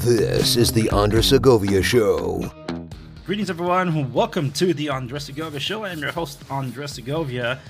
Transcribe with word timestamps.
This 0.00 0.56
is 0.56 0.72
the 0.72 0.90
Andres 0.90 1.28
Segovia 1.28 1.80
Show. 1.80 2.50
Greetings, 3.24 3.50
everyone. 3.50 4.12
Welcome 4.12 4.50
to 4.54 4.74
the 4.74 4.88
Andres 4.88 5.26
Segovia 5.26 5.60
Show. 5.60 5.84
I 5.84 5.90
am 5.90 6.00
your 6.00 6.10
host, 6.10 6.42
Andres 6.50 6.90
Segovia. 6.94 7.60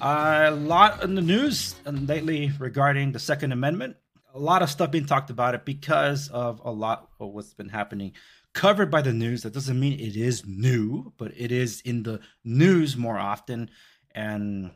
a 0.00 0.52
lot 0.52 1.02
in 1.02 1.16
the 1.16 1.22
news 1.22 1.74
lately 1.84 2.52
regarding 2.60 3.10
the 3.10 3.18
Second 3.18 3.50
Amendment. 3.50 3.96
A 4.32 4.38
lot 4.38 4.62
of 4.62 4.70
stuff 4.70 4.92
being 4.92 5.06
talked 5.06 5.30
about 5.30 5.56
it 5.56 5.64
because 5.64 6.28
of 6.28 6.62
a 6.64 6.70
lot 6.70 7.08
of 7.18 7.30
what's 7.30 7.52
been 7.52 7.70
happening 7.70 8.12
covered 8.52 8.92
by 8.92 9.02
the 9.02 9.12
news. 9.12 9.42
That 9.42 9.54
doesn't 9.54 9.80
mean 9.80 9.98
it 9.98 10.14
is 10.14 10.46
new, 10.46 11.12
but 11.16 11.32
it 11.36 11.50
is 11.50 11.80
in 11.80 12.04
the 12.04 12.20
news 12.44 12.96
more 12.96 13.18
often. 13.18 13.70
And 14.14 14.70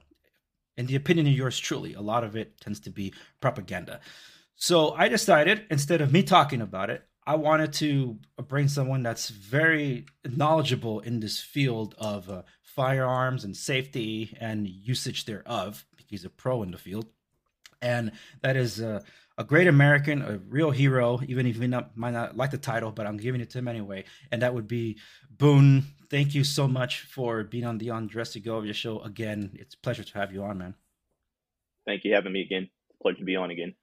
in 0.77 0.87
the 0.87 0.97
opinion 0.97 1.27
of 1.27 1.33
yours 1.33 1.59
truly, 1.59 1.95
a 1.95 2.01
lot 2.01 2.25
of 2.25 2.37
it 2.37 2.61
tends 2.61 2.81
to 2.81 2.91
be 2.91 3.13
propaganda. 3.41 4.01
So 4.57 4.93
I 4.93 5.09
decided 5.09 5.67
instead 5.71 6.01
of 6.01 6.13
me 6.13 6.23
talking 6.23 6.61
about 6.61 6.91
it, 6.91 7.03
I 7.27 7.37
wanted 7.37 7.73
to 7.75 8.19
bring 8.49 8.69
someone 8.69 9.03
that's 9.03 9.31
very 9.31 10.07
knowledgeable 10.29 11.01
in 11.01 11.21
this 11.21 11.41
field 11.41 11.95
of 11.99 12.29
uh, 12.29 12.43
firearms 12.63 13.45
and 13.45 13.57
safety 13.57 14.37
and 14.41 14.69
usage 14.69 15.25
thereof. 15.25 15.85
He's 16.07 16.25
a 16.25 16.31
pro 16.31 16.63
in 16.63 16.71
the 16.71 16.79
field, 16.79 17.07
and 17.81 18.13
that 18.43 18.57
is 18.57 18.81
uh, 18.81 19.01
a 19.39 19.45
great 19.45 19.67
American, 19.67 20.21
a 20.23 20.39
real 20.49 20.71
hero. 20.71 21.21
Even 21.27 21.47
if 21.47 21.57
you 21.57 21.67
not, 21.67 21.97
might 21.97 22.13
not 22.13 22.37
like 22.37 22.51
the 22.51 22.59
title, 22.59 22.93
but 22.93 23.07
I'm 23.07 23.17
giving 23.17 23.41
it 23.41 23.51
to 23.51 23.59
him 23.59 23.69
anyway. 23.69 24.05
And 24.31 24.43
that 24.43 24.55
would 24.55 24.69
be 24.69 24.99
Boon. 25.31 25.85
Thank 26.11 26.35
you 26.35 26.45
so 26.45 26.69
much 26.69 27.01
for 27.01 27.45
being 27.45 27.65
on 27.65 27.79
the 27.79 27.91
Andres 27.91 28.33
Segovia 28.33 28.73
show 28.73 29.01
again. 29.01 29.51
It's 29.55 29.75
a 29.75 29.79
pleasure 29.79 30.05
to 30.05 30.19
have 30.19 30.33
you 30.33 30.43
on, 30.43 30.59
man. 30.59 30.75
Thank 31.87 32.05
you 32.05 32.11
for 32.11 32.17
having 32.17 32.33
me 32.33 32.43
again. 32.43 32.71
Pleasure 33.03 33.19
to 33.19 33.25
be 33.25 33.37
on 33.37 33.51
again. 33.51 33.75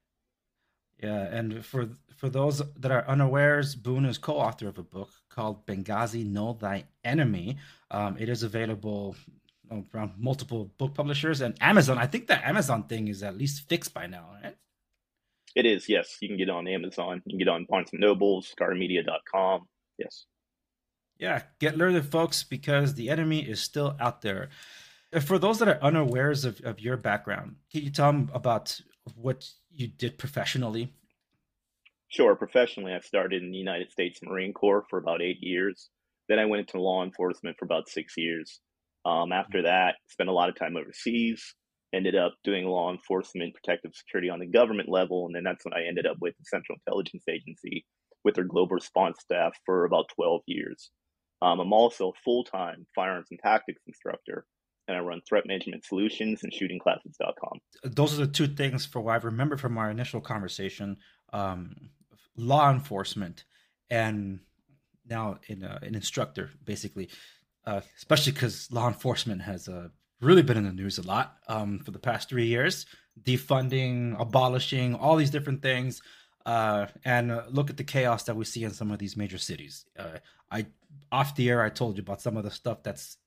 Yeah, 1.02 1.24
and 1.24 1.66
for 1.66 1.90
for 2.16 2.30
those 2.30 2.62
that 2.76 2.92
are 2.92 3.08
unawares, 3.08 3.76
Boon 3.76 4.06
is 4.06 4.20
co-author 4.20 4.68
of 4.68 4.78
a 4.78 4.84
book 4.84 5.10
called 5.30 5.66
Benghazi: 5.66 6.26
Know 6.26 6.54
Thy 6.54 6.86
Enemy. 7.04 7.58
Um, 7.90 8.18
it 8.20 8.30
is 8.30 8.44
available 8.44 9.16
around 9.72 10.12
multiple 10.18 10.72
book 10.78 10.94
publishers 10.94 11.42
and 11.42 11.56
Amazon. 11.62 11.98
I 11.98 12.06
think 12.06 12.28
the 12.28 12.48
Amazon 12.48 12.84
thing 12.84 13.08
is 13.08 13.24
at 13.24 13.38
least 13.38 13.68
fixed 13.70 13.94
by 13.94 14.06
now, 14.06 14.26
right? 14.44 14.56
It 15.56 15.66
is, 15.66 15.90
yes. 15.90 16.18
You 16.22 16.30
can 16.30 16.38
get 16.38 16.48
it 16.48 16.52
on 16.52 16.68
Amazon. 16.68 17.22
You 17.26 17.32
can 17.32 17.40
get 17.40 17.48
it 17.48 17.54
on 17.54 17.66
Barnes 17.66 17.90
and 17.92 18.02
Nobles, 18.02 18.54
StarMedia.com. 18.58 19.68
Yes. 19.98 20.26
Yeah, 21.22 21.44
get 21.60 21.78
learned, 21.78 22.04
folks, 22.04 22.42
because 22.42 22.96
the 22.96 23.12
enemy 23.12 23.48
is 23.48 23.62
still 23.62 23.96
out 24.00 24.24
there. 24.24 24.50
For 25.22 25.38
those 25.38 25.60
that 25.60 25.68
are 25.68 25.78
unawares 25.80 26.46
of, 26.46 26.60
of 26.62 26.80
your 26.80 26.98
background, 26.98 27.58
can 27.72 27.84
you 27.84 27.92
tell 27.92 28.12
them 28.12 28.32
about 28.34 28.82
what 29.14 29.48
you 29.70 29.88
did 29.88 30.18
professionally? 30.18 30.92
Sure. 32.08 32.36
Professionally, 32.36 32.94
I 32.94 33.02
started 33.02 33.44
in 33.44 33.52
the 33.52 33.58
United 33.58 33.92
States 33.92 34.20
Marine 34.24 34.52
Corps 34.52 34.84
for 34.90 34.98
about 34.98 35.22
eight 35.22 35.38
years. 35.42 35.92
Then 36.28 36.40
I 36.40 36.46
went 36.46 36.62
into 36.62 36.82
law 36.82 37.04
enforcement 37.04 37.56
for 37.60 37.66
about 37.66 37.88
six 37.88 38.16
years. 38.18 38.60
Um, 39.06 39.32
after 39.32 39.62
that, 39.62 39.98
spent 40.08 40.30
a 40.30 40.34
lot 40.34 40.50
of 40.50 40.58
time 40.58 40.76
overseas. 40.76 41.54
Ended 41.94 42.16
up 42.16 42.34
doing 42.44 42.66
law 42.66 42.92
enforcement, 42.92 43.54
protective 43.54 43.92
security 43.94 44.32
on 44.32 44.40
the 44.40 44.48
government 44.48 44.90
level, 44.90 45.28
and 45.28 45.36
then 45.36 45.44
that's 45.44 45.66
when 45.66 45.76
I 45.76 45.86
ended 45.88 46.08
up 46.08 46.18
with 46.20 46.34
the 46.40 46.46
Central 46.46 46.80
Intelligence 46.88 47.26
Agency 47.30 47.86
with 48.24 48.34
their 48.36 48.46
global 48.46 48.76
response 48.76 49.18
staff 49.20 49.54
for 49.66 49.86
about 49.86 50.06
12 50.16 50.42
years. 50.48 50.90
Um, 51.42 51.60
I'm 51.60 51.74
also 51.74 52.10
a 52.10 52.14
full 52.24 52.44
time 52.44 52.86
firearms 52.96 53.28
and 53.32 53.40
tactics 53.40 53.82
instructor 53.88 54.46
and 54.88 54.98
I 54.98 55.00
run 55.00 55.22
threat 55.28 55.46
management 55.46 55.86
solutions 55.86 56.44
and 56.44 56.52
shootingclasses.com. 56.52 57.60
Those 57.84 58.14
are 58.20 58.26
the 58.26 58.32
two 58.32 58.48
things 58.48 58.86
for 58.86 59.00
what 59.00 59.14
I 59.14 59.26
remember 59.26 59.58
from 59.58 59.78
our 59.78 59.90
initial 59.90 60.22
conversation 60.22 60.98
um, 61.34 61.76
law 62.36 62.72
enforcement 62.72 63.46
and 63.90 64.40
now 65.10 65.40
in, 65.48 65.64
an 65.64 65.96
instructor, 65.96 66.50
basically, 66.64 67.10
uh, 67.66 67.82
especially 67.98 68.34
because 68.34 68.72
law 68.72 68.88
enforcement 68.88 69.42
has 69.42 69.68
uh, 69.68 69.90
really 70.22 70.42
been 70.42 70.58
in 70.58 70.66
the 70.66 70.72
news 70.72 70.98
a 70.98 71.04
lot 71.04 71.38
um, 71.48 71.80
for 71.80 71.92
the 71.92 72.00
past 72.00 72.30
three 72.30 72.46
years, 72.46 72.86
defunding, 73.22 74.20
abolishing, 74.20 74.96
all 74.96 75.16
these 75.16 75.32
different 75.32 75.62
things. 75.62 76.02
Uh, 76.46 76.88
and 77.06 77.32
uh, 77.32 77.44
look 77.50 77.70
at 77.70 77.78
the 77.78 77.84
chaos 77.84 78.24
that 78.24 78.36
we 78.36 78.46
see 78.46 78.64
in 78.64 78.72
some 78.72 78.92
of 78.92 79.00
these 79.00 79.16
major 79.16 79.38
cities. 79.38 79.86
Uh, 79.98 80.18
I 80.50 80.66
off 81.12 81.36
the 81.36 81.50
air, 81.50 81.62
I 81.62 81.70
told 81.70 81.98
you 81.98 82.02
about 82.02 82.22
some 82.22 82.38
of 82.38 82.44
the 82.44 82.52
stuff 82.52 82.84
that's 82.84 83.18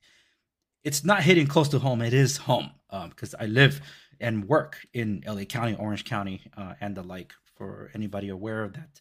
it's 0.82 1.04
not 1.04 1.22
hitting 1.22 1.46
close 1.46 1.68
to 1.68 1.78
home. 1.78 2.02
It 2.02 2.12
is 2.12 2.36
home 2.36 2.70
because 3.08 3.34
um, 3.34 3.40
I 3.40 3.46
live 3.46 3.80
and 4.20 4.46
work 4.46 4.78
in 4.92 5.22
LA 5.26 5.44
County, 5.44 5.74
Orange 5.74 6.04
County, 6.04 6.42
uh, 6.56 6.74
and 6.80 6.94
the 6.94 7.02
like. 7.02 7.32
For 7.56 7.88
anybody 7.94 8.30
aware 8.30 8.64
of 8.64 8.72
that 8.72 9.00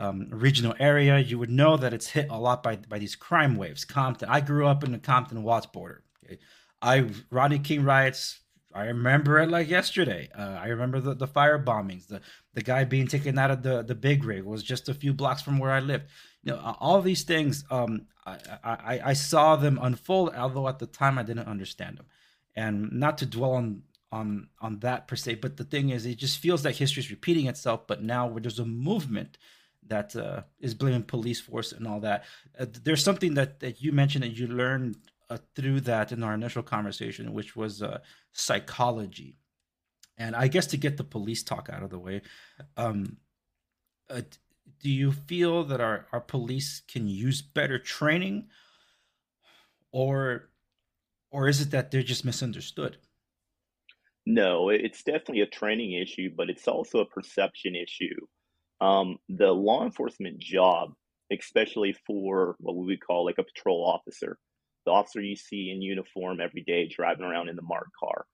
um, 0.00 0.26
regional 0.30 0.74
area, 0.80 1.20
you 1.20 1.38
would 1.38 1.48
know 1.48 1.76
that 1.76 1.94
it's 1.94 2.08
hit 2.08 2.26
a 2.28 2.36
lot 2.36 2.60
by 2.60 2.74
by 2.74 2.98
these 2.98 3.14
crime 3.14 3.54
waves. 3.56 3.84
Compton. 3.84 4.28
I 4.28 4.40
grew 4.40 4.66
up 4.66 4.82
in 4.82 4.90
the 4.90 4.98
Compton 4.98 5.44
Watts 5.44 5.66
border. 5.66 6.02
Okay? 6.24 6.38
I 6.82 7.08
Rodney 7.30 7.60
King 7.60 7.84
riots. 7.84 8.40
I 8.74 8.86
remember 8.86 9.38
it 9.38 9.50
like 9.50 9.68
yesterday. 9.68 10.28
Uh, 10.36 10.58
I 10.60 10.66
remember 10.66 11.00
the, 11.00 11.14
the 11.14 11.28
fire 11.28 11.58
bombings. 11.58 12.08
The 12.08 12.20
the 12.54 12.62
guy 12.62 12.84
being 12.84 13.06
taken 13.06 13.38
out 13.38 13.50
of 13.50 13.62
the 13.62 13.82
the 13.82 13.94
big 13.94 14.24
rig 14.24 14.42
was 14.42 14.62
just 14.62 14.88
a 14.88 14.94
few 14.94 15.14
blocks 15.14 15.42
from 15.42 15.58
where 15.58 15.70
I 15.70 15.80
lived 15.80 16.06
you 16.44 16.52
know 16.52 16.76
all 16.80 17.00
these 17.00 17.22
things 17.24 17.64
um, 17.70 18.06
I, 18.26 18.38
I, 18.62 19.00
I 19.06 19.12
saw 19.14 19.56
them 19.56 19.78
unfold 19.82 20.34
although 20.36 20.68
at 20.68 20.78
the 20.78 20.86
time 20.86 21.18
i 21.18 21.22
didn't 21.22 21.48
understand 21.48 21.98
them 21.98 22.06
and 22.54 22.92
not 22.92 23.18
to 23.18 23.26
dwell 23.26 23.52
on 23.52 23.82
on 24.12 24.48
on 24.60 24.78
that 24.80 25.08
per 25.08 25.16
se 25.16 25.36
but 25.36 25.56
the 25.56 25.64
thing 25.64 25.90
is 25.90 26.06
it 26.06 26.18
just 26.18 26.38
feels 26.38 26.64
like 26.64 26.76
history 26.76 27.00
is 27.00 27.10
repeating 27.10 27.46
itself 27.46 27.86
but 27.86 28.02
now 28.02 28.26
where 28.26 28.40
there's 28.40 28.58
a 28.58 28.64
movement 28.64 29.38
that 29.86 30.16
uh, 30.16 30.42
is 30.60 30.72
blaming 30.72 31.02
police 31.02 31.40
force 31.40 31.72
and 31.72 31.86
all 31.86 32.00
that 32.00 32.24
uh, 32.58 32.66
there's 32.84 33.04
something 33.04 33.34
that 33.34 33.60
that 33.60 33.82
you 33.82 33.92
mentioned 33.92 34.24
that 34.24 34.36
you 34.38 34.46
learned 34.46 34.96
uh, 35.34 35.38
through 35.54 35.80
that 35.80 36.12
in 36.12 36.22
our 36.22 36.34
initial 36.34 36.62
conversation 36.62 37.32
which 37.32 37.56
was 37.56 37.82
uh, 37.82 37.98
psychology. 38.32 39.38
And 40.16 40.36
i 40.36 40.48
guess 40.48 40.66
to 40.68 40.76
get 40.76 40.96
the 40.96 41.04
police 41.04 41.42
talk 41.42 41.68
out 41.72 41.82
of 41.82 41.90
the 41.90 41.98
way 41.98 42.22
um, 42.76 43.16
uh, 44.08 44.22
do 44.80 44.90
you 44.90 45.12
feel 45.12 45.64
that 45.64 45.80
our, 45.80 46.06
our 46.12 46.20
police 46.20 46.82
can 46.86 47.08
use 47.08 47.42
better 47.42 47.78
training? 47.78 48.48
Or 49.92 50.50
or 51.30 51.48
is 51.48 51.60
it 51.60 51.70
that 51.72 51.90
they're 51.90 52.02
just 52.02 52.24
misunderstood? 52.24 52.98
No 54.26 54.68
it's 54.70 55.02
definitely 55.02 55.42
a 55.42 55.46
training 55.46 55.92
issue 55.92 56.30
but 56.36 56.50
it's 56.50 56.68
also 56.68 57.00
a 57.00 57.06
perception 57.06 57.74
issue. 57.74 58.18
Um, 58.80 59.18
the 59.28 59.52
law 59.52 59.84
enforcement 59.84 60.38
job 60.38 60.94
especially 61.32 61.96
for 62.06 62.56
what 62.58 62.76
we 62.76 62.86
would 62.86 63.00
call 63.00 63.24
like 63.24 63.38
a 63.38 63.44
patrol 63.44 63.84
officer 63.84 64.36
the 64.84 64.92
officer 64.92 65.20
you 65.20 65.36
see 65.36 65.70
in 65.70 65.82
uniform 65.82 66.40
every 66.40 66.62
day 66.62 66.88
driving 66.88 67.24
around 67.24 67.48
in 67.48 67.56
the 67.56 67.62
marked 67.62 67.96
car 67.98 68.26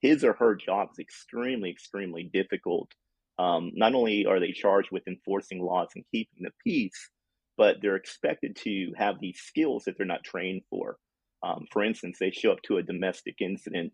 his 0.00 0.24
or 0.24 0.34
her 0.34 0.54
job 0.54 0.88
is 0.92 0.98
extremely 0.98 1.70
extremely 1.70 2.30
difficult 2.32 2.90
um, 3.38 3.72
not 3.74 3.94
only 3.94 4.26
are 4.26 4.38
they 4.38 4.52
charged 4.52 4.90
with 4.92 5.06
enforcing 5.08 5.60
laws 5.60 5.88
and 5.94 6.04
keeping 6.10 6.42
the 6.42 6.52
peace, 6.62 7.10
but 7.56 7.76
they're 7.80 7.96
expected 7.96 8.56
to 8.56 8.92
have 8.96 9.20
these 9.20 9.40
skills 9.40 9.84
that 9.84 9.96
they're 9.96 10.06
not 10.06 10.24
trained 10.24 10.62
for. 10.70 10.96
Um, 11.42 11.66
for 11.70 11.82
instance, 11.82 12.18
they 12.18 12.30
show 12.30 12.52
up 12.52 12.62
to 12.62 12.78
a 12.78 12.82
domestic 12.82 13.36
incident 13.40 13.92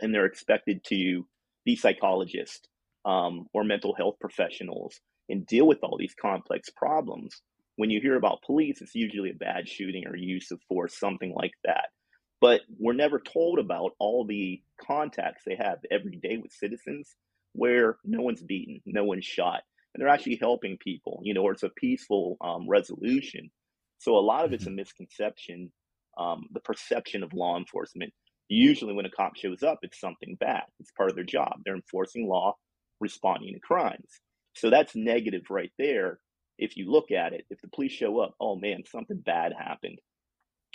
and 0.00 0.12
they're 0.12 0.26
expected 0.26 0.84
to 0.88 1.26
be 1.64 1.76
psychologists 1.76 2.68
um, 3.04 3.46
or 3.54 3.64
mental 3.64 3.94
health 3.94 4.16
professionals 4.20 5.00
and 5.28 5.46
deal 5.46 5.66
with 5.66 5.78
all 5.82 5.96
these 5.96 6.14
complex 6.20 6.68
problems. 6.70 7.40
When 7.76 7.90
you 7.90 8.00
hear 8.00 8.16
about 8.16 8.42
police, 8.46 8.80
it's 8.80 8.94
usually 8.94 9.30
a 9.30 9.34
bad 9.34 9.68
shooting 9.68 10.06
or 10.06 10.16
use 10.16 10.50
of 10.50 10.60
force, 10.68 10.98
something 10.98 11.32
like 11.34 11.54
that. 11.64 11.86
But 12.40 12.60
we're 12.78 12.92
never 12.92 13.20
told 13.20 13.58
about 13.58 13.92
all 13.98 14.26
the 14.26 14.60
contacts 14.80 15.42
they 15.46 15.56
have 15.56 15.78
every 15.90 16.16
day 16.22 16.36
with 16.36 16.52
citizens 16.52 17.14
where 17.52 17.96
no 18.04 18.22
one's 18.22 18.42
beaten, 18.42 18.80
no 18.84 19.04
one's 19.04 19.24
shot, 19.24 19.62
and 19.94 20.02
they're 20.02 20.12
actually 20.12 20.38
helping 20.40 20.76
people, 20.78 21.20
you 21.22 21.34
know, 21.34 21.42
or 21.42 21.52
it's 21.52 21.62
a 21.62 21.70
peaceful 21.70 22.36
um, 22.40 22.68
resolution. 22.68 23.50
So 23.98 24.16
a 24.16 24.20
lot 24.20 24.44
of 24.44 24.52
it's 24.52 24.64
a 24.64 24.68
mm-hmm. 24.68 24.76
misconception, 24.76 25.72
um, 26.18 26.46
the 26.52 26.60
perception 26.60 27.22
of 27.22 27.32
law 27.32 27.56
enforcement. 27.56 28.12
Usually, 28.48 28.92
when 28.92 29.06
a 29.06 29.10
cop 29.10 29.36
shows 29.36 29.62
up, 29.62 29.78
it's 29.82 29.98
something 29.98 30.36
bad. 30.38 30.64
It's 30.80 30.92
part 30.92 31.10
of 31.10 31.16
their 31.16 31.24
job. 31.24 31.60
They're 31.64 31.74
enforcing 31.74 32.28
law, 32.28 32.56
responding 33.00 33.54
to 33.54 33.60
crimes. 33.60 34.20
So 34.54 34.68
that's 34.68 34.94
negative 34.94 35.44
right 35.48 35.72
there. 35.78 36.18
If 36.58 36.76
you 36.76 36.90
look 36.90 37.10
at 37.10 37.32
it, 37.32 37.46
if 37.50 37.60
the 37.60 37.68
police 37.68 37.92
show 37.92 38.20
up, 38.20 38.34
oh 38.40 38.56
man, 38.56 38.84
something 38.90 39.18
bad 39.18 39.52
happened. 39.58 39.98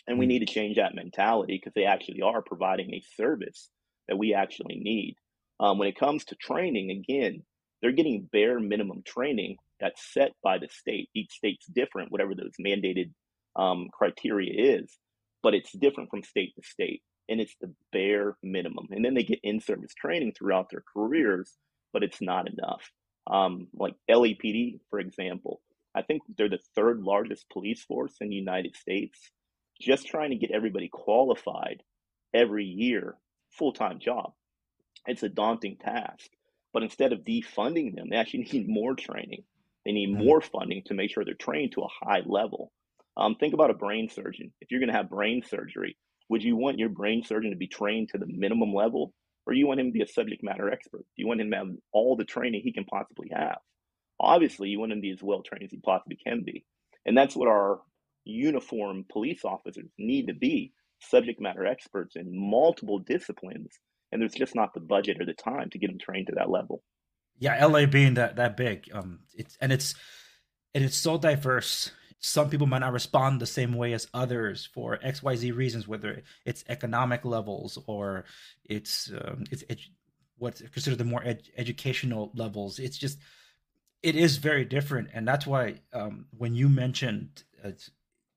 And 0.08 0.18
we 0.20 0.26
mm. 0.26 0.30
need 0.30 0.40
to 0.40 0.54
change 0.54 0.78
that 0.78 0.96
mentality 0.96 1.58
because 1.58 1.74
they 1.74 1.86
actually 1.86 2.22
are 2.22 2.42
providing 2.42 2.94
a 2.94 3.04
service 3.16 3.70
that 4.08 4.18
we 4.18 4.34
actually 4.34 4.78
need. 4.78 5.16
Um, 5.60 5.78
when 5.78 5.88
it 5.88 6.00
comes 6.00 6.26
to 6.26 6.36
training, 6.36 6.92
again, 6.92 7.44
they're 7.82 7.92
getting 7.92 8.30
bare 8.32 8.60
minimum 8.60 9.04
training 9.06 9.58
that's 9.80 10.14
set 10.14 10.32
by 10.44 10.58
the 10.58 10.68
state. 10.70 11.10
Each 11.14 11.32
state's 11.32 11.66
different, 11.68 12.12
whatever 12.12 12.34
those 12.36 12.54
mandated 12.60 13.12
um, 13.56 13.88
criteria 13.94 14.80
is, 14.80 14.98
but 15.44 15.54
it's 15.54 15.72
different 15.74 16.10
from 16.10 16.24
state 16.24 16.54
to 16.56 16.68
state. 16.68 17.02
And 17.30 17.40
it's 17.40 17.56
the 17.62 17.74
bare 17.94 18.38
minimum. 18.42 18.88
And 18.92 19.06
then 19.06 19.14
they 19.14 19.24
get 19.24 19.40
in 19.44 19.60
service 19.60 19.94
training 19.94 20.34
throughout 20.38 20.70
their 20.72 20.84
careers 20.94 21.58
but 21.94 22.04
it's 22.04 22.22
not 22.22 22.48
enough. 22.50 22.92
Um, 23.28 23.68
like 23.74 23.96
LAPD, 24.10 24.80
for 24.90 25.00
example, 25.00 25.62
I 25.96 26.02
think 26.02 26.22
they're 26.38 26.50
the 26.50 26.60
third 26.76 27.02
largest 27.02 27.50
police 27.50 27.84
force 27.84 28.16
in 28.22 28.30
the 28.30 28.36
United 28.36 28.76
States. 28.76 29.32
Just 29.82 30.08
trying 30.08 30.32
to 30.32 30.36
get 30.36 30.52
everybody 30.52 30.90
qualified 30.90 31.84
every 32.34 32.66
year, 32.66 33.16
full 33.52 33.74
time 33.74 34.00
job. 34.00 34.34
It's 35.08 35.24
a 35.24 35.30
daunting 35.30 35.78
task. 35.78 36.30
But 36.72 36.84
instead 36.84 37.14
of 37.14 37.22
defunding 37.22 37.96
them, 37.96 38.10
they 38.10 38.18
actually 38.18 38.44
need 38.52 38.70
more 38.70 38.96
training. 38.96 39.44
They 39.86 39.92
need 39.92 40.10
mm-hmm. 40.10 40.26
more 40.26 40.42
funding 40.42 40.84
to 40.86 40.94
make 40.94 41.12
sure 41.12 41.26
they're 41.26 41.34
trained 41.34 41.74
to 41.74 41.82
a 41.82 42.06
high 42.06 42.22
level. 42.26 42.72
Um, 43.18 43.36
think 43.36 43.54
about 43.54 43.72
a 43.72 43.76
brain 43.76 44.10
surgeon. 44.10 44.54
If 44.62 44.72
you're 44.72 44.80
going 44.80 44.92
to 44.92 44.96
have 44.96 45.10
brain 45.10 45.42
surgery, 45.48 45.98
would 46.30 46.44
you 46.44 46.56
want 46.56 46.78
your 46.78 46.90
brain 46.90 47.24
surgeon 47.24 47.52
to 47.52 47.58
be 47.58 47.68
trained 47.68 48.10
to 48.10 48.18
the 48.18 48.28
minimum 48.28 48.74
level, 48.74 49.14
or 49.46 49.54
you 49.54 49.68
want 49.68 49.80
him 49.80 49.88
to 49.88 49.92
be 49.92 50.04
a 50.04 50.08
subject 50.08 50.44
matter 50.44 50.72
expert? 50.72 51.00
Do 51.00 51.22
you 51.22 51.28
want 51.28 51.42
him 51.42 51.52
to 51.52 51.58
have 51.58 51.68
all 51.92 52.16
the 52.16 52.24
training 52.24 52.62
he 52.64 52.72
can 52.72 52.86
possibly 52.86 53.30
have? 53.34 53.58
Obviously, 54.20 54.70
you 54.70 54.80
want 54.80 54.92
him 54.92 55.00
to 55.00 55.02
be 55.02 55.12
as 55.12 55.24
well 55.24 55.42
trained 55.42 55.64
as 55.64 55.72
he 55.72 55.78
possibly 55.78 56.18
can 56.18 56.44
be. 56.44 56.66
And 57.06 57.18
that's 57.18 57.36
what 57.36 57.48
our 57.48 57.82
uniform 58.26 59.06
police 59.10 59.46
officers 59.46 59.90
need 59.98 60.28
to 60.28 60.34
be 60.34 60.74
subject 61.02 61.40
matter 61.40 61.66
experts 61.66 62.16
in 62.16 62.28
multiple 62.38 63.00
disciplines. 63.00 63.80
And 64.12 64.22
there's 64.22 64.34
just 64.34 64.56
not 64.56 64.74
the 64.74 64.80
budget 64.80 65.22
or 65.22 65.26
the 65.26 65.34
time 65.34 65.70
to 65.70 65.78
get 65.78 65.88
them 65.88 66.00
trained 66.00 66.28
to 66.28 66.36
that 66.36 66.50
level. 66.50 66.84
Yeah, 67.38 67.66
LA 67.66 67.86
being 67.86 68.16
that 68.16 68.36
that 68.36 68.58
big, 68.58 68.90
um, 68.94 69.20
it's 69.34 69.58
and 69.62 69.72
it's 69.72 69.96
and 70.74 70.84
it's 70.84 70.98
so 70.98 71.18
diverse 71.18 71.92
some 72.20 72.50
people 72.50 72.68
might 72.68 72.80
not 72.80 72.94
respond 72.94 73.40
the 73.40 73.46
same 73.46 73.74
way 73.74 73.94
as 73.94 74.08
others 74.14 74.68
for 74.74 74.98
xyz 74.98 75.56
reasons 75.56 75.88
whether 75.88 76.22
it's 76.46 76.64
economic 76.68 77.24
levels 77.26 77.78
or 77.88 78.26
it's 78.66 79.12
um, 79.22 79.44
it's 79.52 79.64
edu- 79.64 79.92
what's 80.38 80.62
considered 80.62 80.98
the 80.98 81.04
more 81.04 81.24
ed- 81.24 81.48
educational 81.58 82.32
levels 82.36 82.80
it's 82.80 82.98
just 82.98 83.20
it 84.02 84.16
is 84.16 84.38
very 84.38 84.66
different 84.66 85.10
and 85.14 85.28
that's 85.28 85.46
why 85.46 85.76
um, 85.94 86.26
when 86.38 86.56
you 86.56 86.70
mentioned 86.70 87.44
uh, 87.64 87.72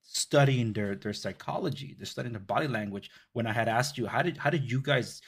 studying 0.02 0.72
their 0.72 0.94
their 0.94 1.12
psychology 1.12 1.94
they're 1.96 2.06
studying 2.06 2.32
their 2.32 2.40
body 2.40 2.68
language 2.68 3.10
when 3.32 3.46
i 3.46 3.52
had 3.52 3.68
asked 3.68 3.96
you 3.96 4.06
how 4.06 4.22
did 4.22 4.36
how 4.36 4.50
did 4.50 4.70
you 4.70 4.80
guys 4.80 5.22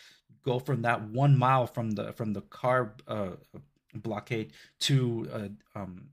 go 0.44 0.58
from 0.58 0.82
that 0.82 1.02
one 1.08 1.36
mile 1.38 1.66
from 1.66 1.92
the 1.92 2.12
from 2.12 2.32
the 2.32 2.42
car 2.42 2.94
uh, 3.08 3.30
blockade 3.94 4.52
to 4.80 5.28
uh, 5.32 5.78
um, 5.78 6.08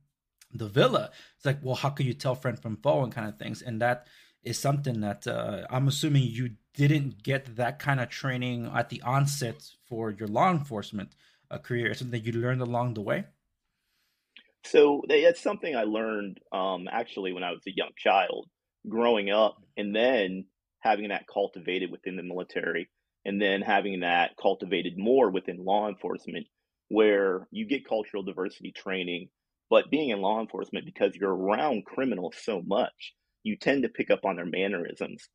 the 0.54 0.68
villa. 0.68 1.12
It's 1.36 1.46
like, 1.46 1.60
well, 1.62 1.76
how 1.76 1.90
can 1.90 2.06
you 2.06 2.14
tell 2.14 2.36
friend 2.36 2.60
from 2.60 2.78
foe 2.78 3.04
and 3.04 3.14
kind 3.14 3.28
of 3.28 3.38
things? 3.38 3.62
And 3.62 3.82
that 3.82 4.08
is 4.44 4.58
something 4.58 5.02
that 5.02 5.28
uh, 5.28 5.66
I'm 5.70 5.88
assuming 5.88 6.24
you 6.24 6.52
didn't 6.74 7.24
get 7.24 7.56
that 7.58 7.80
kind 7.80 8.00
of 8.00 8.10
training 8.10 8.72
at 8.74 8.90
the 8.90 9.02
onset 9.02 9.64
for 9.88 10.12
your 10.12 10.28
law 10.28 10.52
enforcement 10.52 11.14
uh, 11.50 11.58
career. 11.58 11.88
It's 11.88 12.00
something 12.00 12.24
you 12.24 12.34
learned 12.34 12.62
along 12.62 12.94
the 12.94 13.02
way. 13.02 13.26
So 14.66 15.02
that's 15.08 15.42
something 15.42 15.76
I 15.76 15.84
learned 15.84 16.40
um, 16.52 16.88
actually 16.92 17.34
when 17.34 17.44
I 17.44 17.52
was 17.52 17.62
a 17.68 17.76
young 17.76 17.92
child, 17.98 18.48
growing 18.88 19.30
up, 19.30 19.58
and 19.76 19.96
then 19.96 20.46
having 20.80 21.10
that 21.10 21.26
cultivated 21.32 21.92
within 21.92 22.16
the 22.16 22.24
military, 22.24 22.90
and 23.26 23.42
then 23.42 23.62
having 23.62 24.02
that 24.02 24.32
cultivated 24.42 24.94
more 24.98 25.30
within 25.30 25.64
law 25.64 25.88
enforcement, 25.88 26.48
where 26.90 27.48
you 27.52 27.68
get 27.68 27.88
cultural 27.88 28.24
diversity 28.24 28.72
training 28.72 29.30
but 29.72 29.90
being 29.90 30.10
in 30.10 30.20
law 30.20 30.42
enforcement, 30.42 30.86
because 30.86 31.16
you're 31.16 31.34
around 31.34 31.86
criminals 31.86 32.36
so 32.44 32.62
much, 32.62 33.14
you 33.42 33.56
tend 33.56 33.84
to 33.84 33.90
pick 33.90 34.12
up 34.12 34.26
on 34.26 34.36
their 34.36 34.46
mannerisms. 34.46 35.30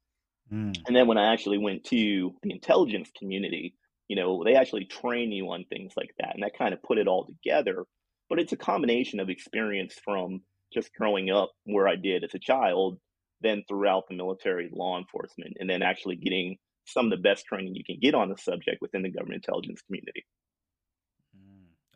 Mm. 0.52 0.76
And 0.87 0.94
then 0.94 1.06
when 1.06 1.17
I 1.17 1.32
actually 1.32 1.56
went 1.56 1.84
to 1.84 2.34
the 2.43 2.52
intelligence 2.52 3.11
community, 3.19 3.75
you 4.08 4.14
know, 4.14 4.44
they 4.44 4.55
actually 4.55 4.84
train 4.84 5.32
you 5.32 5.46
on 5.46 5.64
things 5.64 5.94
like 5.96 6.11
that. 6.19 6.34
And 6.34 6.43
that 6.43 6.56
kind 6.56 6.75
of 6.75 6.82
put 6.82 6.99
it 6.99 7.08
all 7.08 7.25
together. 7.26 7.87
But 8.28 8.40
it's 8.40 8.52
a 8.52 8.56
combination 8.56 9.20
of 9.20 9.31
experience 9.31 9.94
from 10.05 10.43
just 10.73 10.93
growing 10.94 11.31
up 11.31 11.50
where 11.64 11.88
I 11.88 11.96
did 11.96 12.25
as 12.25 12.34
a 12.34 12.38
child, 12.38 12.99
then 13.40 13.64
throughout 13.69 14.05
the 14.08 14.17
military, 14.17 14.69
law 14.73 14.99
enforcement, 14.99 15.56
and 15.61 15.69
then 15.70 15.82
actually 15.82 16.17
getting 16.17 16.56
some 16.87 17.06
of 17.06 17.11
the 17.11 17.17
best 17.17 17.46
training 17.46 17.75
you 17.75 17.84
can 17.84 17.99
get 18.00 18.14
on 18.14 18.28
the 18.28 18.37
subject 18.37 18.78
within 18.81 19.02
the 19.02 19.11
government 19.11 19.44
intelligence 19.44 19.81
community. 19.82 20.25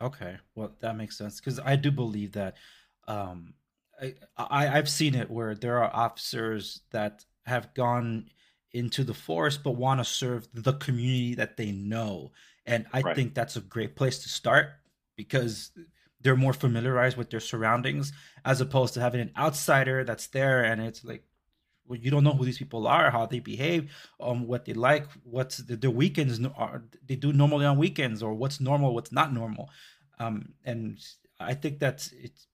Okay, 0.02 0.38
well 0.54 0.72
that 0.80 0.96
makes 0.96 1.18
sense 1.18 1.40
because 1.40 1.60
I 1.60 1.76
do 1.76 1.90
believe 1.90 2.32
that. 2.32 2.56
Um, 3.06 3.54
I, 4.00 4.14
I 4.38 4.78
I've 4.78 4.88
seen 4.88 5.14
it 5.14 5.30
where 5.30 5.54
there 5.54 5.82
are 5.82 5.94
officers 5.94 6.80
that 6.90 7.24
have 7.44 7.74
gone 7.74 8.30
into 8.72 9.04
the 9.04 9.14
forest 9.14 9.62
but 9.62 9.72
want 9.72 10.00
to 10.00 10.04
serve 10.04 10.48
the 10.54 10.74
community 10.74 11.34
that 11.34 11.56
they 11.56 11.72
know, 11.72 12.32
and 12.64 12.86
I 12.92 13.02
right. 13.02 13.14
think 13.14 13.34
that's 13.34 13.56
a 13.56 13.60
great 13.60 13.94
place 13.94 14.20
to 14.22 14.28
start 14.28 14.70
because 15.16 15.70
they're 16.20 16.36
more 16.36 16.52
familiarized 16.52 17.16
with 17.16 17.30
their 17.30 17.40
surroundings 17.40 18.12
as 18.44 18.60
opposed 18.60 18.94
to 18.94 19.00
having 19.00 19.20
an 19.20 19.32
outsider 19.36 20.04
that's 20.04 20.26
there 20.28 20.62
and 20.64 20.80
it's 20.80 21.04
like 21.04 21.24
well, 21.90 21.98
you 21.98 22.10
don't 22.10 22.22
know 22.22 22.32
who 22.32 22.44
these 22.44 22.58
people 22.58 22.86
are, 22.86 23.10
how 23.10 23.26
they 23.26 23.40
behave, 23.40 23.92
um, 24.20 24.46
what 24.46 24.64
they 24.64 24.74
like, 24.74 25.08
what's 25.24 25.56
the, 25.56 25.74
their 25.74 25.90
weekends 25.90 26.40
are 26.56 26.84
they 27.04 27.16
do 27.16 27.32
normally 27.32 27.66
on 27.66 27.78
weekends, 27.78 28.22
or 28.22 28.32
what's 28.32 28.60
normal, 28.60 28.94
what's 28.94 29.10
not 29.10 29.34
normal. 29.34 29.68
Um, 30.20 30.54
and 30.64 30.98
I 31.40 31.54
think 31.54 31.80
that's 31.80 32.12
it's 32.12 32.46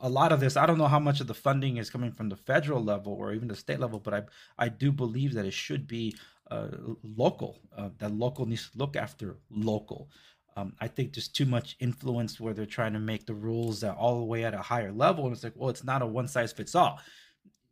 a 0.00 0.08
lot 0.08 0.32
of 0.32 0.40
this. 0.40 0.56
I 0.56 0.66
don't 0.66 0.78
know 0.78 0.88
how 0.88 0.98
much 0.98 1.20
of 1.20 1.28
the 1.28 1.34
funding 1.34 1.76
is 1.76 1.88
coming 1.88 2.10
from 2.10 2.28
the 2.28 2.36
federal 2.36 2.82
level 2.82 3.12
or 3.12 3.32
even 3.32 3.46
the 3.46 3.54
state 3.54 3.78
level, 3.78 4.00
but 4.00 4.14
I 4.14 4.22
I 4.58 4.68
do 4.70 4.90
believe 4.90 5.34
that 5.34 5.46
it 5.46 5.52
should 5.52 5.86
be 5.86 6.16
uh, 6.50 6.68
local. 7.02 7.60
Uh, 7.76 7.90
that 7.98 8.12
local 8.12 8.44
needs 8.44 8.70
to 8.70 8.78
look 8.78 8.96
after 8.96 9.38
local. 9.50 10.10
Um, 10.56 10.74
I 10.80 10.88
think 10.88 11.14
there's 11.14 11.28
too 11.28 11.46
much 11.46 11.76
influence 11.80 12.40
where 12.40 12.52
they're 12.52 12.66
trying 12.66 12.92
to 12.94 12.98
make 12.98 13.26
the 13.26 13.34
rules 13.34 13.84
all 13.84 14.18
the 14.18 14.24
way 14.24 14.44
at 14.44 14.54
a 14.54 14.58
higher 14.58 14.92
level, 14.92 15.24
and 15.24 15.32
it's 15.32 15.44
like, 15.44 15.54
well, 15.56 15.70
it's 15.70 15.84
not 15.84 16.02
a 16.02 16.06
one 16.06 16.28
size 16.28 16.52
fits 16.52 16.74
all 16.74 17.00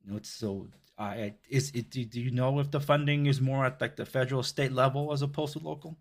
know, 0.09 0.17
it's 0.17 0.31
so 0.31 0.69
I 0.99 1.35
is 1.49 1.71
it 1.75 1.91
do, 1.91 2.21
you 2.21 2.31
know 2.31 2.59
if 2.59 2.71
the 2.71 2.81
funding 2.81 3.27
is 3.27 3.41
more 3.41 3.65
at 3.65 3.81
like 3.81 3.97
the 3.97 4.07
federal 4.07 4.43
state 4.43 4.73
level 4.73 5.13
as 5.13 5.23
opposed 5.23 5.53
to 5.53 5.61
local? 5.61 5.99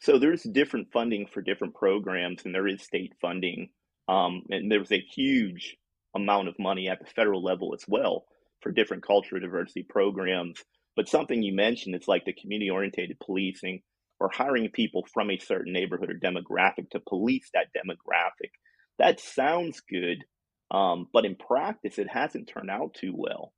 So 0.00 0.18
there's 0.18 0.42
different 0.42 0.92
funding 0.92 1.26
for 1.26 1.42
different 1.42 1.74
programs, 1.74 2.44
and 2.44 2.54
there 2.54 2.66
is 2.66 2.82
state 2.82 3.14
funding, 3.20 3.70
um, 4.08 4.42
and 4.50 4.70
there's 4.70 4.92
a 4.92 5.00
huge 5.00 5.76
amount 6.14 6.48
of 6.48 6.58
money 6.58 6.88
at 6.88 7.00
the 7.00 7.06
federal 7.06 7.42
level 7.42 7.74
as 7.74 7.84
well 7.86 8.24
for 8.62 8.72
different 8.72 9.02
cultural 9.02 9.40
diversity 9.40 9.82
programs. 9.82 10.62
But 10.96 11.08
something 11.08 11.42
you 11.42 11.54
mentioned, 11.54 11.94
it's 11.94 12.08
like 12.08 12.24
the 12.24 12.32
community 12.32 12.70
oriented 12.70 13.16
policing 13.20 13.82
or 14.20 14.30
hiring 14.32 14.68
people 14.70 15.06
from 15.12 15.30
a 15.30 15.38
certain 15.38 15.72
neighborhood 15.72 16.10
or 16.10 16.14
demographic 16.14 16.90
to 16.90 17.00
police 17.00 17.48
that 17.54 17.68
demographic. 17.76 18.50
That 18.98 19.18
sounds 19.18 19.80
good, 19.80 20.24
um, 20.70 21.08
but 21.12 21.24
in 21.24 21.36
practice, 21.36 21.98
it 21.98 22.08
hasn't 22.08 22.48
turned 22.48 22.70
out 22.70 22.94
too 22.94 23.14
well. 23.16 23.52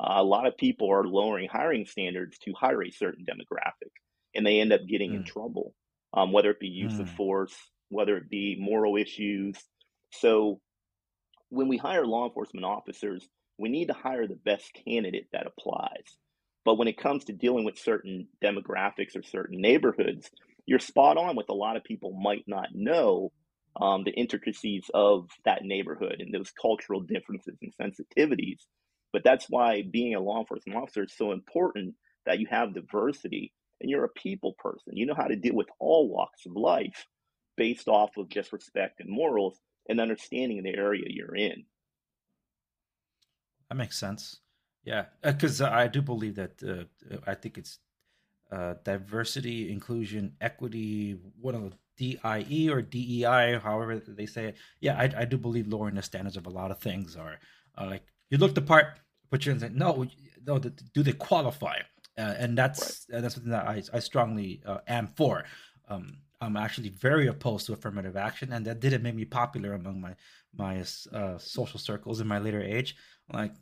Uh, 0.00 0.14
a 0.16 0.24
lot 0.24 0.46
of 0.46 0.56
people 0.56 0.90
are 0.90 1.04
lowering 1.04 1.48
hiring 1.50 1.86
standards 1.86 2.38
to 2.38 2.52
hire 2.58 2.82
a 2.82 2.90
certain 2.90 3.24
demographic, 3.24 3.92
and 4.34 4.46
they 4.46 4.60
end 4.60 4.72
up 4.72 4.80
getting 4.88 5.12
mm. 5.12 5.16
in 5.16 5.24
trouble, 5.24 5.74
um, 6.14 6.32
whether 6.32 6.50
it 6.50 6.60
be 6.60 6.68
use 6.68 6.94
mm. 6.94 7.00
of 7.00 7.10
force, 7.10 7.54
whether 7.90 8.16
it 8.16 8.28
be 8.28 8.56
moral 8.58 8.96
issues. 8.96 9.56
So, 10.12 10.60
when 11.50 11.68
we 11.68 11.76
hire 11.76 12.06
law 12.06 12.26
enforcement 12.26 12.64
officers, 12.66 13.26
we 13.58 13.68
need 13.68 13.86
to 13.86 13.94
hire 13.94 14.26
the 14.26 14.38
best 14.44 14.70
candidate 14.86 15.28
that 15.32 15.46
applies. 15.46 16.18
But 16.66 16.78
when 16.78 16.88
it 16.88 16.98
comes 16.98 17.24
to 17.24 17.32
dealing 17.32 17.64
with 17.64 17.78
certain 17.78 18.26
demographics 18.44 19.16
or 19.16 19.22
certain 19.22 19.60
neighborhoods, 19.60 20.28
you're 20.66 20.80
spot 20.80 21.16
on 21.16 21.36
with 21.36 21.48
a 21.48 21.54
lot 21.54 21.76
of 21.76 21.84
people 21.84 22.12
might 22.12 22.42
not 22.48 22.70
know 22.74 23.30
um, 23.80 24.02
the 24.02 24.10
intricacies 24.10 24.90
of 24.92 25.30
that 25.44 25.62
neighborhood 25.62 26.16
and 26.18 26.34
those 26.34 26.50
cultural 26.60 27.00
differences 27.00 27.56
and 27.62 27.72
sensitivities. 27.80 28.62
But 29.12 29.22
that's 29.22 29.46
why 29.48 29.84
being 29.88 30.16
a 30.16 30.20
law 30.20 30.40
enforcement 30.40 30.76
officer 30.76 31.04
is 31.04 31.16
so 31.16 31.30
important 31.30 31.94
that 32.26 32.40
you 32.40 32.48
have 32.50 32.74
diversity 32.74 33.52
and 33.80 33.88
you're 33.88 34.04
a 34.04 34.08
people 34.08 34.56
person. 34.58 34.96
You 34.96 35.06
know 35.06 35.14
how 35.14 35.28
to 35.28 35.36
deal 35.36 35.54
with 35.54 35.68
all 35.78 36.08
walks 36.08 36.46
of 36.46 36.56
life 36.56 37.06
based 37.56 37.86
off 37.86 38.16
of 38.16 38.28
just 38.28 38.52
respect 38.52 38.98
and 38.98 39.08
morals 39.08 39.60
and 39.88 40.00
understanding 40.00 40.64
the 40.64 40.76
area 40.76 41.04
you're 41.06 41.36
in. 41.36 41.64
That 43.68 43.76
makes 43.76 43.96
sense. 43.96 44.40
Yeah, 44.86 45.06
because 45.22 45.60
uh, 45.60 45.68
I 45.68 45.88
do 45.88 46.00
believe 46.00 46.36
that 46.36 46.62
uh, 46.62 46.84
I 47.26 47.34
think 47.34 47.58
it's 47.58 47.80
uh, 48.52 48.74
diversity, 48.84 49.72
inclusion, 49.72 50.32
equity, 50.40 51.18
one 51.40 51.56
of 51.56 51.72
the 51.96 52.14
DIE 52.14 52.68
or 52.70 52.82
DEI, 52.82 53.58
however 53.58 53.98
they 53.98 54.26
say 54.26 54.46
it. 54.46 54.56
Yeah, 54.80 54.96
I, 54.96 55.22
I 55.22 55.24
do 55.24 55.36
believe 55.36 55.66
lowering 55.66 55.96
the 55.96 56.02
standards 56.02 56.36
of 56.36 56.46
a 56.46 56.50
lot 56.50 56.70
of 56.70 56.78
things 56.78 57.16
are 57.16 57.38
uh, 57.76 57.86
like 57.86 58.04
you 58.30 58.38
look 58.38 58.54
the 58.54 58.62
part, 58.62 59.00
but 59.28 59.44
you're 59.44 59.58
saying 59.58 59.76
no, 59.76 60.06
no, 60.46 60.58
do 60.58 61.02
they 61.02 61.12
qualify? 61.12 61.78
Uh, 62.16 62.34
and 62.38 62.56
that's 62.56 63.06
right. 63.10 63.22
that's 63.22 63.34
something 63.34 63.50
that 63.50 63.66
I, 63.66 63.82
I 63.92 63.98
strongly 63.98 64.62
uh, 64.64 64.78
am 64.86 65.08
for. 65.16 65.44
Um, 65.88 66.18
I'm 66.40 66.56
actually 66.56 66.90
very 66.90 67.26
opposed 67.26 67.66
to 67.66 67.72
affirmative 67.72 68.16
action, 68.16 68.52
and 68.52 68.64
that 68.66 68.80
didn't 68.80 69.02
make 69.02 69.16
me 69.16 69.24
popular 69.24 69.72
among 69.74 70.00
my 70.00 70.14
my 70.56 70.84
uh, 71.12 71.38
social 71.38 71.80
circles 71.80 72.20
in 72.20 72.26
my 72.26 72.38
later 72.38 72.62
age. 72.62 72.96
Like, 73.32 73.52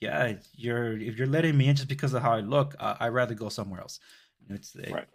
yeah, 0.00 0.34
you're 0.56 0.96
if 0.98 1.18
you're 1.18 1.26
letting 1.26 1.56
me 1.56 1.68
in 1.68 1.76
just 1.76 1.88
because 1.88 2.14
of 2.14 2.22
how 2.22 2.32
I 2.32 2.40
look, 2.40 2.74
uh, 2.78 2.96
I'd 3.00 3.08
rather 3.08 3.34
go 3.34 3.48
somewhere 3.48 3.80
else. 3.80 4.00
It's 4.50 4.76
right. 4.88 5.08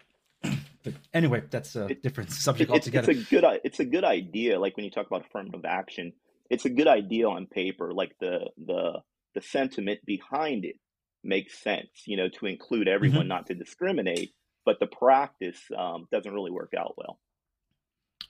But 0.83 0.95
anyway, 1.13 1.43
that's 1.49 1.75
a 1.75 1.89
It, 1.89 1.99
different 2.01 2.31
subject 2.31 2.71
it, 2.71 2.75
it's 2.75 2.87
it's 2.93 3.07
a 3.07 3.15
good 3.15 3.45
it's 3.63 3.79
a 3.79 3.85
good 3.85 4.03
idea. 4.03 4.59
Like 4.59 4.77
when 4.77 4.85
you 4.85 4.91
talk 4.91 5.07
about 5.07 5.25
affirmative 5.25 5.65
action, 5.65 6.13
it's 6.49 6.65
a 6.65 6.69
good 6.69 6.87
idea 6.87 7.27
on 7.29 7.47
paper. 7.47 7.93
Like 7.93 8.15
the 8.19 8.51
the 8.57 9.01
the 9.35 9.41
sentiment 9.41 10.01
behind 10.05 10.65
it 10.65 10.77
makes 11.23 11.57
sense. 11.59 11.89
You 12.05 12.17
know, 12.17 12.29
to 12.29 12.45
include 12.45 12.87
everyone, 12.87 13.27
hmm 13.27 13.29
not 13.29 13.47
to 13.47 13.55
discriminate. 13.55 14.33
But 14.65 14.79
the 14.79 14.87
practice 14.87 15.59
um, 15.77 16.07
doesn't 16.11 16.33
really 16.33 16.51
work 16.51 16.73
out 16.77 16.95
well. 16.97 17.19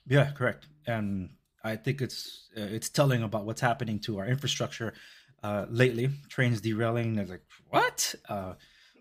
Yeah, 0.06 0.30
correct. 0.32 0.66
And 0.86 1.30
I 1.62 1.76
think 1.76 2.02
it's 2.02 2.48
uh, 2.56 2.60
it's 2.60 2.90
telling 2.90 3.22
about 3.22 3.46
what's 3.46 3.60
happening 3.60 3.98
to 4.00 4.18
our 4.18 4.26
infrastructure 4.26 4.92
uh, 5.44 5.66
lately. 5.68 6.10
Trains 6.28 6.60
derailing, 6.60 7.14
they're 7.14 7.26
like 7.26 7.44
what? 7.68 8.14
Uh, 8.28 8.54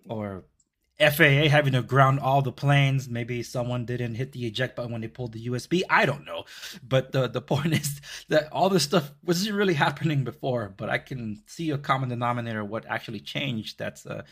or 0.07 0.43
FAA 0.99 1.47
having 1.49 1.73
to 1.73 1.81
ground 1.81 2.19
all 2.19 2.41
the 2.41 2.51
planes. 2.51 3.07
Maybe 3.09 3.41
someone 3.41 3.85
didn't 3.85 4.15
hit 4.15 4.33
the 4.33 4.45
eject 4.45 4.75
button 4.75 4.91
when 4.91 5.01
they 5.01 5.07
pulled 5.07 5.31
the 5.31 5.47
USB. 5.47 5.81
I 5.89 6.05
don't 6.05 6.25
know. 6.25 6.43
But 6.83 7.13
the 7.13 7.27
the 7.27 7.41
point 7.53 7.73
is 7.73 8.01
that 8.27 8.51
all 8.51 8.69
this 8.69 8.83
stuff 8.83 9.11
wasn't 9.23 9.55
really 9.55 9.73
happening 9.73 10.23
before. 10.23 10.73
But 10.75 10.89
I 10.89 10.97
can 10.97 11.41
see 11.47 11.71
a 11.71 11.77
common 11.77 12.09
denominator. 12.09 12.63
What 12.63 12.85
actually 12.87 13.21
changed? 13.21 13.79
That's 13.79 14.05
uh, 14.05 14.23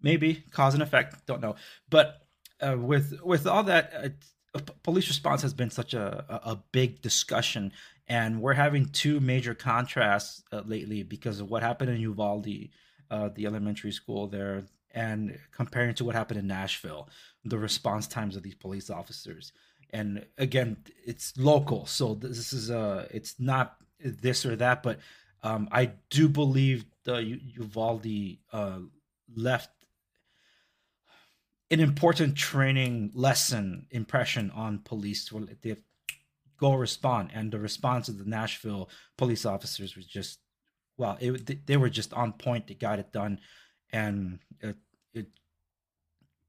maybe 0.00 0.44
cause 0.52 0.74
and 0.74 0.82
effect. 0.82 1.26
Don't 1.26 1.42
know. 1.42 1.56
But 1.90 2.26
uh, 2.60 2.76
with 2.78 3.20
with 3.22 3.46
all 3.46 3.64
that, 3.64 3.92
uh, 4.54 4.60
police 4.82 5.08
response 5.08 5.42
has 5.42 5.54
been 5.54 5.70
such 5.70 5.94
a, 5.94 6.24
a, 6.28 6.50
a 6.52 6.62
big 6.72 7.02
discussion, 7.02 7.72
and 8.10 8.42
we're 8.42 8.54
having 8.54 8.86
two 8.86 9.20
major 9.20 9.54
contrasts 9.54 10.42
uh, 10.50 10.62
lately 10.66 11.04
because 11.04 11.38
of 11.38 11.48
what 11.48 11.62
happened 11.62 11.90
in 11.90 12.00
Uvalde, 12.00 12.68
uh, 13.08 13.28
the 13.36 13.46
elementary 13.46 13.92
school 13.92 14.26
there, 14.26 14.64
and 14.90 15.38
comparing 15.52 15.94
to 15.94 16.04
what 16.04 16.16
happened 16.16 16.40
in 16.40 16.48
Nashville, 16.48 17.08
the 17.44 17.56
response 17.56 18.08
times 18.08 18.34
of 18.34 18.42
these 18.42 18.56
police 18.56 18.90
officers. 18.90 19.52
And 19.90 20.26
again, 20.38 20.76
it's 21.06 21.38
local, 21.38 21.86
so 21.86 22.14
this 22.14 22.52
is 22.52 22.68
uh 22.70 23.06
it's 23.12 23.38
not 23.38 23.76
this 24.00 24.44
or 24.44 24.56
that, 24.56 24.82
but 24.82 24.98
um, 25.44 25.68
I 25.70 25.92
do 26.10 26.28
believe 26.28 26.86
the 27.04 27.18
U- 27.18 27.40
Uvalde 27.58 28.38
uh, 28.52 28.80
left 29.36 29.70
an 31.70 31.78
important 31.78 32.36
training 32.36 33.12
lesson 33.14 33.86
impression 33.92 34.50
on 34.50 34.80
police 34.80 35.30
go 36.60 36.74
respond 36.74 37.30
and 37.34 37.50
the 37.52 37.58
response 37.58 38.08
of 38.08 38.18
the 38.18 38.24
nashville 38.24 38.88
police 39.16 39.46
officers 39.46 39.96
was 39.96 40.06
just 40.06 40.40
well 40.98 41.16
it, 41.20 41.66
they 41.66 41.76
were 41.76 41.90
just 41.90 42.12
on 42.14 42.32
point 42.32 42.66
they 42.68 42.74
got 42.74 42.98
it 43.00 43.12
done 43.12 43.40
and 43.92 44.40
it, 44.60 44.76
it 45.14 45.26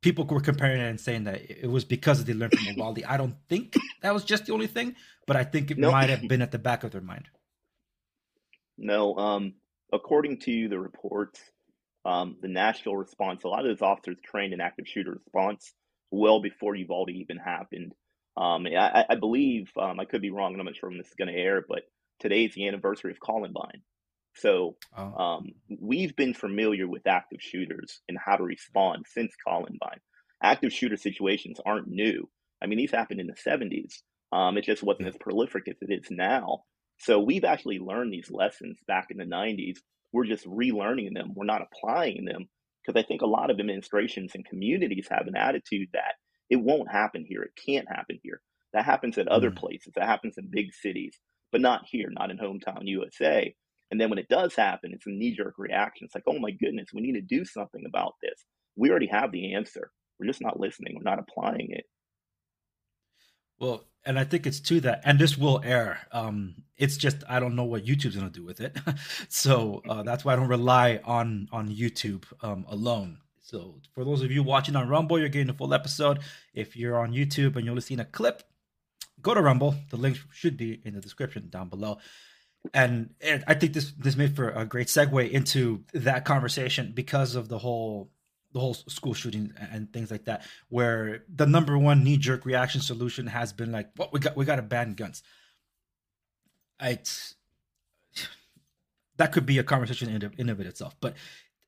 people 0.02 0.26
were 0.26 0.42
comparing 0.42 0.82
it 0.82 0.90
and 0.90 1.00
saying 1.00 1.24
that 1.26 1.42
it 1.50 1.70
was 1.70 1.86
because 1.86 2.24
they 2.26 2.34
learned 2.34 2.54
from 2.54 2.66
Uvalde. 2.76 3.04
I 3.08 3.18
don't 3.18 3.36
think 3.50 3.76
that 4.02 4.14
was 4.14 4.24
just 4.24 4.46
the 4.46 4.54
only 4.54 4.68
thing, 4.68 4.96
but 5.28 5.36
I 5.36 5.44
think 5.44 5.72
it 5.72 5.78
No, 5.78 5.92
might 5.92 6.10
have 6.10 6.28
been 6.28 6.42
at 6.42 6.52
the 6.52 6.60
back 6.60 6.84
of 6.84 6.92
their 6.92 7.02
mind. 7.02 7.30
no. 8.78 9.16
Um, 9.18 9.54
according 9.94 10.40
to 10.42 10.70
the 10.70 10.80
reports, 10.80 11.40
um, 12.06 12.38
the 12.42 12.48
Nashville 12.48 12.96
response, 12.96 13.44
a 13.44 13.48
lot 13.48 13.60
of 13.62 13.66
those 13.68 13.82
officers 13.82 14.18
trained 14.26 14.54
in 14.54 14.62
active 14.62 14.88
shooter 14.88 15.12
response 15.14 15.74
well 16.12 16.42
before 16.42 16.76
Uvalde 16.76 17.12
even 17.12 17.38
happened. 17.38 17.94
Um, 18.38 18.66
I, 18.68 19.06
I 19.10 19.16
believe, 19.16 19.70
um, 19.80 20.00
I 20.00 20.06
could 20.06 20.22
be 20.22 20.32
wrong, 20.32 20.54
and 20.54 20.62
I'm 20.62 20.66
not 20.66 20.76
sure 20.76 20.90
when 20.90 20.98
this 20.98 21.08
is 21.08 21.16
going 21.16 21.34
to 21.34 21.40
air, 21.40 21.64
but 21.68 21.84
today 22.20 22.46
is 22.46 22.56
the 22.56 22.68
anniversary 22.68 23.12
of 23.12 23.20
Columbine. 23.20 23.82
So 24.36 24.78
Oh, 24.98 25.14
um, 25.22 25.48
we've 25.80 26.16
been 26.16 26.34
familiar 26.34 26.88
with 26.88 27.06
active 27.08 27.40
shooters 27.42 28.02
and 28.08 28.18
how 28.24 28.38
to 28.38 28.44
respond 28.44 29.06
since 29.08 29.34
Columbine. 29.46 30.00
Active 30.42 30.72
shooter 30.72 30.98
situations 30.98 31.60
aren't 31.66 31.88
new. 31.88 32.30
I 32.62 32.68
mean, 32.68 32.78
these 32.78 32.92
happened 32.92 33.20
in 33.20 33.28
the 33.28 33.34
70s. 33.34 33.96
Um, 34.32 34.58
it 34.58 34.64
just 34.64 34.84
wasn't 34.84 35.10
as 35.10 35.18
prolific 35.20 35.64
as 35.68 35.76
it 35.82 35.92
is 35.92 36.08
now. 36.10 36.64
So 37.00 37.20
we've 37.20 37.44
actually 37.44 37.80
learned 37.80 38.14
these 38.14 38.32
lessons 38.32 38.80
back 38.88 39.08
in 39.10 39.18
the 39.18 39.26
90s. 39.26 39.78
We're 40.14 40.26
just 40.26 40.46
relearning 40.48 41.14
them. 41.14 41.34
We're 41.36 41.46
not 41.46 41.62
applying 41.64 42.26
them 42.26 42.48
because 42.86 43.00
I 43.02 43.06
think 43.06 43.22
a 43.22 43.28
lot 43.28 43.50
of 43.50 43.60
administrations 43.60 44.32
and 44.36 44.46
communities 44.46 45.08
have 45.10 45.28
an 45.28 45.36
attitude 45.36 45.90
that 45.94 46.16
it 46.52 46.58
won't 46.58 46.92
happen 46.92 47.26
here. 47.28 47.44
It 47.44 47.56
can't 47.56 47.90
happen 47.90 48.20
here. 48.24 48.42
That 48.74 48.86
happens 48.86 49.18
at 49.18 49.30
other 49.30 49.52
Mm. 49.52 49.58
places. 49.58 49.94
That 49.96 50.06
happens 50.08 50.38
in 50.38 50.52
big 50.52 50.74
cities, 50.76 51.20
but 51.52 51.62
not 51.62 51.88
here, 51.90 52.10
not 52.12 52.32
in 52.32 52.38
hometown 52.38 52.88
USA. 52.88 53.56
And 53.92 54.00
then 54.02 54.10
when 54.12 54.20
it 54.20 54.30
does 54.30 54.56
happen, 54.56 54.94
it's 54.94 55.08
a 55.08 55.12
knee 55.12 55.36
jerk 55.36 55.56
reaction. 55.60 56.06
It's 56.06 56.16
like, 56.16 56.26
oh 56.28 56.40
my 56.40 56.52
goodness, 56.52 56.94
we 56.94 57.02
need 57.02 57.14
to 57.14 57.22
do 57.22 57.46
something 57.46 57.86
about 57.88 58.16
this. 58.24 58.46
We 58.78 58.92
already 58.92 59.08
have 59.08 59.32
the 59.34 59.56
answer. 59.56 59.92
We're 60.20 60.28
just 60.28 60.42
not 60.42 60.60
listening. 60.60 60.96
We're 60.96 61.10
not 61.10 61.20
applying 61.20 61.72
it. 61.72 61.86
Well, 63.60 63.86
and 64.06 64.18
I 64.20 64.24
think 64.24 64.48
it's 64.48 64.60
to 64.62 64.82
that, 64.82 65.02
and 65.06 65.20
this 65.20 65.38
will 65.38 65.62
air. 65.64 66.08
Um, 66.12 66.64
it's 66.78 66.98
just 66.98 67.24
I 67.30 67.40
don't 67.40 67.56
know 67.56 67.66
what 67.66 67.86
YouTube's 67.86 68.16
gonna 68.16 68.30
do 68.32 68.44
with 68.44 68.62
it, 68.62 68.78
so 69.30 69.82
uh, 69.88 70.04
that's 70.04 70.26
why 70.26 70.34
I 70.34 70.36
don't 70.38 70.48
rely 70.48 71.00
on 71.06 71.48
on 71.52 71.70
YouTube 71.70 72.26
um, 72.42 72.66
alone. 72.70 73.20
So 73.52 73.76
for 73.94 74.06
those 74.06 74.22
of 74.22 74.32
you 74.32 74.44
watching 74.44 74.78
on 74.78 74.88
Rumble, 74.88 75.20
you're 75.20 75.28
getting 75.28 75.48
the 75.48 75.54
full 75.54 75.74
episode. 75.74 76.20
If 76.54 76.78
you're 76.78 76.98
on 76.98 77.12
YouTube 77.12 77.58
and 77.58 77.66
you're 77.66 77.72
only 77.72 77.82
seeing 77.82 78.00
a 78.00 78.06
clip, 78.06 78.44
go 79.22 79.34
to 79.34 79.42
Rumble. 79.42 79.76
The 79.90 79.98
link 79.98 80.18
should 80.32 80.56
be 80.56 80.82
in 80.86 80.94
the 80.94 81.02
description 81.02 81.50
down 81.50 81.68
below. 81.68 81.98
And, 82.74 83.14
I 83.48 83.56
think 83.56 83.74
this 83.74 83.92
this 83.98 84.16
made 84.16 84.38
for 84.38 84.52
a 84.52 84.64
great 84.64 84.88
segue 84.88 85.30
into 85.30 85.84
that 85.94 86.24
conversation 86.24 86.94
because 86.96 87.36
of 87.36 87.50
the 87.50 87.58
whole 87.58 88.10
the 88.54 88.60
whole 88.60 88.74
school 88.74 89.14
shooting 89.14 89.54
and 89.72 89.92
things 89.92 90.12
like 90.12 90.26
that, 90.26 90.46
where 90.70 91.24
the 91.28 91.46
number 91.46 91.78
one 91.78 92.04
knee 92.04 92.18
jerk 92.18 92.46
reaction 92.46 92.80
solution 92.80 93.28
has 93.28 93.52
been 93.52 93.72
like, 93.72 93.90
"What 93.96 94.08
well, 94.08 94.10
we 94.14 94.20
got 94.22 94.38
we 94.38 94.46
got 94.46 94.58
to 94.58 94.62
ban 94.62 94.94
guns." 94.94 95.24
It's 96.80 97.36
that 99.18 99.32
could 99.32 99.46
be 99.46 99.58
a 99.58 99.64
conversation 99.64 100.10
in, 100.10 100.32
in 100.38 100.50
of 100.50 100.60
itself, 100.62 100.96
but 101.02 101.16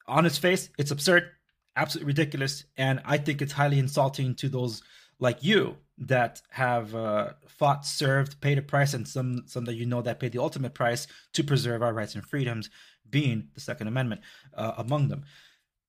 on 0.07 0.25
its 0.25 0.37
face, 0.37 0.69
it's 0.77 0.91
absurd, 0.91 1.31
absolutely 1.75 2.07
ridiculous, 2.07 2.65
and 2.77 3.01
I 3.05 3.17
think 3.17 3.41
it's 3.41 3.53
highly 3.53 3.79
insulting 3.79 4.35
to 4.35 4.49
those 4.49 4.81
like 5.19 5.43
you 5.43 5.77
that 5.97 6.41
have 6.49 6.93
uh, 6.95 7.33
fought, 7.47 7.85
served, 7.85 8.41
paid 8.41 8.57
a 8.57 8.61
price, 8.61 8.93
and 8.93 9.07
some 9.07 9.43
some 9.47 9.65
that 9.65 9.75
you 9.75 9.85
know 9.85 10.01
that 10.01 10.19
paid 10.19 10.31
the 10.31 10.41
ultimate 10.41 10.73
price 10.73 11.07
to 11.33 11.43
preserve 11.43 11.81
our 11.81 11.93
rights 11.93 12.15
and 12.15 12.25
freedoms, 12.25 12.69
being 13.09 13.47
the 13.53 13.61
Second 13.61 13.87
Amendment 13.87 14.21
uh, 14.55 14.73
among 14.77 15.07
them. 15.07 15.23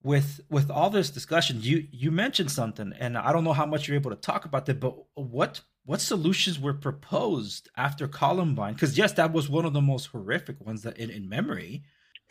With 0.02 0.40
with 0.50 0.70
all 0.70 0.90
this 0.90 1.10
discussion, 1.10 1.58
you 1.62 1.86
you 1.90 2.10
mentioned 2.10 2.50
something, 2.50 2.92
and 2.98 3.16
I 3.16 3.32
don't 3.32 3.44
know 3.44 3.54
how 3.54 3.66
much 3.66 3.88
you're 3.88 3.96
able 3.96 4.10
to 4.10 4.16
talk 4.16 4.44
about 4.44 4.66
that, 4.66 4.80
but 4.80 4.94
what 5.14 5.62
what 5.86 6.00
solutions 6.00 6.58
were 6.58 6.74
proposed 6.74 7.68
after 7.76 8.06
Columbine? 8.06 8.74
Because 8.74 8.96
yes, 8.96 9.12
that 9.14 9.32
was 9.32 9.48
one 9.48 9.64
of 9.64 9.72
the 9.72 9.80
most 9.80 10.06
horrific 10.06 10.64
ones 10.64 10.82
that 10.82 10.98
in, 10.98 11.10
in 11.10 11.28
memory. 11.28 11.82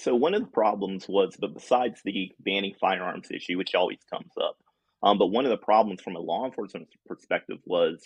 So 0.04 0.14
one 0.16 0.34
of 0.34 0.42
the 0.42 0.50
problems 0.50 1.08
was, 1.08 1.38
but 1.40 1.54
besides 1.54 2.02
the 2.04 2.34
banning 2.38 2.76
firearms 2.78 3.32
issue, 3.32 3.58
which 3.58 3.74
always 3.74 4.00
comes 4.12 4.34
up, 4.36 4.58
um, 5.02 5.18
but 5.18 5.28
one 5.28 5.46
of 5.46 5.52
the 5.52 5.66
problems 5.66 6.02
from 6.02 6.18
a 6.18 6.20
law 6.20 6.44
enforcement 6.44 6.90
perspective 7.08 7.60
was 7.66 8.06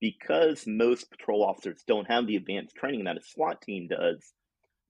because 0.00 0.66
most 0.66 1.10
patrol 1.10 1.44
officers 1.44 1.84
don't 1.86 2.10
have 2.10 2.26
the 2.26 2.36
advanced 2.36 2.74
training 2.74 3.04
that 3.04 3.18
a 3.18 3.22
SWAT 3.22 3.60
team 3.60 3.86
does. 3.86 4.32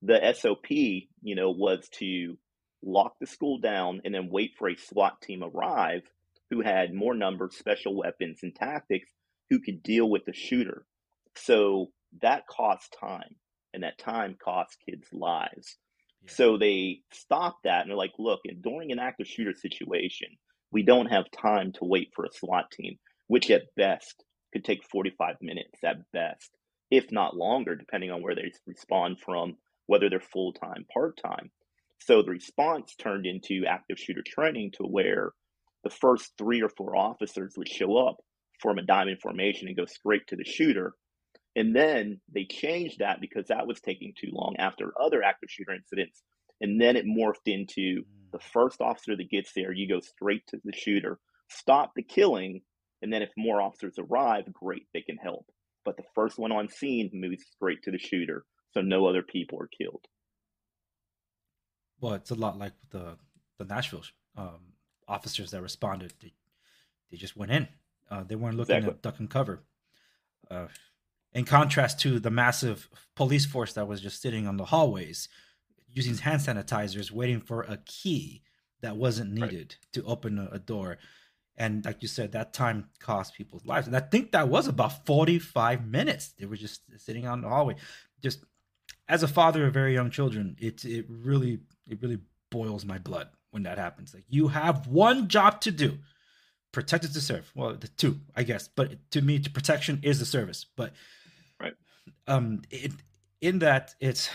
The 0.02 0.34
SOP, 0.34 0.70
you 0.70 1.34
know, 1.34 1.50
was 1.50 1.88
to 1.98 2.38
lock 2.80 3.14
the 3.20 3.26
school 3.26 3.58
down 3.58 4.02
and 4.04 4.14
then 4.14 4.28
wait 4.30 4.52
for 4.56 4.68
a 4.68 4.76
SWAT 4.76 5.20
team 5.20 5.42
arrive 5.42 6.02
who 6.50 6.60
had 6.60 6.94
more 6.94 7.14
numbers, 7.14 7.56
special 7.56 7.96
weapons, 7.96 8.38
and 8.44 8.54
tactics 8.54 9.10
who 9.50 9.58
could 9.58 9.82
deal 9.82 10.08
with 10.08 10.24
the 10.26 10.32
shooter. 10.32 10.86
So 11.34 11.88
that 12.22 12.46
costs 12.46 12.90
time, 13.00 13.34
and 13.74 13.82
that 13.82 13.98
time 13.98 14.36
costs 14.40 14.76
kids' 14.88 15.08
lives. 15.12 15.76
So 16.28 16.58
they 16.58 17.00
stopped 17.12 17.64
that 17.64 17.82
and 17.82 17.90
they're 17.90 17.96
like, 17.96 18.14
look, 18.18 18.40
during 18.62 18.92
an 18.92 18.98
active 18.98 19.26
shooter 19.26 19.54
situation, 19.54 20.28
we 20.72 20.82
don't 20.82 21.06
have 21.06 21.30
time 21.30 21.72
to 21.74 21.84
wait 21.84 22.12
for 22.14 22.24
a 22.24 22.32
SWAT 22.32 22.70
team, 22.70 22.98
which 23.28 23.50
at 23.50 23.74
best 23.76 24.24
could 24.52 24.64
take 24.64 24.84
45 24.84 25.36
minutes 25.40 25.78
at 25.84 25.98
best, 26.12 26.50
if 26.90 27.12
not 27.12 27.36
longer, 27.36 27.76
depending 27.76 28.10
on 28.10 28.22
where 28.22 28.34
they 28.34 28.50
respond 28.66 29.20
from, 29.20 29.56
whether 29.86 30.10
they're 30.10 30.20
full 30.20 30.52
time, 30.52 30.84
part 30.92 31.18
time. 31.24 31.50
So 32.00 32.22
the 32.22 32.30
response 32.30 32.94
turned 32.96 33.26
into 33.26 33.64
active 33.66 33.98
shooter 33.98 34.22
training 34.26 34.72
to 34.72 34.84
where 34.84 35.32
the 35.84 35.90
first 35.90 36.32
three 36.36 36.62
or 36.62 36.68
four 36.68 36.96
officers 36.96 37.54
would 37.56 37.68
show 37.68 37.96
up, 37.96 38.16
form 38.60 38.78
a 38.78 38.82
diamond 38.82 39.20
formation, 39.20 39.68
and 39.68 39.76
go 39.76 39.86
straight 39.86 40.26
to 40.28 40.36
the 40.36 40.44
shooter. 40.44 40.94
And 41.56 41.74
then 41.74 42.20
they 42.32 42.44
changed 42.44 43.00
that 43.00 43.20
because 43.20 43.48
that 43.48 43.66
was 43.66 43.80
taking 43.80 44.12
too 44.14 44.30
long 44.30 44.54
after 44.58 44.92
other 45.00 45.22
active 45.22 45.50
shooter 45.50 45.72
incidents. 45.72 46.22
And 46.60 46.80
then 46.80 46.96
it 46.96 47.06
morphed 47.06 47.46
into 47.46 48.04
the 48.30 48.38
first 48.38 48.80
officer 48.80 49.16
that 49.16 49.30
gets 49.30 49.52
there, 49.54 49.72
you 49.72 49.88
go 49.88 50.00
straight 50.00 50.46
to 50.48 50.60
the 50.62 50.72
shooter, 50.72 51.18
stop 51.48 51.92
the 51.96 52.02
killing, 52.02 52.60
and 53.02 53.12
then 53.12 53.22
if 53.22 53.30
more 53.36 53.60
officers 53.60 53.94
arrive, 53.98 54.52
great, 54.52 54.86
they 54.92 55.00
can 55.00 55.16
help. 55.16 55.46
But 55.84 55.96
the 55.96 56.04
first 56.14 56.38
one 56.38 56.52
on 56.52 56.68
scene 56.68 57.10
moves 57.12 57.44
straight 57.54 57.82
to 57.84 57.90
the 57.90 57.98
shooter, 57.98 58.44
so 58.72 58.80
no 58.82 59.06
other 59.06 59.22
people 59.22 59.58
are 59.60 59.68
killed. 59.68 60.04
Well, 62.00 62.14
it's 62.14 62.30
a 62.30 62.34
lot 62.34 62.58
like 62.58 62.74
the 62.90 63.16
the 63.58 63.64
Nashville 63.64 64.04
um, 64.36 64.74
officers 65.08 65.50
that 65.52 65.62
responded. 65.62 66.12
They, 66.20 66.32
they 67.10 67.16
just 67.16 67.36
went 67.36 67.52
in 67.52 67.68
Uh, 68.10 68.22
they 68.22 68.36
weren't 68.36 68.56
looking 68.56 68.76
exactly. 68.76 68.96
at 68.96 69.02
duck 69.02 69.18
and 69.18 69.30
cover. 69.30 69.62
Uh, 70.50 70.68
in 71.32 71.44
contrast 71.44 72.00
to 72.00 72.18
the 72.18 72.30
massive 72.30 72.88
police 73.14 73.46
force 73.46 73.72
that 73.74 73.88
was 73.88 74.00
just 74.00 74.22
sitting 74.22 74.46
on 74.46 74.56
the 74.56 74.66
hallways 74.66 75.28
using 75.96 76.16
hand 76.16 76.40
sanitizers, 76.40 77.10
waiting 77.10 77.40
for 77.40 77.62
a 77.62 77.78
key 77.86 78.42
that 78.82 78.96
wasn't 78.96 79.32
needed 79.32 79.76
right. 79.80 79.92
to 79.92 80.04
open 80.04 80.38
a, 80.38 80.48
a, 80.52 80.58
door. 80.58 80.98
And 81.56 81.84
like 81.84 82.02
you 82.02 82.08
said, 82.08 82.32
that 82.32 82.52
time 82.52 82.90
cost 83.00 83.34
people's 83.34 83.64
lives. 83.64 83.86
And 83.86 83.96
I 83.96 84.00
think 84.00 84.32
that 84.32 84.48
was 84.48 84.68
about 84.68 85.06
45 85.06 85.86
minutes. 85.86 86.34
They 86.38 86.44
were 86.44 86.56
just 86.56 86.82
sitting 86.98 87.26
on 87.26 87.40
the 87.40 87.48
hallway. 87.48 87.76
Just 88.22 88.44
as 89.08 89.22
a 89.22 89.28
father 89.28 89.66
of 89.66 89.72
very 89.72 89.94
young 89.94 90.10
children, 90.10 90.56
it 90.58 90.84
it 90.84 91.06
really 91.08 91.60
it 91.88 92.02
really 92.02 92.18
boils 92.50 92.84
my 92.84 92.98
blood 92.98 93.28
when 93.50 93.62
that 93.62 93.78
happens. 93.78 94.12
Like 94.12 94.24
you 94.28 94.48
have 94.48 94.86
one 94.86 95.28
job 95.28 95.62
to 95.62 95.70
do. 95.70 95.98
Protect 96.72 97.04
is 97.04 97.14
to 97.14 97.22
serve. 97.22 97.50
Well, 97.54 97.74
the 97.74 97.88
two, 97.88 98.20
I 98.34 98.42
guess. 98.42 98.68
But 98.68 99.10
to 99.12 99.22
me, 99.22 99.38
to 99.38 99.50
protection 99.50 100.00
is 100.02 100.18
the 100.18 100.26
service. 100.26 100.66
But. 100.76 100.92
Um 102.26 102.62
it, 102.70 102.92
in 103.40 103.60
that 103.60 103.94
it's 104.00 104.30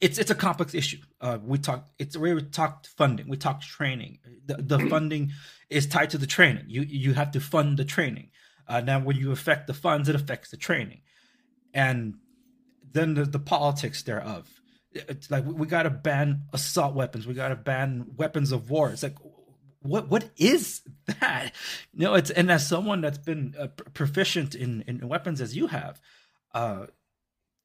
it's 0.00 0.18
it's 0.18 0.30
a 0.30 0.34
complex 0.34 0.74
issue. 0.74 0.98
Uh, 1.20 1.38
we 1.42 1.58
talked. 1.58 1.90
It's 1.98 2.16
we 2.16 2.40
talked 2.42 2.88
funding. 2.88 3.28
We 3.28 3.36
talked 3.36 3.62
training. 3.64 4.18
The, 4.44 4.56
the 4.56 4.78
funding 4.90 5.32
is 5.70 5.86
tied 5.86 6.10
to 6.10 6.18
the 6.18 6.26
training. 6.26 6.64
You 6.68 6.82
you 6.82 7.14
have 7.14 7.30
to 7.32 7.40
fund 7.40 7.78
the 7.78 7.84
training. 7.84 8.30
Uh, 8.66 8.80
now, 8.80 8.98
when 8.98 9.16
you 9.16 9.32
affect 9.32 9.66
the 9.66 9.74
funds, 9.74 10.08
it 10.08 10.14
affects 10.14 10.50
the 10.50 10.56
training, 10.56 11.02
and 11.72 12.14
then 12.92 13.14
the, 13.14 13.24
the 13.24 13.38
politics 13.38 14.02
thereof. 14.02 14.48
It's 14.92 15.30
like 15.30 15.44
we, 15.46 15.54
we 15.54 15.66
got 15.66 15.84
to 15.84 15.90
ban 15.90 16.42
assault 16.52 16.94
weapons. 16.94 17.26
We 17.26 17.34
got 17.34 17.48
to 17.48 17.56
ban 17.56 18.06
weapons 18.16 18.52
of 18.52 18.70
war. 18.70 18.90
It's 18.90 19.02
like 19.02 19.16
what 19.80 20.08
what 20.08 20.28
is 20.36 20.82
that? 21.06 21.52
You 21.92 22.00
know, 22.06 22.14
it's 22.14 22.30
and 22.30 22.50
as 22.50 22.68
someone 22.68 23.00
that's 23.00 23.18
been 23.18 23.54
uh, 23.58 23.68
proficient 23.68 24.54
in 24.54 24.82
in 24.86 25.08
weapons 25.08 25.40
as 25.40 25.56
you 25.56 25.68
have, 25.68 26.00
uh, 26.54 26.86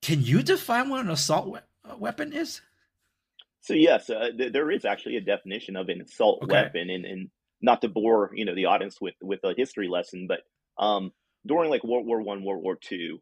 can 0.02 0.22
you 0.24 0.44
define 0.44 0.90
what 0.90 1.06
an 1.06 1.12
assault 1.12 1.48
weapon? 1.48 1.68
weapon 2.00 2.34
is? 2.34 2.62
So 3.62 3.74
yes, 3.74 4.10
uh, 4.10 4.30
th- 4.36 4.54
there 4.54 4.72
is 4.72 4.86
actually 4.86 5.18
a 5.18 5.22
definition 5.22 5.76
of 5.76 5.90
an 5.90 6.02
assault 6.02 6.40
okay. 6.44 6.54
weapon, 6.54 6.90
and, 6.90 7.06
and 7.06 7.30
not 7.62 7.82
to 7.82 7.90
bore 7.90 8.32
you 8.34 8.46
know 8.46 8.56
the 8.56 8.66
audience 8.66 9.00
with 9.00 9.16
with 9.22 9.40
a 9.44 9.54
history 9.56 9.88
lesson, 9.88 10.28
but 10.28 10.42
um, 10.84 11.12
during 11.46 11.70
like 11.70 11.84
World 11.84 12.06
War 12.06 12.22
One, 12.22 12.44
World 12.44 12.64
War 12.64 12.78
Two, 12.82 13.20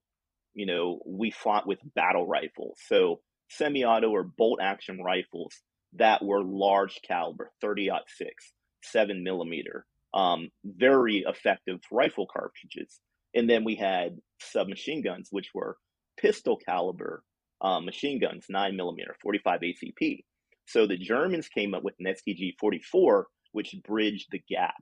you 0.53 0.65
know, 0.65 0.99
we 1.05 1.31
fought 1.31 1.67
with 1.67 1.79
battle 1.95 2.27
rifles, 2.27 2.77
so 2.87 3.19
semi-auto 3.49 4.09
or 4.09 4.23
bolt 4.23 4.59
action 4.61 5.01
rifles 5.01 5.53
that 5.93 6.23
were 6.23 6.43
large 6.43 6.99
caliber, 7.05 7.51
thirty 7.59 7.89
six, 8.07 8.53
seven 8.83 9.23
millimeter, 9.23 9.85
um, 10.13 10.49
very 10.63 11.25
effective 11.27 11.79
rifle 11.91 12.27
cartridges, 12.31 12.99
and 13.33 13.49
then 13.49 13.63
we 13.63 13.75
had 13.75 14.17
submachine 14.39 15.01
guns, 15.01 15.29
which 15.31 15.49
were 15.53 15.77
pistol 16.17 16.57
caliber 16.57 17.23
um, 17.61 17.85
machine 17.85 18.19
guns, 18.19 18.45
9 18.49 18.75
millimeter, 18.75 19.15
45 19.21 19.61
ACP. 19.61 20.23
So 20.65 20.85
the 20.85 20.97
Germans 20.97 21.47
came 21.47 21.73
up 21.73 21.83
with 21.83 21.95
an 21.99 22.13
STG 22.13 22.53
44, 22.59 23.27
which 23.53 23.75
bridged 23.85 24.27
the 24.31 24.41
gap. 24.49 24.75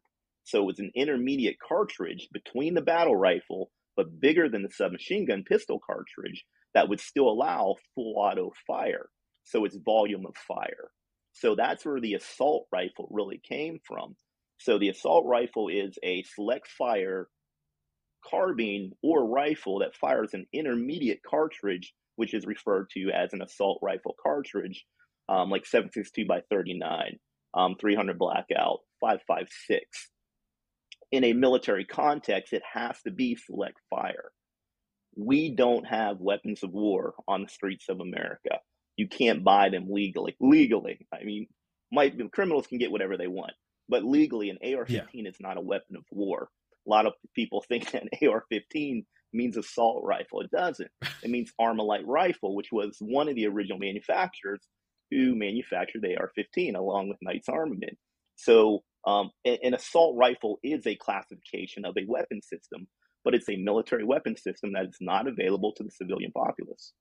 So 0.44 0.62
it 0.62 0.66
was 0.66 0.80
an 0.80 0.92
intermediate 0.96 1.58
cartridge 1.66 2.28
between 2.32 2.74
the 2.74 2.82
battle 2.82 3.16
rifle, 3.16 3.72
but 3.96 4.20
bigger 4.20 4.50
than 4.50 4.64
the 4.64 4.70
submachine 4.72 5.26
gun 5.26 5.44
pistol 5.48 5.80
cartridge 5.86 6.44
that 6.74 6.90
would 6.90 7.00
still 7.00 7.30
allow 7.30 7.76
full 7.96 8.16
auto 8.18 8.52
fire. 8.68 9.08
So 9.44 9.66
it's 9.66 9.78
volume 9.78 10.26
of 10.26 10.36
fire. 10.36 10.90
So 11.34 11.56
that's 11.56 11.86
where 11.86 12.00
the 12.00 12.16
assault 12.16 12.68
rifle 12.72 13.08
really 13.12 13.42
came 13.48 13.80
from. 13.88 14.16
So 14.58 14.78
the 14.78 14.90
assault 14.90 15.26
rifle 15.26 15.70
is 15.70 15.98
a 16.04 16.24
select 16.24 16.68
fire 16.68 17.28
carbine 18.30 18.92
or 19.04 19.28
rifle 19.28 19.80
that 19.80 19.96
fires 19.96 20.34
an 20.34 20.46
intermediate 20.54 21.22
cartridge 21.24 21.94
which 22.16 22.34
is 22.34 22.46
referred 22.46 22.90
to 22.92 23.10
as 23.12 23.34
an 23.34 23.42
assault 23.42 23.80
rifle 23.82 24.16
cartridge, 24.22 24.86
um, 25.30 25.50
like 25.50 25.66
762 25.66 26.26
by 26.26 26.42
39, 26.50 27.20
um, 27.54 27.76
300 27.80 28.18
blackout, 28.18 28.80
556. 29.02 30.10
In 31.12 31.24
a 31.24 31.34
military 31.34 31.86
context, 31.86 32.54
it 32.54 32.64
has 32.74 33.02
to 33.04 33.12
be 33.12 33.36
select 33.36 33.78
fire. 33.90 34.32
We 35.18 35.56
don't 35.56 35.86
have 35.86 36.20
weapons 36.20 36.64
of 36.64 36.72
war 36.72 37.14
on 37.28 37.44
the 37.44 37.50
streets 37.50 37.86
of 37.90 38.00
America. 38.00 38.60
You 38.98 39.08
can't 39.08 39.44
buy 39.44 39.70
them 39.70 39.88
legally. 39.90 40.36
Legally, 40.40 41.06
I 41.14 41.24
mean, 41.24 41.48
might 41.92 42.16
criminals 42.32 42.68
can 42.68 42.80
get 42.80 42.92
whatever 42.92 43.18
they 43.18 43.28
want, 43.28 43.54
but 43.88 44.04
legally, 44.04 44.50
an 44.50 44.58
AR-15 44.62 45.08
yeah. 45.14 45.30
is 45.30 45.38
not 45.40 45.58
a 45.58 45.62
weapon 45.62 45.96
of 45.96 46.04
war. 46.12 46.50
A 46.86 46.90
lot 46.90 47.06
of 47.06 47.14
people 47.34 47.62
think 47.68 47.92
that 47.92 48.04
an 48.04 48.28
AR-15 48.28 49.06
means 49.34 49.58
assault 49.58 50.04
rifle. 50.04 50.42
It 50.42 50.52
doesn't. 50.52 50.90
It 51.24 51.30
means 51.30 51.52
Armalite 51.60 52.06
rifle, 52.06 52.56
which 52.56 52.72
was 52.72 52.98
one 53.00 53.28
of 53.28 53.36
the 53.36 53.48
original 53.48 53.78
manufacturers 53.78 54.62
who 55.12 55.36
manufactured 55.36 56.02
the 56.02 56.16
AR-15 56.18 56.76
along 56.76 57.10
with 57.10 57.18
Knights 57.22 57.50
Armament. 57.50 57.98
So 58.36 58.84
um, 59.06 59.32
an 59.46 59.74
assault 59.74 60.16
rifle 60.18 60.60
is 60.64 60.88
a 60.88 60.96
classification 60.96 61.86
of 61.86 61.96
a 61.98 62.06
weapon 62.08 62.42
system, 62.42 62.88
but 63.24 63.36
it's 63.36 63.50
a 63.50 63.56
military 63.56 64.04
weapon 64.04 64.36
system 64.36 64.74
that 64.74 64.86
is 64.86 64.98
not 65.00 65.28
available 65.28 65.74
to 65.74 65.84
the 65.84 65.92
civilian 65.92 66.32
populace. 66.32 66.94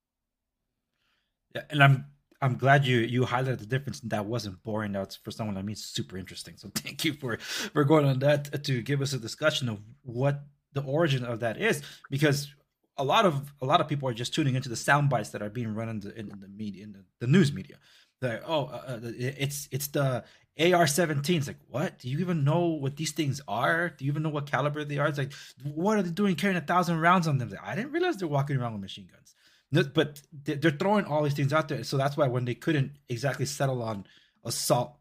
Yeah, 1.55 1.63
and 1.71 1.83
I'm 1.83 2.07
I'm 2.45 2.59
glad 2.59 2.85
you 2.85 2.99
you 2.99 3.23
highlighted 3.23 3.61
the 3.61 3.67
difference. 3.67 4.01
That 4.01 4.27
wasn't 4.27 4.63
boring. 4.63 4.93
That's 4.93 5.17
for 5.17 5.31
someone 5.31 5.57
like 5.57 5.65
me 5.65 5.75
super 5.75 6.19
interesting. 6.19 6.55
So 6.59 6.71
thank 6.75 7.05
you 7.05 7.15
for 7.15 7.39
for 7.39 7.85
going 7.85 8.05
on 8.05 8.19
that 8.19 8.63
to 8.65 8.83
give 8.83 9.01
us 9.01 9.15
a 9.15 9.19
discussion 9.19 9.69
of 9.71 9.79
what 10.03 10.43
the 10.75 10.83
origin 10.83 11.25
of 11.25 11.41
that 11.41 11.57
is 11.57 11.83
because 12.11 12.53
a 12.99 13.05
lot 13.05 13.25
of 13.25 13.53
a 13.63 13.67
lot 13.67 13.81
of 13.81 13.89
people 13.89 14.09
are 14.09 14.15
just 14.15 14.35
tuning 14.35 14.57
into 14.57 14.69
the 14.69 14.77
sound 14.77 15.09
bites 15.09 15.31
that 15.31 15.41
are 15.41 15.49
being 15.49 15.75
run 15.75 15.89
in 15.89 16.01
the, 16.01 16.15
in 16.19 16.29
the 16.29 16.49
media 16.49 16.85
in 16.85 16.93
the, 16.93 17.05
the 17.21 17.27
news 17.27 17.51
media. 17.53 17.77
Like 18.21 18.43
oh 18.47 18.67
uh, 18.67 18.83
uh 18.89 19.01
it's 19.03 19.69
it's 19.73 19.87
the 19.89 20.25
AR-17 20.59 21.37
it's 21.37 21.47
like 21.47 21.57
what? 21.69 21.99
Do 21.99 22.11
you 22.11 22.19
even 22.19 22.45
know 22.45 22.67
what 22.67 22.97
these 22.97 23.13
things 23.13 23.41
are? 23.49 23.89
Do 23.89 24.05
you 24.05 24.11
even 24.11 24.23
know 24.23 24.29
what 24.29 24.51
caliber 24.51 24.85
they 24.85 24.99
are? 24.99 25.09
It's 25.09 25.19
like 25.19 25.33
what 25.63 25.97
are 25.97 26.03
they 26.03 26.11
doing 26.11 26.35
carrying 26.35 26.59
a 26.59 26.61
thousand 26.61 27.01
rounds 27.01 27.27
on 27.27 27.39
them? 27.39 27.49
Like, 27.49 27.65
I 27.65 27.75
didn't 27.75 27.93
realize 27.93 28.19
they're 28.19 28.29
walking 28.29 28.59
around 28.59 28.75
with 28.75 28.83
machine 28.83 29.09
guns 29.11 29.35
but 29.83 30.21
they're 30.45 30.71
throwing 30.71 31.05
all 31.05 31.23
these 31.23 31.35
things 31.35 31.53
out 31.53 31.69
there 31.69 31.85
so 31.85 31.97
that's 31.97 32.17
why 32.17 32.27
when 32.27 32.45
they 32.45 32.55
couldn't 32.55 32.93
exactly 33.09 33.47
settle 33.47 33.83
on 33.83 34.07
assault 34.45 34.97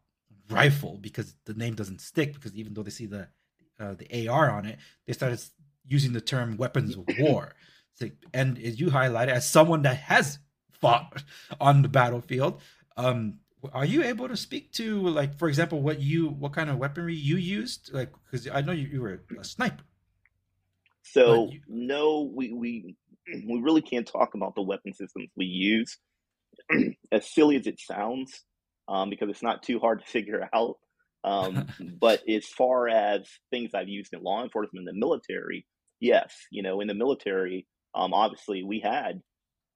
rifle 0.50 0.98
because 1.00 1.34
the 1.44 1.54
name 1.54 1.74
doesn't 1.74 2.00
stick 2.00 2.34
because 2.34 2.54
even 2.54 2.74
though 2.74 2.82
they 2.82 2.90
see 2.90 3.06
the 3.06 3.28
uh, 3.80 3.94
the 3.94 4.28
AR 4.28 4.50
on 4.50 4.66
it 4.66 4.78
they 5.06 5.12
started 5.12 5.40
using 5.86 6.12
the 6.12 6.20
term 6.20 6.56
weapons 6.56 6.96
of 6.96 7.04
war. 7.18 7.54
and 8.32 8.58
as 8.58 8.80
you 8.80 8.88
highlighted, 8.88 9.28
as 9.28 9.48
someone 9.48 9.82
that 9.82 9.96
has 9.96 10.38
fought 10.72 11.22
on 11.60 11.82
the 11.82 11.88
battlefield, 11.88 12.60
um, 12.96 13.38
are 13.72 13.84
you 13.84 14.02
able 14.02 14.28
to 14.28 14.36
speak 14.36 14.72
to, 14.72 15.08
like, 15.08 15.38
for 15.38 15.48
example, 15.48 15.80
what 15.80 16.00
you, 16.00 16.28
what 16.28 16.52
kind 16.52 16.68
of 16.68 16.76
weaponry 16.76 17.14
you 17.14 17.36
used? 17.36 17.92
Like, 17.94 18.12
because 18.24 18.48
I 18.48 18.60
know 18.60 18.72
you, 18.72 18.88
you, 18.88 19.00
were 19.00 19.22
a 19.38 19.44
sniper. 19.44 19.82
So 21.02 21.48
you... 21.50 21.60
no, 21.68 22.30
we 22.34 22.52
we 22.52 22.96
we 23.26 23.60
really 23.60 23.82
can't 23.82 24.06
talk 24.06 24.34
about 24.34 24.54
the 24.54 24.62
weapon 24.62 24.92
systems 24.92 25.30
we 25.36 25.46
use. 25.46 25.98
as 27.12 27.32
silly 27.32 27.56
as 27.56 27.66
it 27.66 27.80
sounds, 27.80 28.44
um, 28.88 29.10
because 29.10 29.28
it's 29.28 29.42
not 29.42 29.62
too 29.62 29.78
hard 29.78 30.00
to 30.00 30.06
figure 30.06 30.48
out. 30.54 30.76
Um, 31.22 31.66
but 32.00 32.22
as 32.28 32.46
far 32.46 32.88
as 32.88 33.28
things 33.50 33.70
I've 33.74 33.88
used 33.88 34.12
in 34.12 34.22
law 34.22 34.42
enforcement, 34.42 34.88
in 34.88 34.94
the 34.94 34.98
military, 34.98 35.66
yes, 36.00 36.34
you 36.50 36.62
know, 36.62 36.80
in 36.80 36.88
the 36.88 36.94
military, 36.94 37.66
um, 37.94 38.12
obviously 38.12 38.62
we 38.62 38.80
had 38.80 39.20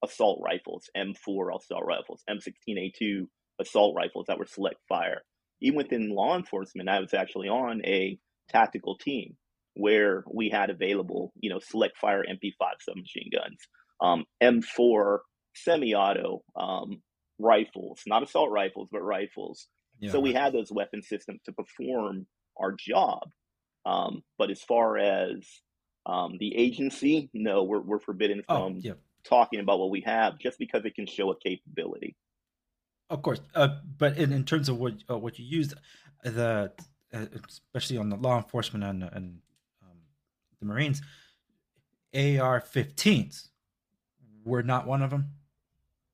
assault 0.04 0.40
rifles, 0.44 0.88
M4 0.96 1.56
assault 1.56 1.84
rifles, 1.86 2.22
M16A2 2.28 3.26
assault 3.60 3.94
rifles 3.96 4.26
that 4.28 4.38
were 4.38 4.46
select 4.46 4.78
fire. 4.88 5.22
Even 5.60 5.76
within 5.76 6.10
law 6.10 6.36
enforcement, 6.36 6.88
I 6.88 7.00
was 7.00 7.14
actually 7.14 7.48
on 7.48 7.82
a 7.84 8.18
tactical 8.48 8.96
team 8.96 9.36
where 9.78 10.24
we 10.32 10.50
had 10.50 10.70
available, 10.70 11.32
you 11.38 11.48
know, 11.48 11.60
select 11.60 11.96
fire 11.98 12.24
MP5 12.28 12.66
submachine 12.80 13.30
guns, 13.32 13.56
um, 14.00 14.24
M4 14.42 15.18
semi-auto 15.54 16.42
um, 16.56 17.00
rifles, 17.38 18.02
not 18.06 18.24
assault 18.24 18.50
rifles, 18.50 18.88
but 18.90 19.02
rifles. 19.02 19.68
Yeah. 20.00 20.10
So 20.10 20.20
we 20.20 20.32
had 20.32 20.52
those 20.52 20.72
weapon 20.72 21.02
systems 21.02 21.40
to 21.44 21.52
perform 21.52 22.26
our 22.60 22.74
job. 22.76 23.22
Um, 23.86 24.22
but 24.36 24.50
as 24.50 24.62
far 24.62 24.98
as 24.98 25.46
um, 26.06 26.36
the 26.40 26.56
agency, 26.56 27.30
no, 27.32 27.62
we're, 27.62 27.80
we're 27.80 28.00
forbidden 28.00 28.42
oh, 28.48 28.54
from 28.54 28.74
oh, 28.74 28.80
yeah. 28.82 28.92
talking 29.24 29.60
about 29.60 29.78
what 29.78 29.90
we 29.90 30.02
have 30.06 30.40
just 30.40 30.58
because 30.58 30.84
it 30.84 30.96
can 30.96 31.06
show 31.06 31.30
a 31.30 31.38
capability. 31.38 32.16
Of 33.10 33.22
course, 33.22 33.40
uh, 33.54 33.68
but 33.96 34.18
in, 34.18 34.32
in 34.32 34.44
terms 34.44 34.68
of 34.68 34.76
what 34.78 34.92
uh, 35.08 35.16
what 35.16 35.38
you 35.38 35.46
used, 35.46 35.72
the 36.22 36.70
uh, 37.14 37.24
especially 37.42 37.96
on 37.96 38.10
the 38.10 38.16
law 38.16 38.36
enforcement 38.36 38.84
and, 38.84 39.02
and 39.02 39.38
the 40.60 40.66
Marines, 40.66 41.02
AR-15s 42.14 43.48
were 44.44 44.62
not 44.62 44.86
one 44.86 45.02
of 45.02 45.10
them. 45.10 45.32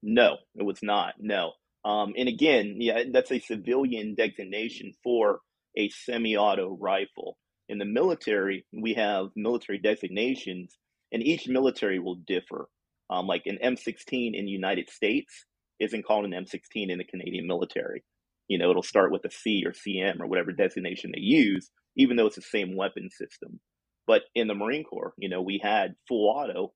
No, 0.02 0.38
it 0.54 0.64
was 0.64 0.82
not. 0.82 1.14
No, 1.18 1.52
um, 1.84 2.14
and 2.16 2.28
again, 2.28 2.76
yeah, 2.78 3.02
that's 3.12 3.30
a 3.30 3.38
civilian 3.38 4.14
designation 4.14 4.94
for 5.02 5.40
a 5.76 5.90
semi-auto 5.90 6.78
rifle. 6.80 7.36
In 7.68 7.78
the 7.78 7.84
military, 7.84 8.64
we 8.72 8.94
have 8.94 9.28
military 9.36 9.78
designations, 9.78 10.76
and 11.12 11.22
each 11.22 11.46
military 11.46 11.98
will 11.98 12.16
differ. 12.26 12.68
Um, 13.10 13.26
like 13.26 13.42
an 13.46 13.58
M16 13.62 14.34
in 14.34 14.46
the 14.46 14.50
United 14.50 14.88
States 14.88 15.44
isn't 15.78 16.06
called 16.06 16.24
an 16.24 16.32
M16 16.32 16.90
in 16.90 16.98
the 16.98 17.04
Canadian 17.04 17.46
military. 17.46 18.02
You 18.48 18.58
know, 18.58 18.70
it'll 18.70 18.82
start 18.82 19.12
with 19.12 19.24
a 19.26 19.30
C 19.30 19.64
or 19.66 19.72
CM 19.72 20.20
or 20.20 20.26
whatever 20.26 20.52
designation 20.52 21.12
they 21.12 21.20
use, 21.20 21.70
even 21.96 22.16
though 22.16 22.26
it's 22.26 22.36
the 22.36 22.42
same 22.42 22.76
weapon 22.76 23.10
system. 23.10 23.60
But 24.06 24.22
in 24.34 24.48
the 24.48 24.54
Marine 24.54 24.84
Corps, 24.84 25.14
you 25.18 25.28
know, 25.28 25.42
we 25.42 25.60
had 25.62 25.94
full 26.08 26.28
auto 26.28 26.72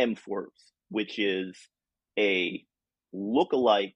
M4s, 0.00 0.46
which 0.88 1.18
is 1.18 1.56
a 2.18 2.64
look-alike, 3.12 3.94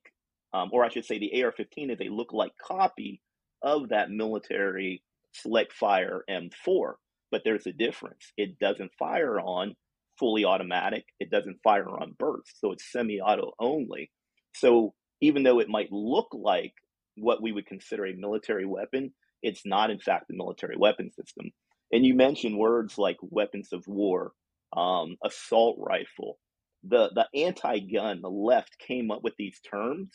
um, 0.53 0.69
or 0.71 0.85
I 0.85 0.89
should 0.89 1.05
say, 1.05 1.19
the 1.19 1.43
AR-15 1.43 1.91
is 1.91 2.01
a 2.01 2.09
look-alike 2.09 2.53
copy 2.61 3.21
of 3.61 3.89
that 3.89 4.09
military 4.09 5.03
select 5.33 5.73
fire 5.73 6.23
M4. 6.29 6.93
But 7.29 7.41
there's 7.43 7.67
a 7.67 7.73
difference. 7.73 8.31
It 8.37 8.57
doesn't 8.57 8.91
fire 8.97 9.39
on 9.39 9.75
fully 10.17 10.45
automatic. 10.45 11.05
It 11.19 11.29
doesn't 11.29 11.61
fire 11.63 11.89
on 11.89 12.15
burst, 12.17 12.59
so 12.59 12.71
it's 12.71 12.91
semi-auto 12.91 13.51
only. 13.59 14.11
So 14.55 14.93
even 15.21 15.43
though 15.43 15.59
it 15.59 15.69
might 15.69 15.91
look 15.91 16.27
like 16.31 16.73
what 17.15 17.41
we 17.41 17.51
would 17.51 17.65
consider 17.65 18.05
a 18.05 18.13
military 18.13 18.65
weapon, 18.65 19.13
it's 19.41 19.65
not 19.65 19.89
in 19.89 19.99
fact 19.99 20.29
a 20.31 20.33
military 20.33 20.77
weapon 20.77 21.11
system. 21.11 21.51
And 21.91 22.05
you 22.05 22.13
mentioned 22.13 22.57
words 22.57 22.97
like 22.97 23.17
weapons 23.21 23.69
of 23.71 23.87
war, 23.87 24.33
um, 24.75 25.15
assault 25.23 25.77
rifle. 25.79 26.39
The 26.83 27.09
the 27.13 27.27
anti-gun, 27.45 28.21
the 28.21 28.29
left 28.29 28.77
came 28.79 29.11
up 29.11 29.23
with 29.23 29.33
these 29.37 29.59
terms 29.59 30.09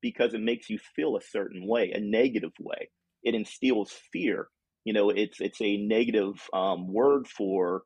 because 0.00 0.34
it 0.34 0.40
makes 0.40 0.70
you 0.70 0.78
feel 0.96 1.16
a 1.16 1.22
certain 1.22 1.66
way, 1.66 1.92
a 1.92 2.00
negative 2.00 2.52
way. 2.58 2.90
It 3.22 3.34
instills 3.34 3.92
fear. 4.12 4.48
You 4.84 4.92
know, 4.92 5.10
it's 5.10 5.40
it's 5.40 5.60
a 5.60 5.76
negative 5.76 6.40
um, 6.52 6.92
word 6.92 7.26
for 7.26 7.82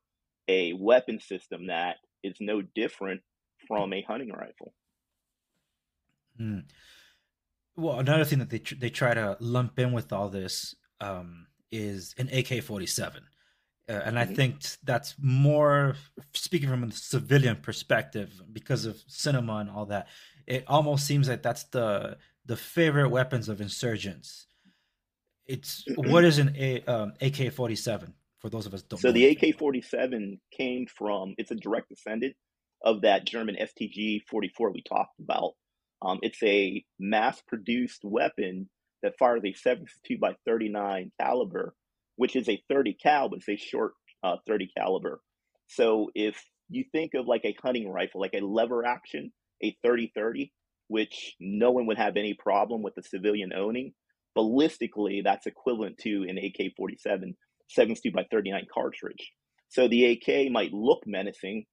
a 0.49 0.75
weapon 0.75 1.21
system 1.21 1.67
that 1.69 1.97
is 2.23 2.37
no 2.41 2.63
different 2.75 3.23
from 3.67 3.93
a 3.93 4.03
hunting 4.03 4.31
rifle. 4.31 4.75
Mm. 6.41 6.65
Well, 7.77 7.99
another 7.99 8.25
thing 8.25 8.39
that 8.39 8.51
they 8.51 8.59
tr- 8.61 8.77
they 8.77 8.91
try 8.91 9.15
to 9.15 9.37
lump 9.41 9.79
in 9.79 9.93
with 9.93 10.13
all 10.13 10.29
this 10.29 10.75
um, 11.01 11.47
is 11.75 12.15
an 12.19 12.29
AK 12.33 12.63
forty 12.63 12.87
seven, 12.87 13.23
uh, 13.89 13.93
and 13.93 14.19
I 14.19 14.25
mm-hmm. 14.25 14.35
think 14.35 14.61
that's 14.85 15.15
more 15.21 15.97
speaking 16.33 16.69
from 16.69 16.85
a 16.85 16.93
civilian 16.93 17.57
perspective 17.57 18.43
because 18.53 18.87
of 18.87 19.03
cinema 19.09 19.57
and 19.57 19.71
all 19.71 19.87
that. 19.87 20.09
It 20.47 20.65
almost 20.67 21.07
seems 21.07 21.29
like 21.29 21.43
that's 21.43 21.65
the 21.65 22.17
the 22.47 22.57
favorite 22.57 23.09
weapons 23.09 23.49
of 23.49 23.61
insurgents. 23.61 24.47
It's 25.47 25.85
what 25.97 26.25
is 26.25 26.39
an 26.39 26.55
A, 26.57 26.83
um, 26.85 27.13
AK 27.21 27.53
forty 27.53 27.77
seven 27.77 28.15
for 28.39 28.49
those 28.49 28.67
of 28.67 28.75
us 28.75 28.83
don't. 28.83 29.01
So 29.01 29.13
the 29.13 29.27
AK 29.27 29.59
forty 29.59 29.83
seven 29.83 30.41
came 30.53 30.87
from 30.87 31.35
it's 31.39 31.51
a 31.51 31.57
direct 31.57 31.89
descendant 31.89 32.37
of 32.83 33.03
that 33.03 33.27
German 33.27 33.57
STG 33.61 34.23
forty 34.29 34.53
four 34.57 34.71
we 34.71 34.83
talked 34.83 35.19
about. 35.19 35.53
Um, 36.03 36.19
it's 36.23 36.43
a 36.43 36.85
mass 36.99 37.41
produced 37.47 38.05
weapon 38.05 38.69
that 39.05 39.19
fires 39.19 39.43
a 39.45 39.53
72 39.53 40.19
by 40.19 40.35
39 40.47 41.12
caliber, 41.21 41.75
which 42.17 42.35
is 42.35 42.49
a 42.49 42.61
30 42.69 42.95
cal, 42.95 43.29
but 43.29 43.38
it's 43.38 43.49
a 43.49 43.57
short 43.57 43.93
uh, 44.25 44.37
30 44.49 44.71
caliber. 44.77 45.21
So 45.69 46.11
if 46.14 46.43
you 46.69 46.85
think 46.90 47.12
of 47.14 47.27
like 47.27 47.45
a 47.45 47.57
hunting 47.62 47.88
rifle, 47.88 48.21
like 48.21 48.35
a 48.35 48.45
lever 48.45 48.85
action, 48.85 49.33
a 49.62 49.77
30-30, 49.87 50.51
which 50.88 51.35
no 51.40 51.71
one 51.71 51.87
would 51.87 51.99
have 51.99 52.17
any 52.17 52.35
problem 52.35 52.83
with 52.83 52.95
the 52.95 53.03
civilian 53.03 53.53
owning, 53.55 53.93
ballistically, 54.37 55.23
that's 55.23 55.47
equivalent 55.47 55.99
to 55.99 56.27
an 56.29 56.38
AK-47 56.38 57.35
72 57.71 58.11
by 58.12 58.25
39 58.31 58.67
cartridge. 58.73 59.33
So 59.69 59.88
the 59.88 60.12
AK 60.12 60.51
might 60.51 60.73
look 60.73 61.03
menacing, 61.07 61.64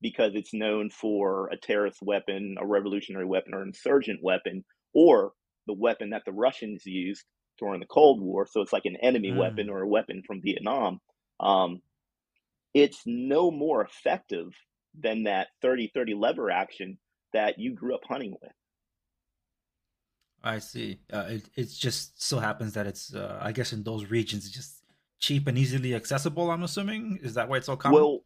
because 0.00 0.32
it's 0.34 0.54
known 0.54 0.90
for 0.90 1.48
a 1.52 1.56
terrorist 1.56 1.98
weapon, 2.02 2.56
a 2.58 2.66
revolutionary 2.66 3.26
weapon, 3.26 3.54
or 3.54 3.62
insurgent 3.62 4.20
weapon, 4.22 4.64
or 4.94 5.32
the 5.70 5.74
weapon 5.74 6.10
that 6.10 6.24
the 6.26 6.32
Russians 6.32 6.84
used 6.84 7.24
during 7.56 7.78
the 7.78 7.86
Cold 7.86 8.20
War. 8.20 8.44
So 8.50 8.60
it's 8.60 8.72
like 8.72 8.86
an 8.86 8.96
enemy 8.96 9.30
mm. 9.30 9.36
weapon 9.36 9.70
or 9.70 9.82
a 9.82 9.86
weapon 9.86 10.24
from 10.26 10.42
Vietnam. 10.42 11.00
Um, 11.38 11.80
it's 12.74 13.02
no 13.06 13.52
more 13.52 13.84
effective 13.84 14.48
than 14.98 15.24
that 15.24 15.46
30 15.62 15.92
30 15.94 16.14
lever 16.14 16.50
action 16.50 16.98
that 17.32 17.60
you 17.60 17.72
grew 17.72 17.94
up 17.94 18.00
hunting 18.08 18.32
with. 18.42 18.50
I 20.42 20.58
see. 20.58 20.98
Uh, 21.12 21.26
it 21.28 21.48
it 21.54 21.68
just 21.68 22.20
so 22.20 22.40
happens 22.40 22.72
that 22.72 22.88
it's 22.88 23.14
uh, 23.14 23.38
I 23.40 23.52
guess 23.52 23.72
in 23.72 23.84
those 23.84 24.10
regions 24.10 24.46
it's 24.46 24.54
just 24.54 24.82
cheap 25.20 25.46
and 25.46 25.56
easily 25.56 25.94
accessible. 25.94 26.50
I'm 26.50 26.64
assuming 26.64 27.20
is 27.22 27.34
that 27.34 27.48
why 27.48 27.58
it's 27.58 27.66
so 27.66 27.76
common? 27.76 28.00
Well, 28.00 28.24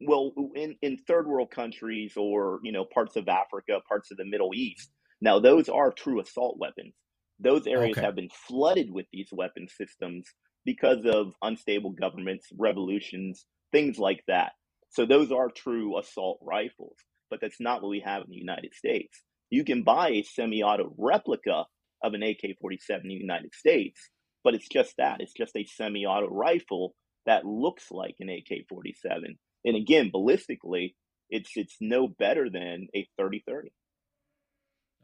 well 0.00 0.32
in, 0.54 0.76
in 0.82 0.96
third 0.96 1.26
world 1.26 1.50
countries 1.50 2.12
or 2.16 2.60
you 2.62 2.70
know 2.70 2.84
parts 2.84 3.16
of 3.16 3.26
africa 3.28 3.80
parts 3.88 4.12
of 4.12 4.16
the 4.16 4.24
middle 4.24 4.52
east 4.54 4.90
now 5.20 5.38
those 5.38 5.68
are 5.68 5.92
true 5.92 6.20
assault 6.20 6.56
weapons. 6.58 6.94
Those 7.40 7.66
areas 7.66 7.96
okay. 7.96 8.06
have 8.06 8.16
been 8.16 8.30
flooded 8.48 8.90
with 8.90 9.06
these 9.12 9.28
weapon 9.32 9.68
systems 9.68 10.26
because 10.64 11.04
of 11.04 11.34
unstable 11.42 11.90
governments 11.90 12.46
revolutions 12.58 13.46
things 13.70 13.98
like 13.98 14.22
that. 14.28 14.52
So 14.90 15.04
those 15.04 15.30
are 15.30 15.50
true 15.50 15.98
assault 15.98 16.40
rifles 16.42 16.96
but 17.30 17.40
that's 17.42 17.60
not 17.60 17.82
what 17.82 17.90
we 17.90 18.02
have 18.04 18.22
in 18.22 18.30
the 18.30 18.36
united 18.36 18.74
states. 18.74 19.22
You 19.50 19.64
can 19.64 19.82
buy 19.82 20.10
a 20.10 20.22
semi-auto 20.22 20.94
replica 20.96 21.66
of 22.02 22.14
an 22.14 22.22
ak-47 22.22 23.02
in 23.02 23.08
the 23.08 23.14
united 23.14 23.54
states 23.54 24.10
but 24.44 24.54
it's 24.54 24.68
just 24.68 24.94
that. 24.98 25.20
It's 25.20 25.34
just 25.34 25.56
a 25.56 25.64
semi-auto 25.64 26.28
rifle 26.28 26.94
that 27.26 27.44
looks 27.44 27.90
like 27.90 28.14
an 28.20 28.30
ak-47 28.30 29.36
and 29.64 29.76
again, 29.76 30.10
ballistically, 30.14 30.94
it's 31.30 31.50
it's 31.56 31.76
no 31.80 32.08
better 32.08 32.48
than 32.50 32.88
a 32.94 33.06
30-30. 33.20 33.68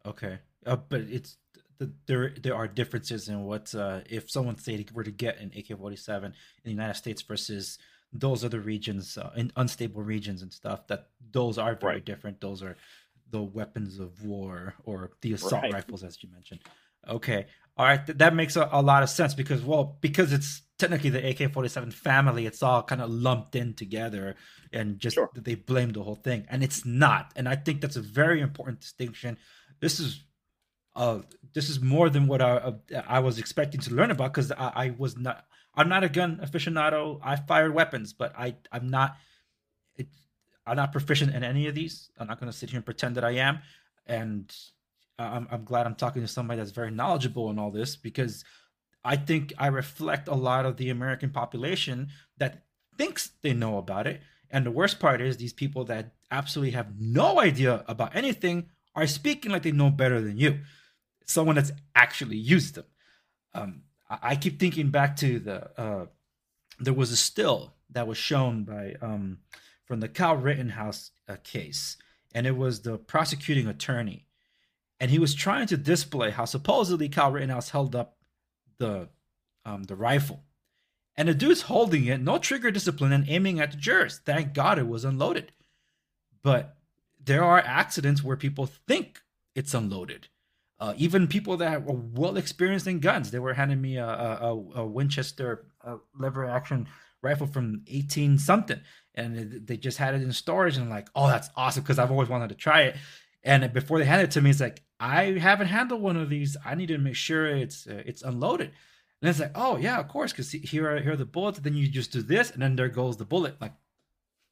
Okay, 0.07 0.39
uh, 0.67 0.77
but 0.77 1.03
it's 1.03 1.37
the, 1.79 1.93
there 2.07 2.33
there 2.41 2.55
are 2.55 2.69
differences 2.69 3.29
in 3.29 3.45
what 3.45 3.75
uh, 3.75 4.01
if 4.09 4.31
someone 4.31 4.59
say 4.59 4.77
they 4.77 4.87
were 4.93 5.05
to 5.05 5.11
get 5.11 5.39
an 5.41 5.51
AK-47 5.57 6.25
in 6.25 6.33
the 6.65 6.71
United 6.71 6.95
States 6.95 7.23
versus 7.23 7.79
those 8.13 8.45
other 8.45 8.61
regions 8.61 9.19
uh, 9.19 9.31
in 9.37 9.51
unstable 9.57 10.03
regions 10.03 10.43
and 10.43 10.53
stuff 10.53 10.87
that 10.87 11.09
those 11.33 11.59
are 11.59 11.75
very 11.75 11.95
right. 11.95 12.05
different 12.05 12.41
those 12.41 12.63
are 12.63 12.77
the 13.31 13.43
weapons 13.43 13.99
of 13.99 14.25
war 14.25 14.75
or 14.85 15.11
the 15.21 15.33
assault 15.33 15.65
right. 15.65 15.73
rifles 15.73 16.05
as 16.05 16.23
you 16.23 16.29
mentioned 16.31 16.61
okay 17.09 17.47
all 17.77 17.85
right 17.85 18.07
th- 18.07 18.17
that 18.17 18.33
makes 18.33 18.55
a, 18.55 18.69
a, 18.71 18.81
lot 18.81 19.03
of 19.03 19.11
sense 19.11 19.35
because 19.35 19.63
well 19.63 19.99
because 20.01 20.33
it's 20.33 20.63
technically 20.79 21.11
the 21.11 21.29
AK-47 21.29 21.93
family. 21.93 22.47
It's 22.47 22.63
all 22.63 22.83
kind 22.83 23.01
of 23.01 23.11
lumped 23.11 23.55
in 23.55 23.75
together, 23.75 24.37
and 24.73 24.99
just 24.99 25.15
sure. 25.15 25.31
they 25.35 25.55
blame 25.55 25.93
the 25.93 26.03
whole 26.03 26.17
thing, 26.17 26.47
and 26.49 26.63
it's 26.63 26.85
not. 26.85 27.33
And 27.37 27.49
I 27.49 27.57
think 27.57 27.81
that's 27.81 27.97
a 27.97 28.03
very 28.03 28.41
important 28.41 28.81
distinction. 28.81 29.39
This 29.85 30.01
is 30.01 30.25
uh 30.97 31.19
this 31.53 31.69
is 31.69 31.79
more 31.81 32.09
than 32.09 32.27
what 32.27 32.41
I 32.41 32.53
uh, 32.69 32.73
I 33.07 33.21
was 33.21 33.39
expecting 33.39 33.81
to 33.83 33.95
learn 33.95 34.11
about 34.11 34.33
because 34.33 34.51
I, 34.51 34.69
I, 34.85 34.95
was 34.97 35.19
not 35.19 35.45
I'm 35.75 35.91
not 35.91 36.05
a 36.05 36.09
gun 36.09 36.41
aficionado. 36.43 37.21
I 37.23 37.37
fired 37.37 37.75
weapons, 37.75 38.15
but 38.15 38.33
I 38.39 38.57
I'm 38.73 38.89
not 38.89 39.17
it, 39.97 40.09
I'm 40.67 40.77
not 40.77 40.91
proficient 40.93 41.35
in 41.35 41.45
any 41.45 41.67
of 41.67 41.75
these. 41.75 42.09
I'm 42.19 42.29
not 42.29 42.41
going 42.41 42.51
to 42.51 42.57
sit 42.57 42.71
here 42.71 42.79
and 42.79 42.85
pretend 42.87 43.17
that 43.17 43.25
I 43.25 43.33
am. 43.33 43.59
And 44.07 44.51
I'm 45.19 45.47
I'm 45.51 45.65
glad 45.65 45.85
I'm 45.85 45.97
talking 45.97 46.23
to 46.23 46.29
somebody 46.29 46.59
that's 46.61 46.71
very 46.81 46.91
knowledgeable 46.91 47.51
in 47.51 47.59
all 47.59 47.71
this 47.71 47.95
because 47.95 48.43
I 49.05 49.17
think 49.17 49.53
I 49.59 49.67
reflect 49.67 50.29
a 50.29 50.35
lot 50.35 50.65
of 50.65 50.79
the 50.79 50.89
American 50.89 51.29
population 51.29 52.09
that 52.39 52.65
thinks 52.97 53.33
they 53.43 53.53
know 53.53 53.77
about 53.77 54.07
it. 54.07 54.23
And 54.51 54.65
the 54.65 54.71
worst 54.81 54.99
part 54.99 55.21
is 55.21 55.37
these 55.37 55.53
people 55.53 55.85
that 55.93 56.15
absolutely 56.31 56.71
have 56.71 56.99
no 56.99 57.39
idea 57.39 57.85
about 57.87 58.17
anything 58.17 58.71
are 58.95 59.07
speaking 59.07 59.53
like 59.53 59.63
they 59.63 59.73
know 59.73 59.91
better 59.91 60.21
than 60.21 60.39
you. 60.39 60.61
Someone 61.27 61.57
that's 61.57 61.73
actually 61.95 62.37
used 62.37 62.75
them. 62.75 62.85
Um, 63.55 63.83
I, 64.09 64.37
keep 64.37 64.61
thinking 64.61 64.91
back 64.91 65.17
to 65.17 65.39
the 65.39 65.81
uh, 65.81 66.07
there 66.79 66.93
was 66.93 67.11
a 67.11 67.17
still 67.17 67.75
that 67.91 68.07
was 68.07 68.19
shown 68.19 68.65
by 68.65 68.95
um, 69.01 69.39
from 69.85 70.01
the 70.01 70.09
Kyle 70.09 70.37
Rittenhouse 70.37 71.11
uh, 71.29 71.37
case, 71.43 71.97
and 72.35 72.47
it 72.47 72.57
was 72.57 72.83
the 72.83 72.99
prosecuting 72.99 73.67
attorney, 73.67 74.27
and 75.01 75.11
he 75.11 75.19
was 75.19 75.35
trying 75.35 75.67
to 75.69 75.77
display 75.77 76.31
how 76.31 76.45
supposedly 76.45 77.09
Kyle 77.09 77.33
Rittenhouse 77.33 77.71
held 77.71 77.95
up 77.95 78.19
the 78.79 79.09
um, 79.65 79.85
the 79.85 79.97
rifle, 79.97 80.45
and 81.17 81.29
the 81.29 81.35
dude's 81.35 81.63
holding 81.63 82.05
it, 82.05 82.21
no 82.21 82.39
trigger 82.39 82.71
discipline, 82.71 83.13
and 83.13 83.29
aiming 83.29 83.61
at 83.61 83.71
the 83.71 83.77
jurors. 83.77 84.21
Thank 84.25 84.53
God 84.53 84.79
it 84.79 84.89
was 84.89 85.05
unloaded. 85.05 85.53
But 86.43 86.74
there 87.25 87.45
are 87.45 87.59
accidents 87.59 88.23
where 88.23 88.37
people 88.37 88.67
think 88.67 89.23
it's 89.55 89.75
unloaded. 89.75 90.29
Uh, 90.81 90.93
even 90.97 91.29
people 91.29 91.57
that 91.57 91.85
were 91.85 91.95
well 91.95 92.37
experienced 92.37 92.87
in 92.87 92.99
guns, 92.99 93.31
they 93.31 93.39
were 93.39 93.55
handing 93.55 93.81
me 93.81 93.97
a, 93.97 94.07
a, 94.07 94.51
a 94.77 94.87
Winchester 94.87 95.67
a 95.83 95.97
lever 96.19 96.45
action 96.45 96.89
rifle 97.23 97.47
from 97.47 97.83
18 97.87 98.39
something, 98.39 98.81
and 99.15 99.67
they 99.67 99.77
just 99.77 99.99
had 99.99 100.15
it 100.15 100.23
in 100.23 100.33
storage. 100.33 100.77
And 100.77 100.85
I'm 100.85 100.91
like, 100.91 101.09
oh, 101.15 101.29
that's 101.29 101.49
awesome 101.57 101.83
because 101.83 101.99
I've 101.99 102.11
always 102.11 102.29
wanted 102.29 102.49
to 102.51 102.55
try 102.55 102.83
it. 102.83 102.97
And 103.43 103.73
before 103.73 103.99
they 103.99 104.05
handed 104.05 104.25
it 104.25 104.31
to 104.33 104.41
me, 104.41 104.51
it's 104.51 104.61
like, 104.61 104.83
I 104.99 105.33
haven't 105.39 105.69
handled 105.69 106.03
one 106.03 106.17
of 106.17 106.31
these. 106.31 106.57
I 106.65 106.75
need 106.75 106.89
to 106.89 106.99
make 106.99 107.17
sure 107.17 107.47
it's 107.47 107.87
uh, 107.87 108.03
it's 108.07 108.23
unloaded. 108.23 108.73
And 109.21 109.31
it's 109.31 109.41
like, 109.41 109.53
oh 109.55 109.77
yeah, 109.77 109.99
of 110.01 110.09
course, 110.09 110.33
because 110.33 110.51
here 110.51 110.91
are 110.91 111.01
here 111.01 111.13
are 111.13 111.17
the 111.17 111.25
bullets. 111.25 111.59
Then 111.59 111.75
you 111.75 111.89
just 111.89 112.13
do 112.13 112.23
this, 112.23 112.51
and 112.51 112.63
then 112.63 112.77
there 112.77 112.89
goes 112.89 113.17
the 113.17 113.25
bullet. 113.25 113.61
Like 113.61 113.73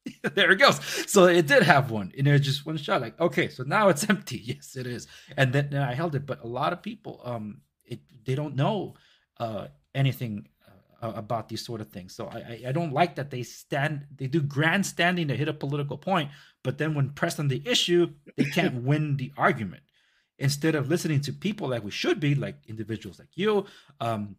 there 0.35 0.51
it 0.51 0.57
goes. 0.57 0.79
So 1.09 1.25
it 1.25 1.47
did 1.47 1.63
have 1.63 1.91
one, 1.91 2.11
and 2.17 2.27
it 2.27 2.39
just 2.39 2.65
one 2.65 2.77
shot. 2.77 3.01
Like 3.01 3.19
okay, 3.19 3.49
so 3.49 3.63
now 3.63 3.89
it's 3.89 4.09
empty. 4.09 4.37
Yes, 4.43 4.75
it 4.75 4.87
is. 4.87 5.07
And 5.37 5.53
then, 5.53 5.69
then 5.71 5.81
I 5.81 5.93
held 5.93 6.15
it. 6.15 6.25
But 6.25 6.43
a 6.43 6.47
lot 6.47 6.73
of 6.73 6.81
people, 6.81 7.21
um, 7.23 7.61
it 7.85 8.01
they 8.25 8.35
don't 8.35 8.55
know 8.55 8.95
uh 9.39 9.67
anything 9.95 10.47
uh, 11.03 11.11
about 11.15 11.49
these 11.49 11.63
sort 11.65 11.81
of 11.81 11.89
things. 11.89 12.15
So 12.15 12.27
I, 12.27 12.63
I 12.67 12.71
don't 12.71 12.93
like 12.93 13.15
that 13.15 13.29
they 13.29 13.43
stand 13.43 14.05
they 14.15 14.27
do 14.27 14.41
grandstanding 14.41 15.27
to 15.27 15.35
hit 15.35 15.49
a 15.49 15.53
political 15.53 15.97
point, 15.97 16.31
but 16.63 16.77
then 16.77 16.93
when 16.93 17.09
pressed 17.09 17.39
on 17.39 17.49
the 17.49 17.61
issue, 17.65 18.13
they 18.37 18.45
can't 18.45 18.83
win 18.83 19.17
the 19.17 19.31
argument. 19.37 19.83
Instead 20.39 20.75
of 20.75 20.89
listening 20.89 21.21
to 21.21 21.33
people 21.33 21.67
like 21.69 21.83
we 21.83 21.91
should 21.91 22.19
be, 22.19 22.35
like 22.35 22.55
individuals 22.67 23.19
like 23.19 23.29
you, 23.35 23.65
um, 23.99 24.35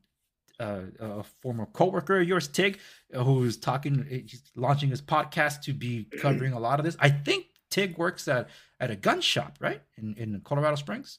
uh, 0.60 0.82
a 1.00 1.22
former 1.42 1.66
coworker 1.66 2.20
of 2.20 2.28
yours, 2.28 2.48
Tig, 2.48 2.78
who's 3.12 3.56
talking, 3.56 4.06
he's 4.08 4.42
launching 4.54 4.90
his 4.90 5.02
podcast 5.02 5.62
to 5.62 5.72
be 5.72 6.08
covering 6.20 6.52
a 6.52 6.60
lot 6.60 6.78
of 6.78 6.84
this. 6.84 6.96
I 7.00 7.10
think 7.10 7.46
Tig 7.70 7.98
works 7.98 8.28
at 8.28 8.48
at 8.80 8.90
a 8.90 8.96
gun 8.96 9.20
shop, 9.20 9.56
right, 9.60 9.82
in 9.96 10.14
in 10.16 10.40
Colorado 10.44 10.76
Springs 10.76 11.18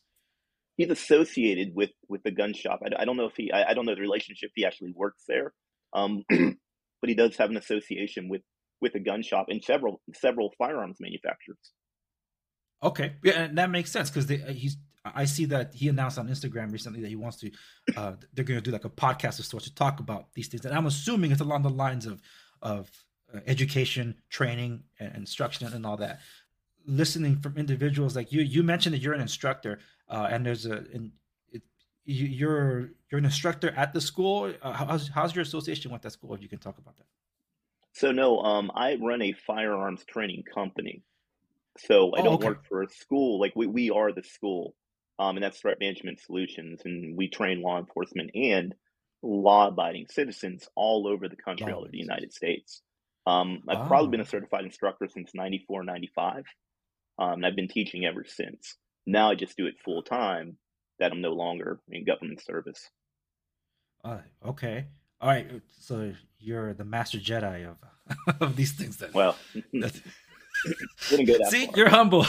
he's 0.77 0.89
associated 0.89 1.73
with 1.75 1.91
with 2.09 2.23
the 2.23 2.31
gun 2.31 2.53
shop. 2.53 2.81
I, 2.83 3.01
I 3.01 3.05
don't 3.05 3.17
know 3.17 3.25
if 3.25 3.35
he 3.35 3.51
I, 3.51 3.71
I, 3.71 3.73
don't 3.73 3.85
know 3.85 3.95
the 3.95 4.01
relationship 4.01 4.51
he 4.55 4.65
actually 4.65 4.93
works 4.95 5.23
there, 5.27 5.53
um, 5.93 6.23
but 6.29 7.09
he 7.09 7.15
does 7.15 7.35
have 7.37 7.49
an 7.49 7.57
association 7.57 8.29
with 8.29 8.41
with 8.81 8.95
a 8.95 8.99
gun 8.99 9.23
shop 9.23 9.47
and 9.49 9.63
several 9.63 10.01
several 10.13 10.53
firearms 10.57 10.97
manufacturers. 10.99 11.71
Okay, 12.83 13.15
yeah, 13.23 13.43
and 13.43 13.57
that 13.57 13.69
makes 13.69 13.91
sense 13.91 14.09
because 14.09 14.29
uh, 14.29 14.51
he's. 14.51 14.77
I 15.13 15.25
see 15.25 15.45
that 15.45 15.73
he 15.75 15.87
announced 15.89 16.17
on 16.17 16.27
Instagram 16.27 16.71
recently 16.71 17.01
that 17.01 17.09
he 17.09 17.15
wants 17.15 17.37
to. 17.37 17.51
Uh, 17.95 18.13
they're 18.33 18.45
going 18.45 18.57
to 18.57 18.61
do 18.61 18.71
like 18.71 18.85
a 18.85 18.89
podcast 18.89 19.39
of 19.39 19.45
sorts 19.45 19.67
to 19.67 19.75
talk 19.75 19.99
about 19.99 20.33
these 20.33 20.47
things, 20.47 20.65
and 20.65 20.73
I'm 20.73 20.85
assuming 20.85 21.31
it's 21.31 21.41
along 21.41 21.63
the 21.63 21.69
lines 21.69 22.05
of 22.05 22.21
of 22.61 22.89
uh, 23.33 23.39
education, 23.45 24.15
training, 24.29 24.83
and 24.99 25.15
instruction, 25.15 25.71
and 25.71 25.85
all 25.85 25.97
that. 25.97 26.19
Listening 26.87 27.37
from 27.37 27.57
individuals 27.57 28.15
like 28.15 28.31
you, 28.31 28.41
you 28.41 28.61
mentioned 28.61 28.93
that 28.93 28.99
you're 28.99 29.13
an 29.13 29.21
instructor 29.21 29.79
uh, 30.07 30.27
and 30.29 30.45
there's 30.45 30.65
a 30.65 30.83
and 30.93 31.11
it, 31.51 31.63
you, 32.05 32.47
are 32.47 32.91
you're 33.11 33.19
an 33.19 33.25
instructor 33.25 33.71
at 33.75 33.93
the 33.93 34.01
school. 34.01 34.53
Uh, 34.61 34.71
how's 34.71 35.07
how's 35.07 35.35
your 35.35 35.43
association 35.43 35.91
with 35.91 36.01
that 36.03 36.11
school? 36.11 36.33
If 36.33 36.41
you 36.41 36.49
can 36.49 36.59
talk 36.59 36.77
about 36.77 36.97
that. 36.97 37.07
So 37.93 38.11
no, 38.11 38.39
um, 38.39 38.71
I 38.75 38.97
run 39.01 39.21
a 39.21 39.31
firearms 39.31 40.03
training 40.05 40.43
company. 40.53 41.01
So 41.77 42.11
I 42.15 42.19
oh, 42.19 42.23
don't 42.23 42.33
okay. 42.35 42.47
work 42.47 42.65
for 42.67 42.83
a 42.83 42.89
school. 42.89 43.39
Like 43.39 43.53
we, 43.55 43.67
we 43.67 43.89
are 43.89 44.11
the 44.11 44.23
school, 44.23 44.75
um, 45.19 45.37
and 45.37 45.43
that's 45.43 45.59
Threat 45.59 45.79
Management 45.79 46.19
Solutions, 46.19 46.81
and 46.85 47.17
we 47.17 47.29
train 47.29 47.61
law 47.61 47.79
enforcement 47.79 48.31
and 48.35 48.75
law-abiding 49.21 50.07
citizens 50.09 50.67
all 50.75 51.07
over 51.07 51.27
the 51.27 51.35
country, 51.35 51.71
all 51.71 51.81
over 51.81 51.91
the 51.91 51.97
United 51.97 52.33
States. 52.33 52.81
Um, 53.25 53.63
I've 53.67 53.79
oh. 53.79 53.87
probably 53.87 54.11
been 54.11 54.21
a 54.21 54.25
certified 54.25 54.65
instructor 54.65 55.07
since 55.07 55.31
94, 55.33 55.83
95. 55.83 56.43
Um, 57.17 57.33
and 57.33 57.45
I've 57.45 57.55
been 57.55 57.67
teaching 57.67 58.05
ever 58.05 58.23
since. 58.25 58.75
Now 59.07 59.31
I 59.31 59.35
just 59.35 59.57
do 59.57 59.65
it 59.67 59.75
full 59.83 60.03
time 60.03 60.57
that 60.99 61.11
I'm 61.11 61.21
no 61.21 61.33
longer 61.33 61.79
in 61.89 62.05
government 62.05 62.43
service. 62.43 62.89
Uh, 64.03 64.19
okay. 64.45 64.85
All 65.21 65.29
right. 65.29 65.49
So 65.79 66.13
you're 66.39 66.73
the 66.73 66.85
master 66.85 67.17
Jedi 67.17 67.67
of 67.67 67.77
of 68.41 68.55
these 68.55 68.73
things 68.73 68.97
then. 68.97 69.09
Well, 69.13 69.35
wouldn't 69.73 69.93
go 71.27 71.37
that 71.39 71.47
See, 71.49 71.65
far. 71.65 71.77
you're 71.77 71.89
humble. 71.89 72.25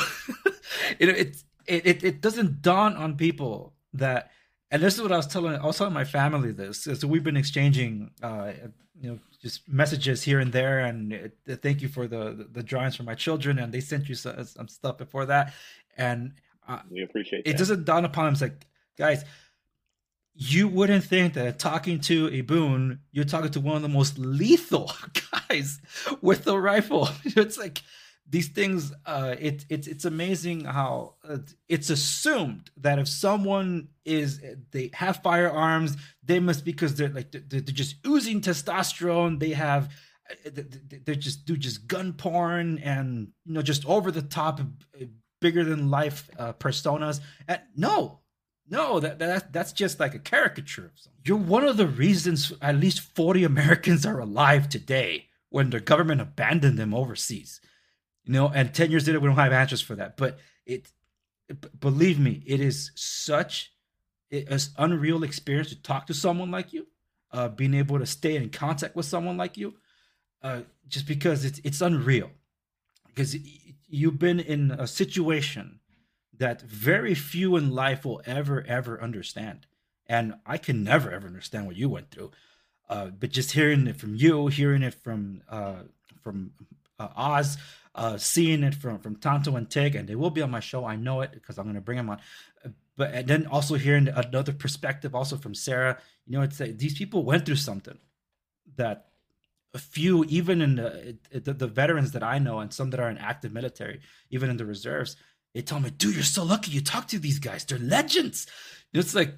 it, 0.99 1.43
it, 1.67 1.87
it 1.87 2.05
it 2.05 2.21
doesn't 2.21 2.63
dawn 2.63 2.97
on 2.97 3.17
people 3.17 3.75
that 3.95 4.31
and 4.71 4.83
this 4.83 4.95
is 4.95 5.03
what 5.03 5.13
I 5.13 5.17
was 5.17 5.27
telling 5.27 5.57
I 5.57 5.65
was 5.67 5.79
telling 5.79 5.95
my 5.95 6.05
family 6.05 6.53
this. 6.53 6.83
So 6.83 7.07
we've 7.07 7.25
been 7.25 7.37
exchanging 7.37 8.11
uh 8.23 8.53
you 9.01 9.11
know 9.11 9.19
just 9.43 9.69
messages 9.69 10.23
here 10.23 10.41
and 10.41 10.53
there 10.53 10.81
and 10.81 11.13
uh, 11.49 11.57
thank 11.57 11.83
you 11.83 11.89
for 11.89 12.09
the, 12.09 12.33
the, 12.33 12.49
the 12.53 12.63
drawings 12.63 12.97
for 12.97 13.03
my 13.03 13.15
children 13.15 13.59
and 13.59 13.73
they 13.73 13.81
sent 13.81 14.09
you 14.09 14.15
some, 14.15 14.43
some 14.45 14.69
stuff 14.69 14.97
before 14.97 15.27
that 15.27 15.53
and 15.97 16.33
we 16.91 17.03
appreciate 17.03 17.41
it. 17.41 17.53
That. 17.53 17.59
doesn't 17.59 17.85
dawn 17.85 18.05
upon 18.05 18.27
him. 18.27 18.33
It's 18.33 18.43
like, 18.43 18.67
guys, 18.99 19.25
you 20.35 20.69
wouldn't 20.69 21.05
think 21.05 21.35
that 21.35 21.59
talking 21.59 22.01
to 22.01 22.29
a 22.33 22.43
boon, 22.43 23.01
you're 23.13 23.25
talking 23.25 23.51
to 23.53 23.61
one 23.61 23.77
of 23.77 23.83
the 23.83 23.89
most 23.89 24.19
lethal 24.19 24.93
guys 25.49 25.81
with 26.21 26.47
a 26.47 26.59
rifle. 26.59 27.09
It's 27.25 27.59
like 27.59 27.83
these 28.29 28.49
things. 28.49 28.93
Uh, 29.05 29.37
it, 29.39 29.65
it's 29.69 29.87
it's 29.87 30.05
amazing 30.05 30.65
how 30.65 31.15
uh, 31.29 31.39
it's 31.69 31.91
assumed 31.91 32.71
that 32.77 32.99
if 32.99 33.09
someone 33.09 33.89
is 34.05 34.41
they 34.71 34.91
have 34.95 35.23
firearms, 35.23 35.97
they 36.23 36.41
must 36.41 36.65
because 36.65 36.95
they're 36.95 37.09
like 37.09 37.31
they're, 37.33 37.43
they're 37.43 37.61
just 37.61 37.97
oozing 38.07 38.41
testosterone. 38.41 39.39
They 39.39 39.51
have 39.51 39.93
uh, 40.47 40.51
they 41.05 41.17
just 41.17 41.45
do 41.45 41.57
just 41.57 41.87
gun 41.87 42.13
porn 42.13 42.79
and 42.79 43.29
you 43.45 43.55
know 43.55 43.63
just 43.63 43.87
over 43.87 44.11
the 44.11 44.23
top 44.23 44.61
bigger 45.41 45.65
than 45.65 45.91
life 45.91 46.29
uh, 46.39 46.53
personas. 46.55 47.21
And 47.47 47.61
no, 47.77 48.21
no, 48.69 49.01
that, 49.01 49.19
that 49.19 49.53
that's 49.53 49.73
just 49.73 50.01
like 50.01 50.15
a 50.15 50.19
caricature 50.19 50.87
of 50.87 50.99
something. 50.99 51.21
You're 51.25 51.37
one 51.37 51.65
of 51.65 51.77
the 51.77 51.87
reasons 51.87 52.53
at 52.61 52.77
least 52.77 53.01
40 53.01 53.45
Americans 53.45 54.05
are 54.05 54.19
alive 54.19 54.69
today 54.69 55.27
when 55.51 55.71
their 55.71 55.81
government 55.81 56.21
abandoned 56.21 56.79
them 56.79 56.93
overseas. 56.93 57.61
You 58.27 58.33
know, 58.33 58.51
and 58.55 58.75
10 58.75 58.91
years 58.91 59.07
later, 59.07 59.21
we 59.21 59.29
don't 59.29 59.37
have 59.37 59.53
answers 59.53 59.81
for 59.81 59.95
that. 59.97 60.17
But 60.17 60.39
it, 60.65 60.91
it 61.49 61.81
believe 61.81 62.19
me, 62.19 62.43
it 62.47 62.61
is 62.61 62.91
such 62.95 63.73
an 64.31 64.59
unreal 64.77 65.23
experience 65.23 65.69
to 65.71 65.81
talk 65.81 66.07
to 66.09 66.15
someone 66.15 66.51
like 66.51 66.73
you, 66.73 66.87
uh, 67.33 67.49
being 67.49 67.75
able 67.75 67.99
to 67.99 68.07
stay 68.07 68.37
in 68.37 68.51
contact 68.51 68.97
with 68.97 69.07
someone 69.07 69.37
like 69.37 69.57
you, 69.57 69.75
uh, 70.43 70.61
just 70.89 71.07
because 71.07 71.45
it's 71.45 71.61
it's 71.61 71.81
unreal. 71.81 72.31
Because 73.07 73.37
you've 73.89 74.19
been 74.19 74.41
in 74.41 74.73
a 74.73 74.87
situation 74.87 75.81
that 76.39 76.63
very 76.63 77.15
few 77.15 77.57
in 77.57 77.71
life 77.71 78.05
will 78.05 78.21
ever 78.27 78.65
ever 78.67 79.01
understand 79.03 79.67
and 80.07 80.35
i 80.45 80.59
can 80.59 80.83
never 80.83 81.11
ever 81.11 81.27
understand 81.27 81.67
what 81.67 81.77
you 81.77 81.89
went 81.89 82.11
through 82.11 82.31
uh, 82.89 83.07
but 83.07 83.31
just 83.31 83.53
hearing 83.53 83.87
it 83.87 83.97
from 83.97 84.15
you 84.15 84.49
hearing 84.49 84.83
it 84.83 84.95
from 84.95 85.41
uh, 85.49 85.83
from 86.23 86.53
uh, 86.99 87.09
oz 87.17 87.57
uh, 87.97 88.19
seeing 88.19 88.63
it 88.63 88.75
from 88.75 88.99
from 88.99 89.17
Tanto 89.17 89.57
and 89.57 89.69
Tig, 89.69 89.97
and 89.97 90.07
they 90.07 90.15
will 90.15 90.31
be 90.31 90.43
on 90.43 90.51
my 90.51 90.61
show. 90.61 90.85
I 90.85 90.97
know 90.97 91.23
it 91.23 91.33
because 91.33 91.59
I'm 91.59 91.65
going 91.65 91.75
to 91.75 91.81
bring 91.81 91.97
them 91.97 92.11
on. 92.11 92.21
But 92.97 93.15
and 93.15 93.27
then 93.27 93.47
also 93.47 93.75
hearing 93.75 94.09
another 94.09 94.53
perspective, 94.53 95.15
also 95.15 95.37
from 95.37 95.55
Sarah. 95.55 95.99
You 96.27 96.37
know, 96.37 96.43
it's 96.43 96.61
like 96.61 96.79
these 96.79 96.97
people 96.97 97.25
went 97.25 97.47
through 97.47 97.57
something 97.57 97.99
that 98.77 99.07
a 99.75 99.79
few, 99.79 100.25
even 100.25 100.63
in 100.63 100.77
the, 100.77 101.19
the, 101.31 101.53
the 101.53 101.67
veterans 101.67 102.13
that 102.13 102.23
I 102.23 102.39
know, 102.39 102.61
and 102.61 102.73
some 102.73 102.91
that 102.91 103.01
are 103.01 103.11
in 103.11 103.19
active 103.19 103.53
military, 103.53 104.01
even 104.31 104.51
in 104.51 104.57
the 104.57 104.65
reserves, 104.65 105.17
they 105.55 105.63
tell 105.63 105.81
me, 105.81 105.91
"Dude, 105.91 106.15
you're 106.15 106.25
so 106.25 106.45
lucky. 106.45 106.71
You 106.71 106.83
talk 106.83 107.09
to 107.09 107.19
these 107.19 107.39
guys. 107.39 107.65
They're 107.65 107.79
legends." 107.79 108.47
It's 108.93 109.15
like 109.15 109.35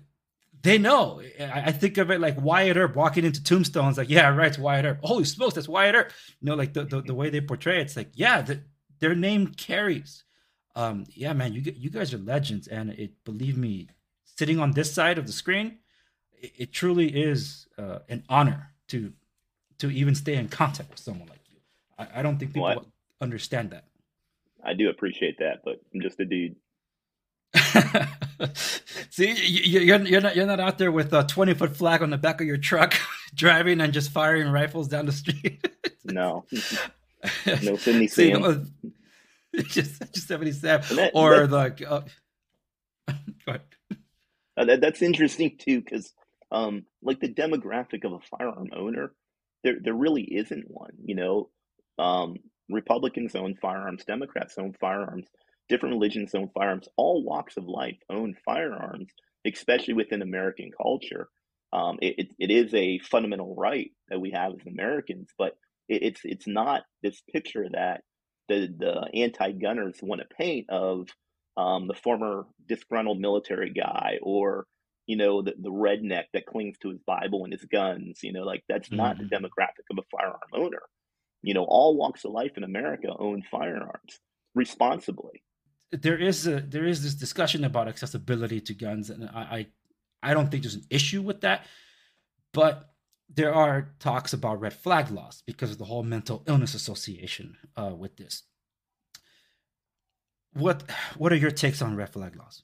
they 0.62 0.78
know. 0.78 1.20
I 1.40 1.72
think 1.72 1.98
of 1.98 2.10
it 2.10 2.20
like 2.20 2.40
Wyatt 2.40 2.76
Earp 2.76 2.96
walking 2.96 3.24
into 3.24 3.42
tombstones, 3.42 3.96
like, 3.96 4.10
"Yeah, 4.10 4.28
right, 4.34 4.48
it's 4.48 4.58
Wyatt 4.58 4.84
Earp." 4.84 4.98
Holy 5.02 5.24
smokes, 5.24 5.54
that's 5.54 5.68
Wyatt 5.68 5.94
Earp. 5.94 6.12
You 6.40 6.46
know, 6.46 6.54
like 6.54 6.72
the 6.72 6.84
the, 6.84 7.02
the 7.02 7.14
way 7.14 7.30
they 7.30 7.40
portray 7.40 7.78
it, 7.78 7.82
it's 7.82 7.96
like, 7.96 8.10
yeah, 8.14 8.42
the, 8.42 8.62
their 8.98 9.14
name 9.14 9.48
carries. 9.48 10.24
Um, 10.74 11.04
yeah, 11.10 11.32
man, 11.32 11.52
you 11.52 11.62
you 11.76 11.90
guys 11.90 12.12
are 12.12 12.18
legends, 12.18 12.66
and 12.66 12.90
it 12.90 13.12
believe 13.24 13.56
me, 13.56 13.88
sitting 14.24 14.58
on 14.58 14.72
this 14.72 14.92
side 14.92 15.18
of 15.18 15.26
the 15.26 15.32
screen, 15.32 15.78
it, 16.40 16.52
it 16.56 16.72
truly 16.72 17.08
is 17.08 17.66
uh, 17.78 18.00
an 18.08 18.24
honor 18.28 18.72
to 18.88 19.12
to 19.78 19.90
even 19.90 20.14
stay 20.14 20.34
in 20.34 20.48
contact 20.48 20.90
with 20.90 20.98
someone 20.98 21.28
like 21.28 21.40
you. 21.50 21.58
I, 21.98 22.20
I 22.20 22.22
don't 22.22 22.38
think 22.38 22.52
people 22.52 22.68
well, 22.68 22.86
I, 23.20 23.24
understand 23.24 23.70
that. 23.70 23.84
I 24.64 24.74
do 24.74 24.90
appreciate 24.90 25.38
that, 25.38 25.60
but 25.64 25.80
I'm 25.94 26.00
just 26.00 26.18
a 26.20 26.24
dude. 26.24 26.56
See, 29.11 29.34
you're 29.46 30.00
you're 30.02 30.20
not 30.20 30.37
you're 30.37 30.46
not 30.46 30.61
out 30.61 30.78
there 30.78 30.92
with 30.92 31.12
a 31.12 31.24
20 31.24 31.54
foot 31.54 31.76
flag 31.76 32.02
on 32.02 32.11
the 32.11 32.18
back 32.18 32.40
of 32.40 32.46
your 32.46 32.58
truck, 32.58 32.94
driving 33.34 33.80
and 33.80 33.92
just 33.92 34.11
firing 34.11 34.48
rifles 34.48 34.88
down 34.88 35.06
the 35.06 35.12
street. 35.12 35.66
no, 36.04 36.44
no 37.62 37.76
Sidney 37.76 38.06
See, 38.06 38.32
Sam. 38.32 38.70
Just 39.56 40.12
just 40.12 40.28
77 40.28 40.96
that, 40.96 41.12
or 41.14 41.46
the. 41.46 41.58
Uh, 41.88 42.02
go 43.06 43.14
ahead. 43.48 43.62
Uh, 44.56 44.64
that, 44.64 44.80
that's 44.80 45.02
interesting 45.02 45.56
too, 45.58 45.80
because 45.80 46.12
um, 46.52 46.84
like 47.02 47.20
the 47.20 47.32
demographic 47.32 48.04
of 48.04 48.12
a 48.12 48.20
firearm 48.20 48.68
owner 48.76 49.12
there 49.64 49.76
there 49.80 49.94
really 49.94 50.22
isn't 50.22 50.64
one. 50.68 50.92
You 51.02 51.14
know, 51.14 51.50
um, 51.98 52.37
Republicans 52.68 53.34
own 53.34 53.56
firearms, 53.56 54.04
Democrats 54.04 54.58
own 54.58 54.74
firearms, 54.80 55.26
different 55.68 55.94
religions 55.94 56.35
own 56.35 56.50
firearms. 56.54 56.88
All 56.96 57.22
walks 57.24 57.57
of 57.57 57.64
life 57.66 57.98
own 58.11 58.35
firearms, 58.44 59.11
especially 59.46 59.94
within 59.94 60.22
American 60.22 60.70
culture. 60.81 61.28
Um, 61.72 61.98
it, 62.00 62.14
it, 62.18 62.28
it 62.38 62.50
is 62.50 62.74
a 62.74 62.98
fundamental 63.00 63.54
right 63.54 63.90
that 64.09 64.20
we 64.20 64.31
have 64.31 64.52
as 64.52 64.66
Americans, 64.66 65.28
but 65.38 65.52
it, 65.88 66.02
it's 66.02 66.20
it's 66.24 66.46
not 66.46 66.83
this 67.02 67.20
picture 67.33 67.66
that 67.72 68.02
the 68.48 68.68
the 68.78 69.20
anti-gunners 69.22 69.98
want 70.02 70.20
to 70.22 70.35
paint 70.37 70.66
of 70.70 71.09
um, 71.57 71.87
the 71.88 71.94
former 71.94 72.46
disgruntled 72.66 73.20
military 73.20 73.70
guy 73.72 74.18
or 74.22 74.66
you 75.07 75.16
know, 75.16 75.40
the, 75.40 75.54
the 75.59 75.70
redneck 75.70 76.24
that 76.35 76.44
clings 76.44 76.76
to 76.83 76.90
his 76.90 77.00
Bible 77.07 77.44
and 77.44 77.52
his 77.54 77.64
guns. 77.64 78.20
You 78.22 78.33
know, 78.35 78.42
like 78.42 78.62
that's 78.68 78.92
not 78.92 79.16
Mm-hmm. 79.16 79.26
the 79.28 79.37
demographic 79.37 79.87
of 79.90 79.98
a 79.98 80.02
firearm 80.11 80.50
owner. 80.52 80.83
You 81.42 81.54
know, 81.54 81.64
all 81.64 81.96
walks 81.96 82.24
of 82.24 82.33
life 82.33 82.52
in 82.59 82.64
America 82.64 83.09
own 83.18 83.42
firearms 83.50 84.20
responsibly. 84.54 85.42
There 85.90 86.18
is 86.18 86.46
a 86.46 86.61
there 86.61 86.87
is 86.87 87.03
this 87.03 87.14
discussion 87.14 87.64
about 87.64 87.88
accessibility 87.88 88.61
to 88.61 88.74
guns, 88.74 89.11
and 89.11 89.29
I 89.33 89.66
I, 90.22 90.31
I 90.31 90.35
don't 90.35 90.51
think 90.51 90.62
there's 90.62 90.74
an 90.74 90.87
issue 90.90 91.22
with 91.22 91.40
that, 91.42 91.66
but 92.53 92.90
there 93.29 93.55
are 93.55 93.94
talks 93.98 94.33
about 94.33 94.61
red 94.61 94.72
flag 94.72 95.11
laws 95.11 95.42
because 95.46 95.70
of 95.70 95.79
the 95.79 95.85
whole 95.85 96.03
mental 96.03 96.42
illness 96.46 96.74
association 96.74 97.57
uh, 97.77 97.94
with 97.94 98.16
this. 98.16 98.44
What 100.53 100.85
what 101.16 101.33
are 101.33 101.37
your 101.37 101.51
takes 101.51 101.83
on 101.83 101.96
red 101.96 102.11
flag 102.11 102.37
laws? 102.37 102.62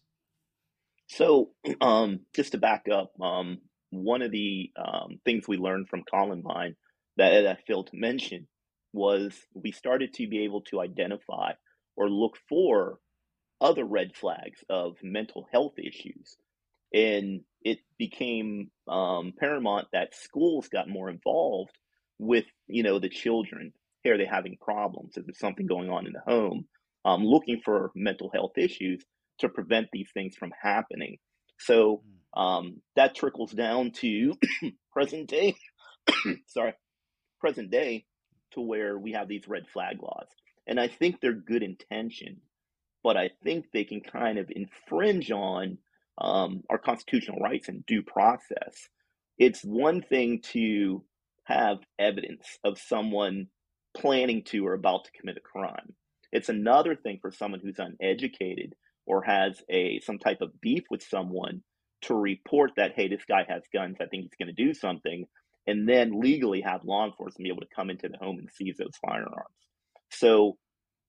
So, 1.06 1.50
um, 1.80 2.20
just 2.34 2.52
to 2.52 2.58
back 2.58 2.86
up, 2.90 3.12
um, 3.20 3.58
one 3.90 4.22
of 4.22 4.32
the 4.32 4.70
um, 4.76 5.20
things 5.24 5.46
we 5.46 5.56
learned 5.56 5.88
from 5.88 6.02
Columbine 6.10 6.76
that, 7.16 7.42
that 7.42 7.46
I 7.46 7.60
failed 7.66 7.88
to 7.88 7.96
mention 7.96 8.48
was 8.92 9.34
we 9.54 9.72
started 9.72 10.14
to 10.14 10.28
be 10.28 10.44
able 10.44 10.62
to 10.62 10.80
identify 10.80 11.52
or 11.96 12.08
look 12.08 12.36
for 12.48 12.98
other 13.60 13.84
red 13.84 14.14
flags 14.14 14.62
of 14.68 14.96
mental 15.02 15.46
health 15.52 15.78
issues. 15.78 16.36
And 16.92 17.40
it 17.62 17.78
became 17.98 18.70
um, 18.86 19.32
paramount 19.38 19.88
that 19.92 20.14
schools 20.14 20.68
got 20.68 20.88
more 20.88 21.10
involved 21.10 21.76
with, 22.18 22.44
you 22.66 22.82
know, 22.82 22.98
the 22.98 23.08
children. 23.08 23.72
Here, 24.02 24.14
are 24.14 24.18
they 24.18 24.26
having 24.26 24.58
problems? 24.60 25.16
Is 25.16 25.24
there 25.24 25.34
something 25.34 25.66
going 25.66 25.90
on 25.90 26.06
in 26.06 26.12
the 26.12 26.20
home? 26.20 26.66
Um, 27.04 27.24
looking 27.24 27.60
for 27.64 27.90
mental 27.94 28.30
health 28.32 28.56
issues 28.56 29.04
to 29.38 29.48
prevent 29.48 29.88
these 29.92 30.08
things 30.14 30.36
from 30.36 30.52
happening. 30.62 31.18
So 31.58 32.02
um, 32.34 32.80
that 32.96 33.14
trickles 33.14 33.52
down 33.52 33.92
to 33.92 34.34
present 34.92 35.28
day. 35.28 35.54
sorry, 36.46 36.74
present 37.40 37.70
day 37.70 38.04
to 38.52 38.60
where 38.60 38.98
we 38.98 39.12
have 39.12 39.28
these 39.28 39.48
red 39.48 39.66
flag 39.72 40.02
laws, 40.02 40.28
and 40.66 40.78
I 40.78 40.88
think 40.88 41.20
they're 41.20 41.32
good 41.32 41.62
intention, 41.62 42.40
but 43.04 43.16
I 43.16 43.30
think 43.44 43.66
they 43.72 43.84
can 43.84 44.00
kind 44.00 44.38
of 44.38 44.50
infringe 44.50 45.30
on 45.30 45.78
um, 46.18 46.62
our 46.70 46.78
constitutional 46.78 47.38
rights 47.38 47.68
and 47.68 47.84
due 47.86 48.02
process. 48.02 48.88
It's 49.38 49.62
one 49.62 50.02
thing 50.02 50.40
to 50.52 51.04
have 51.44 51.78
evidence 51.98 52.58
of 52.64 52.78
someone 52.78 53.48
planning 53.96 54.42
to 54.44 54.66
or 54.66 54.72
about 54.72 55.04
to 55.04 55.12
commit 55.12 55.36
a 55.36 55.40
crime. 55.40 55.94
It's 56.32 56.48
another 56.48 56.96
thing 56.96 57.18
for 57.20 57.30
someone 57.30 57.60
who's 57.60 57.78
uneducated 57.78 58.74
or 59.06 59.22
has 59.22 59.62
a 59.68 60.00
some 60.00 60.18
type 60.18 60.40
of 60.40 60.60
beef 60.60 60.84
with 60.90 61.02
someone 61.02 61.62
to 62.02 62.14
report 62.14 62.72
that 62.76 62.92
hey 62.94 63.08
this 63.08 63.24
guy 63.28 63.44
has 63.48 63.62
guns 63.72 63.96
i 64.00 64.06
think 64.06 64.22
he's 64.22 64.38
going 64.38 64.54
to 64.54 64.64
do 64.64 64.74
something 64.74 65.26
and 65.66 65.88
then 65.88 66.20
legally 66.20 66.60
have 66.60 66.84
law 66.84 67.04
enforcement 67.06 67.44
be 67.44 67.50
able 67.50 67.60
to 67.60 67.74
come 67.74 67.90
into 67.90 68.08
the 68.08 68.18
home 68.18 68.38
and 68.38 68.48
seize 68.52 68.76
those 68.78 68.96
firearms 69.06 69.54
so 70.10 70.56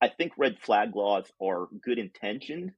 i 0.00 0.08
think 0.08 0.32
red 0.36 0.58
flag 0.60 0.94
laws 0.94 1.30
are 1.42 1.68
good 1.82 1.98
intentioned 1.98 2.72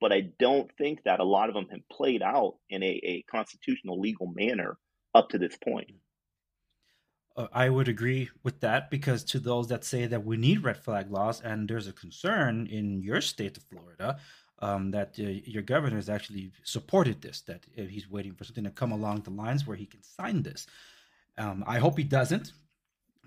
but 0.00 0.12
i 0.12 0.20
don't 0.38 0.70
think 0.76 1.02
that 1.04 1.20
a 1.20 1.24
lot 1.24 1.48
of 1.48 1.54
them 1.54 1.66
have 1.70 1.88
played 1.90 2.22
out 2.22 2.54
in 2.68 2.82
a, 2.82 3.00
a 3.04 3.22
constitutional 3.30 4.00
legal 4.00 4.26
manner 4.34 4.76
up 5.14 5.28
to 5.28 5.38
this 5.38 5.56
point 5.56 5.90
Uh, 7.36 7.46
I 7.52 7.68
would 7.68 7.88
agree 7.88 8.28
with 8.42 8.60
that 8.60 8.90
because 8.90 9.24
to 9.24 9.38
those 9.38 9.68
that 9.68 9.84
say 9.84 10.06
that 10.06 10.24
we 10.24 10.36
need 10.36 10.64
red 10.64 10.76
flag 10.76 11.10
laws, 11.10 11.40
and 11.40 11.68
there's 11.68 11.88
a 11.88 11.92
concern 11.92 12.66
in 12.66 13.02
your 13.02 13.20
state 13.20 13.56
of 13.56 13.62
Florida 13.62 14.18
um, 14.62 14.90
that 14.92 15.18
uh, 15.18 15.22
your 15.22 15.62
governor 15.62 15.96
has 15.96 16.08
actually 16.08 16.52
supported 16.62 17.20
this, 17.20 17.42
that 17.42 17.66
uh, 17.78 17.82
he's 17.82 18.08
waiting 18.08 18.34
for 18.34 18.44
something 18.44 18.64
to 18.64 18.70
come 18.70 18.92
along 18.92 19.22
the 19.22 19.30
lines 19.30 19.66
where 19.66 19.76
he 19.76 19.86
can 19.86 20.02
sign 20.02 20.42
this. 20.42 20.66
Um, 21.36 21.64
I 21.66 21.78
hope 21.78 21.98
he 21.98 22.04
doesn't 22.04 22.52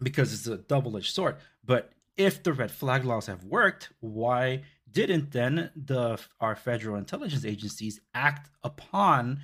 because 0.01 0.33
it's 0.33 0.47
a 0.47 0.57
double 0.57 0.95
edged 0.97 1.13
sword. 1.13 1.35
But 1.63 1.91
if 2.17 2.43
the 2.43 2.53
red 2.53 2.71
flag 2.71 3.05
laws 3.05 3.27
have 3.27 3.43
worked, 3.43 3.89
why 3.99 4.63
didn't 4.89 5.31
then 5.31 5.71
the 5.75 6.19
our 6.39 6.55
federal 6.55 6.95
intelligence 6.95 7.45
agencies 7.45 7.99
act 8.13 8.49
upon 8.63 9.41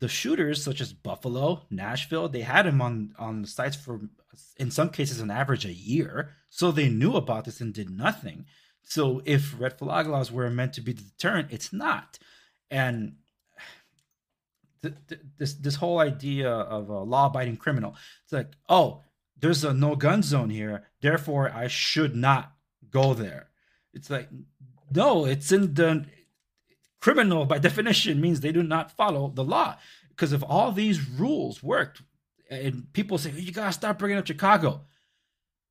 the 0.00 0.08
shooters 0.08 0.62
such 0.62 0.80
as 0.80 0.92
Buffalo, 0.92 1.66
Nashville, 1.70 2.28
they 2.28 2.42
had 2.42 2.66
him 2.66 2.80
on 2.80 3.14
on 3.18 3.42
the 3.42 3.48
sites 3.48 3.76
for 3.76 4.00
in 4.56 4.70
some 4.70 4.90
cases 4.90 5.20
an 5.20 5.30
average 5.30 5.64
a 5.64 5.72
year, 5.72 6.36
so 6.48 6.70
they 6.70 6.88
knew 6.88 7.14
about 7.16 7.44
this 7.44 7.60
and 7.60 7.74
did 7.74 7.90
nothing. 7.90 8.46
So 8.82 9.20
if 9.24 9.54
red 9.58 9.78
flag 9.78 10.06
laws 10.06 10.30
were 10.30 10.48
meant 10.50 10.74
to 10.74 10.80
be 10.80 10.92
the 10.92 11.02
deterrent, 11.02 11.48
it's 11.50 11.72
not. 11.72 12.18
And 12.70 13.16
th- 14.82 14.94
th- 15.08 15.20
this 15.38 15.54
this 15.54 15.74
whole 15.74 15.98
idea 15.98 16.50
of 16.50 16.88
a 16.88 17.00
law-abiding 17.00 17.56
criminal, 17.56 17.96
it's 18.24 18.32
like, 18.32 18.52
oh, 18.68 19.02
there's 19.40 19.64
a 19.64 19.72
no 19.72 19.96
gun 19.96 20.22
zone 20.22 20.50
here, 20.50 20.84
therefore 21.00 21.50
I 21.50 21.68
should 21.68 22.16
not 22.16 22.52
go 22.90 23.14
there. 23.14 23.48
It's 23.92 24.10
like, 24.10 24.28
no, 24.94 25.24
it's 25.24 25.52
in 25.52 25.74
the 25.74 26.06
criminal 27.00 27.44
by 27.44 27.58
definition 27.58 28.20
means 28.20 28.40
they 28.40 28.52
do 28.52 28.62
not 28.62 28.92
follow 28.92 29.30
the 29.34 29.44
law. 29.44 29.76
Because 30.10 30.32
if 30.32 30.42
all 30.42 30.72
these 30.72 31.08
rules 31.08 31.62
worked, 31.62 32.02
and 32.50 32.92
people 32.92 33.18
say 33.18 33.30
you 33.30 33.52
gotta 33.52 33.72
stop 33.72 33.98
bringing 33.98 34.18
up 34.18 34.26
Chicago, 34.26 34.82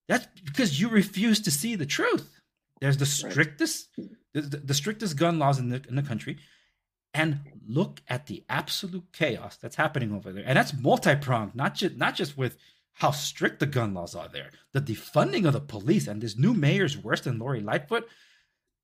that's 0.07 0.27
because 0.45 0.79
you 0.79 0.87
refuse 0.89 1.41
to 1.41 1.51
see 1.51 1.75
the 1.75 1.85
truth. 1.85 2.39
There's 2.79 2.97
the 2.97 3.05
strictest, 3.05 3.89
the, 4.33 4.41
the 4.41 4.73
strictest 4.73 5.17
gun 5.17 5.39
laws 5.39 5.59
in 5.59 5.69
the 5.69 5.81
in 5.89 5.95
the 5.95 6.03
country, 6.03 6.37
and 7.13 7.39
look 7.67 8.01
at 8.07 8.27
the 8.27 8.45
absolute 8.47 9.11
chaos 9.11 9.57
that's 9.57 9.75
happening 9.75 10.13
over 10.13 10.31
there, 10.31 10.43
and 10.45 10.55
that's 10.55 10.73
multi-pronged, 10.73 11.55
not 11.55 11.75
just 11.75 11.97
not 11.97 12.15
just 12.15 12.37
with 12.37 12.57
how 12.97 13.11
strict 13.11 13.59
the 13.59 13.65
gun 13.65 13.93
laws 13.93 14.15
are 14.15 14.27
there, 14.27 14.49
the 14.73 14.81
defunding 14.81 15.45
of 15.45 15.53
the 15.53 15.61
police, 15.61 16.07
and 16.07 16.21
this 16.21 16.37
new 16.37 16.53
mayor's 16.53 16.97
worse 16.97 17.21
than 17.21 17.37
Lori 17.37 17.61
Lightfoot 17.61 18.07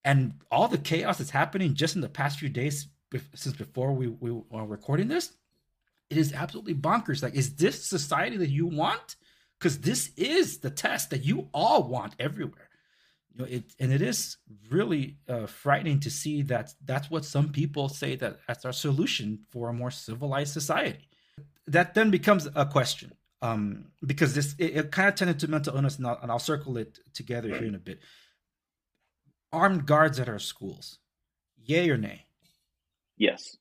and 0.06 0.34
all 0.52 0.68
the 0.68 0.78
chaos 0.78 1.18
that's 1.18 1.30
happening 1.30 1.74
just 1.74 1.96
in 1.96 2.02
the 2.02 2.10
past 2.10 2.40
few 2.40 2.50
days 2.50 2.88
since 3.34 3.56
before 3.56 3.94
we, 3.94 4.08
we 4.08 4.32
were 4.32 4.66
recording 4.66 5.08
this 5.08 5.34
it 6.10 6.18
is 6.18 6.34
absolutely 6.34 6.76
bonkers. 6.76 7.24
Like 7.24 7.34
is 7.34 7.56
this 7.56 7.86
society 7.86 8.38
that 8.38 8.50
you 8.50 8.68
want? 8.68 9.16
Because 9.58 9.80
this 9.80 10.12
is 10.16 10.60
the 10.60 10.70
test 10.70 11.10
that 11.10 11.24
you 11.24 11.50
all 11.54 11.84
want 11.84 12.16
everywhere. 12.20 12.70
You 13.32 13.40
know 13.40 13.50
it 13.50 13.74
and 13.80 13.92
it 13.92 14.02
is 14.02 14.38
really 14.70 15.18
uh, 15.28 15.48
frightening 15.48 16.00
to 16.02 16.12
see 16.12 16.44
that 16.44 16.74
that's 16.86 17.10
what 17.10 17.26
some 17.26 17.50
people 17.50 17.90
say 17.90 18.16
that 18.18 18.40
that's 18.48 18.66
our 18.66 18.74
solution 18.74 19.40
for 19.50 19.70
a 19.70 19.74
more 19.74 19.90
civilized 19.90 20.54
society. 20.54 21.10
That 21.66 21.96
then 21.96 22.12
becomes 22.12 22.48
a 22.56 22.66
question 22.66 23.14
um, 23.44 23.86
because 24.06 24.34
this 24.34 24.56
it, 24.58 24.78
it 24.78 24.92
kind 24.92 25.10
of 25.10 25.16
tended 25.16 25.40
to 25.40 25.48
mental 25.48 25.76
illness 25.76 25.98
and 25.98 26.08
I'll, 26.08 26.20
and 26.22 26.32
I'll 26.32 26.40
circle 26.40 26.78
it 26.78 27.00
together 27.14 27.50
here 27.50 27.68
in 27.68 27.76
a 27.76 27.80
bit 27.80 28.00
armed 29.52 29.86
guards 29.86 30.20
at 30.20 30.30
our 30.30 30.40
schools 30.40 30.98
yay 31.58 31.90
or 31.90 31.98
nay 31.98 32.26
Yes, 33.18 33.58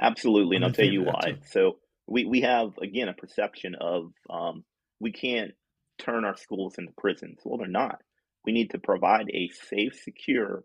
absolutely, 0.00 0.56
and 0.56 0.64
I'm 0.64 0.70
I'll 0.70 0.74
tell 0.74 0.86
you 0.86 1.02
why. 1.02 1.38
So 1.50 1.78
we 2.06 2.24
we 2.24 2.42
have 2.42 2.76
again 2.78 3.08
a 3.08 3.12
perception 3.12 3.74
of 3.80 4.12
um, 4.30 4.64
we 5.00 5.12
can't 5.12 5.52
turn 5.98 6.24
our 6.24 6.36
schools 6.36 6.76
into 6.78 6.92
prisons. 6.96 7.40
Well, 7.44 7.58
they're 7.58 7.66
not. 7.66 8.00
We 8.44 8.52
need 8.52 8.70
to 8.70 8.78
provide 8.78 9.30
a 9.32 9.50
safe, 9.68 10.00
secure 10.02 10.64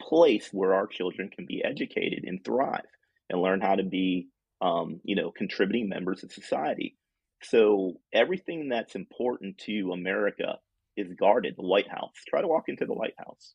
place 0.00 0.48
where 0.52 0.74
our 0.74 0.86
children 0.86 1.30
can 1.34 1.46
be 1.46 1.62
educated 1.64 2.24
and 2.24 2.44
thrive 2.44 2.84
and 3.30 3.40
learn 3.40 3.60
how 3.60 3.76
to 3.76 3.84
be, 3.84 4.28
um, 4.60 5.00
you 5.04 5.14
know, 5.14 5.30
contributing 5.30 5.88
members 5.88 6.24
of 6.24 6.32
society. 6.32 6.96
So 7.42 8.00
everything 8.12 8.68
that's 8.68 8.94
important 8.94 9.58
to 9.66 9.92
America 9.92 10.58
is 10.96 11.12
guarded. 11.14 11.54
The 11.56 11.66
White 11.66 11.88
House. 11.88 12.14
Try 12.28 12.40
to 12.40 12.48
walk 12.48 12.64
into 12.68 12.86
the 12.86 12.94
White 12.94 13.14
House. 13.18 13.54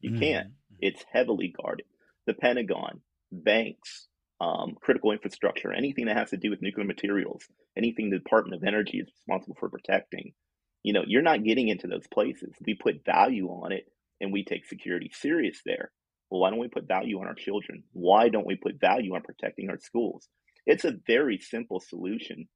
You 0.00 0.12
can't. 0.18 0.48
Mhm. 0.48 0.76
It's 0.80 1.04
heavily 1.12 1.48
guarded. 1.48 1.86
The 2.26 2.34
Pentagon, 2.34 3.02
banks, 3.30 4.08
um, 4.40 4.74
critical 4.80 5.12
infrastructure, 5.12 5.72
anything 5.72 6.06
that 6.06 6.16
has 6.16 6.30
to 6.30 6.36
do 6.36 6.50
with 6.50 6.60
nuclear 6.62 6.86
materials, 6.86 7.48
anything 7.76 8.10
the 8.10 8.18
Department 8.18 8.60
of 8.60 8.66
Energy 8.66 8.98
is 8.98 9.06
responsible 9.06 9.54
for 9.54 9.70
protecting. 9.70 10.34
You 10.82 10.92
know, 10.92 11.04
you're 11.06 11.22
not 11.22 11.44
getting 11.44 11.68
into 11.68 11.86
those 11.86 12.06
places. 12.08 12.52
We 12.66 12.74
put 12.74 13.04
value 13.04 13.48
on 13.48 13.70
it 13.72 13.86
and 14.20 14.32
we 14.32 14.44
take 14.44 14.66
security 14.66 15.10
serious 15.14 15.62
there. 15.64 15.92
Well, 16.28 16.40
why 16.40 16.50
don't 16.50 16.58
we 16.58 16.68
put 16.68 16.88
value 16.88 17.20
on 17.20 17.26
our 17.28 17.34
children? 17.34 17.84
Why 17.92 18.28
don't 18.28 18.46
we 18.46 18.56
put 18.56 18.80
value 18.80 19.14
on 19.14 19.22
protecting 19.22 19.70
our 19.70 19.78
schools? 19.78 20.28
It's 20.66 20.84
a 20.84 20.98
very 21.06 21.38
simple 21.38 21.78
solution. 21.80 22.48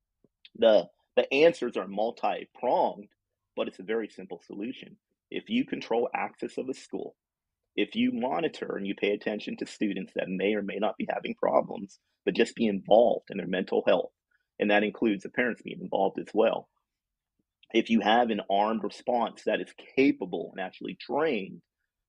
The 0.59 0.88
the 1.16 1.32
answers 1.32 1.76
are 1.76 1.88
multi-pronged, 1.88 3.09
but 3.57 3.68
it's 3.68 3.78
a 3.78 3.84
very 3.84 4.09
simple 4.09 4.42
solution. 4.46 4.96
If 5.30 5.48
you 5.48 5.64
control 5.64 6.11
access 6.14 6.59
of 6.59 6.68
a 6.68 6.74
school, 6.74 7.16
if 7.74 7.94
you 7.94 8.12
monitor 8.12 8.76
and 8.76 8.86
you 8.86 8.94
pay 8.94 9.12
attention 9.12 9.57
to 9.59 9.66
students 9.66 10.12
that 10.14 10.28
may 10.28 10.54
or 10.54 10.62
may 10.62 10.76
not 10.76 10.96
be 10.96 11.07
having 11.11 11.34
problems, 11.34 11.98
but 12.24 12.34
just 12.34 12.54
be 12.54 12.66
involved 12.66 13.30
in 13.30 13.38
their 13.38 13.46
mental 13.46 13.82
health, 13.86 14.12
and 14.59 14.70
that 14.70 14.84
includes 14.84 15.22
the 15.22 15.30
parents 15.30 15.62
being 15.62 15.80
involved 15.80 16.18
as 16.18 16.28
well. 16.34 16.68
If 17.72 17.90
you 17.90 18.00
have 18.00 18.30
an 18.30 18.42
armed 18.50 18.84
response 18.84 19.42
that 19.44 19.61
is 19.61 19.74
capable 19.96 20.52
and 20.52 20.64
actually 20.64 20.94
trained 20.94 21.62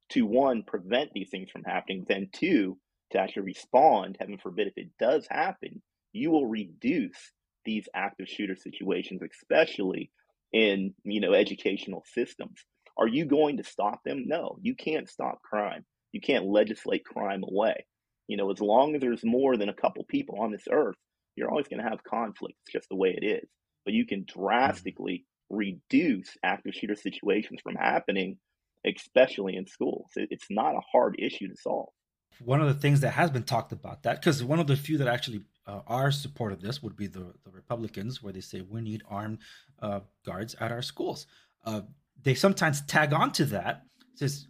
to 0.09 0.25
one, 0.25 0.63
prevent 0.63 1.11
these 1.13 1.29
things 1.29 1.49
from 1.49 1.63
happening, 1.63 2.05
then 2.07 2.29
two, 2.31 2.77
to 3.11 3.19
actually 3.19 3.43
respond, 3.43 4.17
heaven 4.19 4.37
forbid, 4.37 4.67
if 4.67 4.77
it 4.77 4.91
does 4.99 5.27
happen, 5.29 5.81
you 6.13 6.31
will 6.31 6.45
reduce 6.45 7.33
these 7.67 7.87
active 7.93 8.27
shooter 8.27 8.55
situations, 8.55 9.21
especially 9.21 10.09
in 10.51 10.95
you 11.03 11.19
know 11.19 11.33
educational 11.33 12.03
systems. 12.13 12.65
Are 12.97 13.07
you 13.07 13.25
going 13.25 13.57
to 13.57 13.63
stop 13.63 13.99
them? 14.03 14.23
No, 14.25 14.57
you 14.61 14.73
can't 14.73 15.07
stop 15.07 15.43
crime. 15.43 15.85
You 16.13 16.21
can't 16.21 16.47
legislate 16.47 17.05
crime 17.05 17.43
away. 17.43 17.85
You 18.27 18.37
know, 18.37 18.49
as 18.49 18.59
long 18.59 18.95
as 18.95 19.01
there's 19.01 19.23
more 19.23 19.55
than 19.55 19.69
a 19.69 19.73
couple 19.73 20.03
people 20.05 20.39
on 20.39 20.51
this 20.51 20.67
earth, 20.71 20.95
you're 21.35 21.51
always 21.51 21.67
going 21.67 21.83
to 21.83 21.89
have 21.89 22.03
conflict. 22.03 22.55
It's 22.63 22.73
just 22.73 22.89
the 22.89 22.95
way 22.95 23.15
it 23.15 23.23
is. 23.23 23.47
But 23.85 23.93
you 23.93 24.07
can 24.07 24.21
mm-hmm. 24.21 24.41
drastically 24.41 25.25
reduce 25.49 26.35
active 26.43 26.73
shooter 26.73 26.95
situations 26.95 27.59
from 27.61 27.75
happening, 27.75 28.37
especially 28.85 29.55
in 29.55 29.67
schools. 29.67 30.09
It's 30.15 30.47
not 30.49 30.75
a 30.75 30.81
hard 30.91 31.17
issue 31.19 31.49
to 31.49 31.55
solve. 31.55 31.89
One 32.43 32.61
of 32.61 32.67
the 32.67 32.73
things 32.73 33.01
that 33.01 33.11
has 33.11 33.31
been 33.31 33.43
talked 33.43 33.71
about 33.71 34.03
that, 34.03 34.19
because 34.19 34.43
one 34.43 34.59
of 34.59 34.67
the 34.67 34.75
few 34.75 34.97
that 34.97 35.07
actually 35.07 35.41
uh, 35.67 35.81
are 35.85 36.11
support 36.11 36.53
of 36.53 36.61
this 36.61 36.81
would 36.81 36.95
be 36.95 37.07
the, 37.07 37.33
the 37.43 37.51
Republicans, 37.51 38.23
where 38.23 38.33
they 38.33 38.41
say 38.41 38.61
we 38.61 38.81
need 38.81 39.03
armed 39.09 39.39
uh, 39.81 39.99
guards 40.25 40.55
at 40.59 40.71
our 40.71 40.81
schools. 40.81 41.27
Uh, 41.65 41.81
they 42.23 42.33
sometimes 42.33 42.81
tag 42.83 43.13
on 43.13 43.31
to 43.33 43.45
that, 43.45 43.83
says 44.15 44.47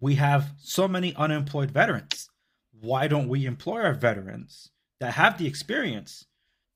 we 0.00 0.14
have 0.14 0.52
so 0.58 0.86
many 0.86 1.14
unemployed 1.16 1.70
veterans. 1.70 2.30
Why 2.80 3.08
don't 3.08 3.28
we 3.28 3.46
employ 3.46 3.82
our 3.82 3.94
veterans 3.94 4.70
that 5.00 5.14
have 5.14 5.38
the 5.38 5.46
experience 5.46 6.24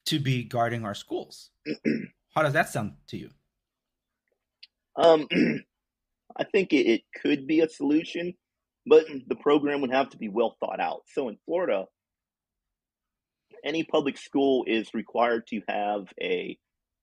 to 0.07 0.19
be 0.19 0.43
guarding 0.43 0.85
our 0.85 0.95
schools? 0.95 1.51
How 2.35 2.43
does 2.43 2.55
that 2.55 2.69
sound 2.69 2.95
to 3.09 3.17
you? 3.17 3.31
Um, 4.97 5.29
I 6.37 6.45
think 6.45 6.73
it, 6.73 6.87
it 6.87 7.03
could 7.23 7.47
be 7.47 7.61
a 7.61 7.69
solution, 7.69 8.35
but 8.87 9.05
the 9.29 9.37
program 9.37 9.81
would 9.83 9.93
have 9.93 10.11
to 10.11 10.17
be 10.17 10.29
well 10.29 10.57
thought 10.59 10.81
out. 10.81 11.03
So 11.07 11.29
in 11.29 11.37
Florida, 11.45 11.87
any 13.65 13.85
public 13.85 14.19
school 14.19 14.65
is 14.67 14.95
required 14.95 15.47
to 15.49 15.61
have 15.69 16.07
a 16.21 16.59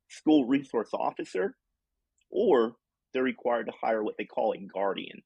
school 0.09 0.45
resource 0.45 0.89
officer, 0.93 1.55
or 2.29 2.73
they're 3.13 3.23
required 3.23 3.67
to 3.67 3.73
hire 3.81 4.03
what 4.03 4.15
they 4.17 4.25
call 4.25 4.53
a 4.53 4.59
guardian. 4.59 5.21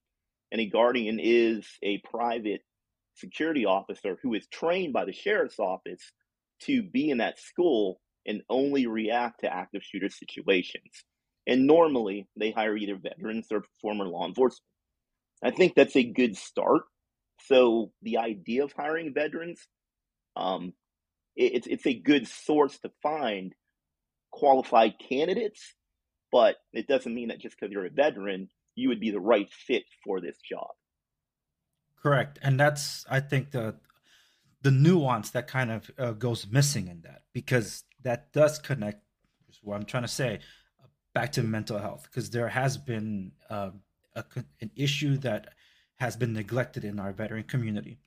And 0.51 0.61
a 0.61 0.69
guardian 0.69 1.19
is 1.21 1.67
a 1.81 1.99
private 2.09 2.61
security 3.15 3.65
officer 3.65 4.17
who 4.21 4.33
is 4.33 4.47
trained 4.47 4.93
by 4.93 5.05
the 5.05 5.13
sheriff's 5.13 5.59
office 5.59 6.11
to 6.61 6.83
be 6.83 7.09
in 7.09 7.17
that 7.17 7.39
school 7.39 7.99
and 8.25 8.41
only 8.49 8.87
react 8.87 9.41
to 9.41 9.53
active 9.53 9.81
shooter 9.83 10.09
situations. 10.09 11.03
And 11.45 11.67
normally 11.67 12.27
they 12.37 12.51
hire 12.51 12.77
either 12.77 12.95
veterans 12.95 13.47
or 13.51 13.65
former 13.81 14.05
law 14.05 14.25
enforcement. 14.27 14.61
I 15.43 15.51
think 15.51 15.75
that's 15.75 15.95
a 15.95 16.03
good 16.03 16.37
start. 16.37 16.83
So 17.41 17.91
the 18.01 18.17
idea 18.17 18.63
of 18.63 18.71
hiring 18.71 19.13
veterans, 19.13 19.67
um, 20.37 20.73
it's 21.35 21.67
it's 21.67 21.85
a 21.85 21.93
good 21.93 22.27
source 22.27 22.77
to 22.79 22.91
find 23.01 23.53
qualified 24.31 24.95
candidates, 24.99 25.73
but 26.31 26.57
it 26.73 26.87
doesn't 26.87 27.13
mean 27.13 27.29
that 27.29 27.39
just 27.39 27.59
because 27.59 27.71
you're 27.71 27.85
a 27.85 27.89
veteran, 27.89 28.49
you 28.75 28.89
would 28.89 28.99
be 28.99 29.11
the 29.11 29.19
right 29.19 29.49
fit 29.51 29.83
for 30.03 30.21
this 30.21 30.37
job. 30.37 30.69
Correct, 32.01 32.39
and 32.41 32.59
that's 32.59 33.05
I 33.09 33.19
think 33.19 33.51
the 33.51 33.75
the 34.61 34.71
nuance 34.71 35.31
that 35.31 35.47
kind 35.47 35.71
of 35.71 35.91
uh, 35.97 36.11
goes 36.11 36.47
missing 36.47 36.87
in 36.87 37.01
that 37.01 37.23
because 37.33 37.83
that 38.03 38.33
does 38.33 38.59
connect. 38.59 39.01
What 39.61 39.75
I'm 39.75 39.85
trying 39.85 40.03
to 40.03 40.09
say 40.09 40.39
back 41.13 41.31
to 41.33 41.43
mental 41.43 41.77
health 41.77 42.03
because 42.03 42.31
there 42.31 42.49
has 42.49 42.77
been 42.77 43.31
uh, 43.49 43.69
a, 44.15 44.25
an 44.61 44.71
issue 44.75 45.17
that 45.17 45.53
has 45.97 46.15
been 46.15 46.33
neglected 46.33 46.83
in 46.83 46.99
our 46.99 47.13
veteran 47.13 47.43
community 47.43 47.99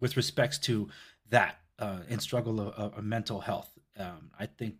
with 0.00 0.16
respects 0.16 0.58
to 0.58 0.88
that 1.30 1.58
uh, 1.78 2.00
in 2.08 2.18
struggle 2.18 2.60
of, 2.60 2.94
of 2.94 3.04
mental 3.04 3.40
health. 3.40 3.70
Um, 3.98 4.30
I 4.38 4.46
think 4.46 4.76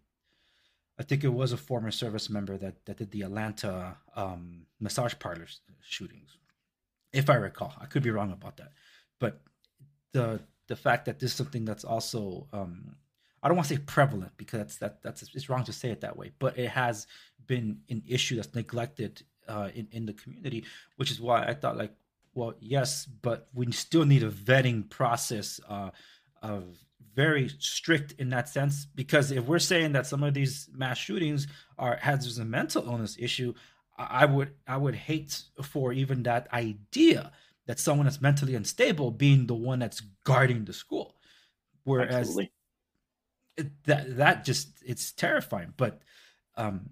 I 0.98 1.02
think 1.02 1.24
it 1.24 1.28
was 1.32 1.52
a 1.52 1.56
former 1.56 1.90
service 1.90 2.30
member 2.30 2.56
that, 2.56 2.84
that 2.86 2.96
did 2.96 3.10
the 3.10 3.22
Atlanta 3.22 3.98
um, 4.14 4.66
massage 4.80 5.14
parlors 5.18 5.60
shootings, 5.82 6.38
if 7.12 7.28
I 7.28 7.34
recall. 7.34 7.74
I 7.80 7.84
could 7.86 8.02
be 8.02 8.10
wrong 8.10 8.32
about 8.32 8.56
that, 8.58 8.72
but 9.18 9.40
the 10.12 10.40
the 10.68 10.76
fact 10.76 11.04
that 11.04 11.18
this 11.18 11.30
is 11.30 11.36
something 11.36 11.64
that's 11.64 11.84
also 11.84 12.48
um, 12.52 12.96
I 13.42 13.48
don't 13.48 13.56
want 13.56 13.68
to 13.68 13.74
say 13.76 13.80
prevalent 13.80 14.32
because 14.36 14.58
that's 14.58 14.76
that 14.78 15.02
that's 15.02 15.22
it's 15.34 15.48
wrong 15.48 15.64
to 15.64 15.72
say 15.72 15.90
it 15.90 16.00
that 16.00 16.16
way, 16.16 16.32
but 16.38 16.58
it 16.58 16.70
has 16.70 17.06
been 17.46 17.78
an 17.88 18.02
issue 18.06 18.36
that's 18.36 18.54
neglected 18.54 19.22
uh, 19.48 19.68
in 19.74 19.86
in 19.92 20.06
the 20.06 20.14
community, 20.14 20.64
which 20.96 21.10
is 21.10 21.20
why 21.20 21.44
I 21.44 21.54
thought 21.54 21.76
like, 21.76 21.92
well, 22.34 22.54
yes, 22.58 23.06
but 23.06 23.48
we 23.54 23.70
still 23.72 24.04
need 24.04 24.22
a 24.22 24.30
vetting 24.30 24.88
process 24.88 25.60
uh, 25.68 25.90
of 26.42 26.64
very 27.14 27.48
strict 27.58 28.12
in 28.18 28.28
that 28.28 28.48
sense 28.48 28.86
because 28.94 29.30
if 29.30 29.44
we're 29.44 29.58
saying 29.58 29.92
that 29.92 30.06
some 30.06 30.22
of 30.22 30.34
these 30.34 30.68
mass 30.72 30.98
shootings 30.98 31.46
are 31.78 31.96
has 31.96 32.38
a 32.38 32.44
mental 32.44 32.84
illness 32.84 33.16
issue, 33.18 33.54
I 33.98 34.26
would 34.26 34.52
I 34.68 34.76
would 34.76 34.94
hate 34.94 35.42
for 35.62 35.92
even 35.92 36.22
that 36.24 36.52
idea 36.52 37.32
that 37.66 37.80
someone 37.80 38.04
that's 38.04 38.20
mentally 38.20 38.54
unstable 38.54 39.10
being 39.10 39.46
the 39.46 39.54
one 39.54 39.78
that's 39.78 40.02
guarding 40.24 40.64
the 40.66 40.72
school, 40.72 41.16
whereas 41.84 42.36
it, 43.56 43.70
that 43.84 44.16
that 44.18 44.44
just 44.44 44.68
it's 44.84 45.12
terrifying. 45.12 45.72
But 45.76 46.02
um, 46.56 46.90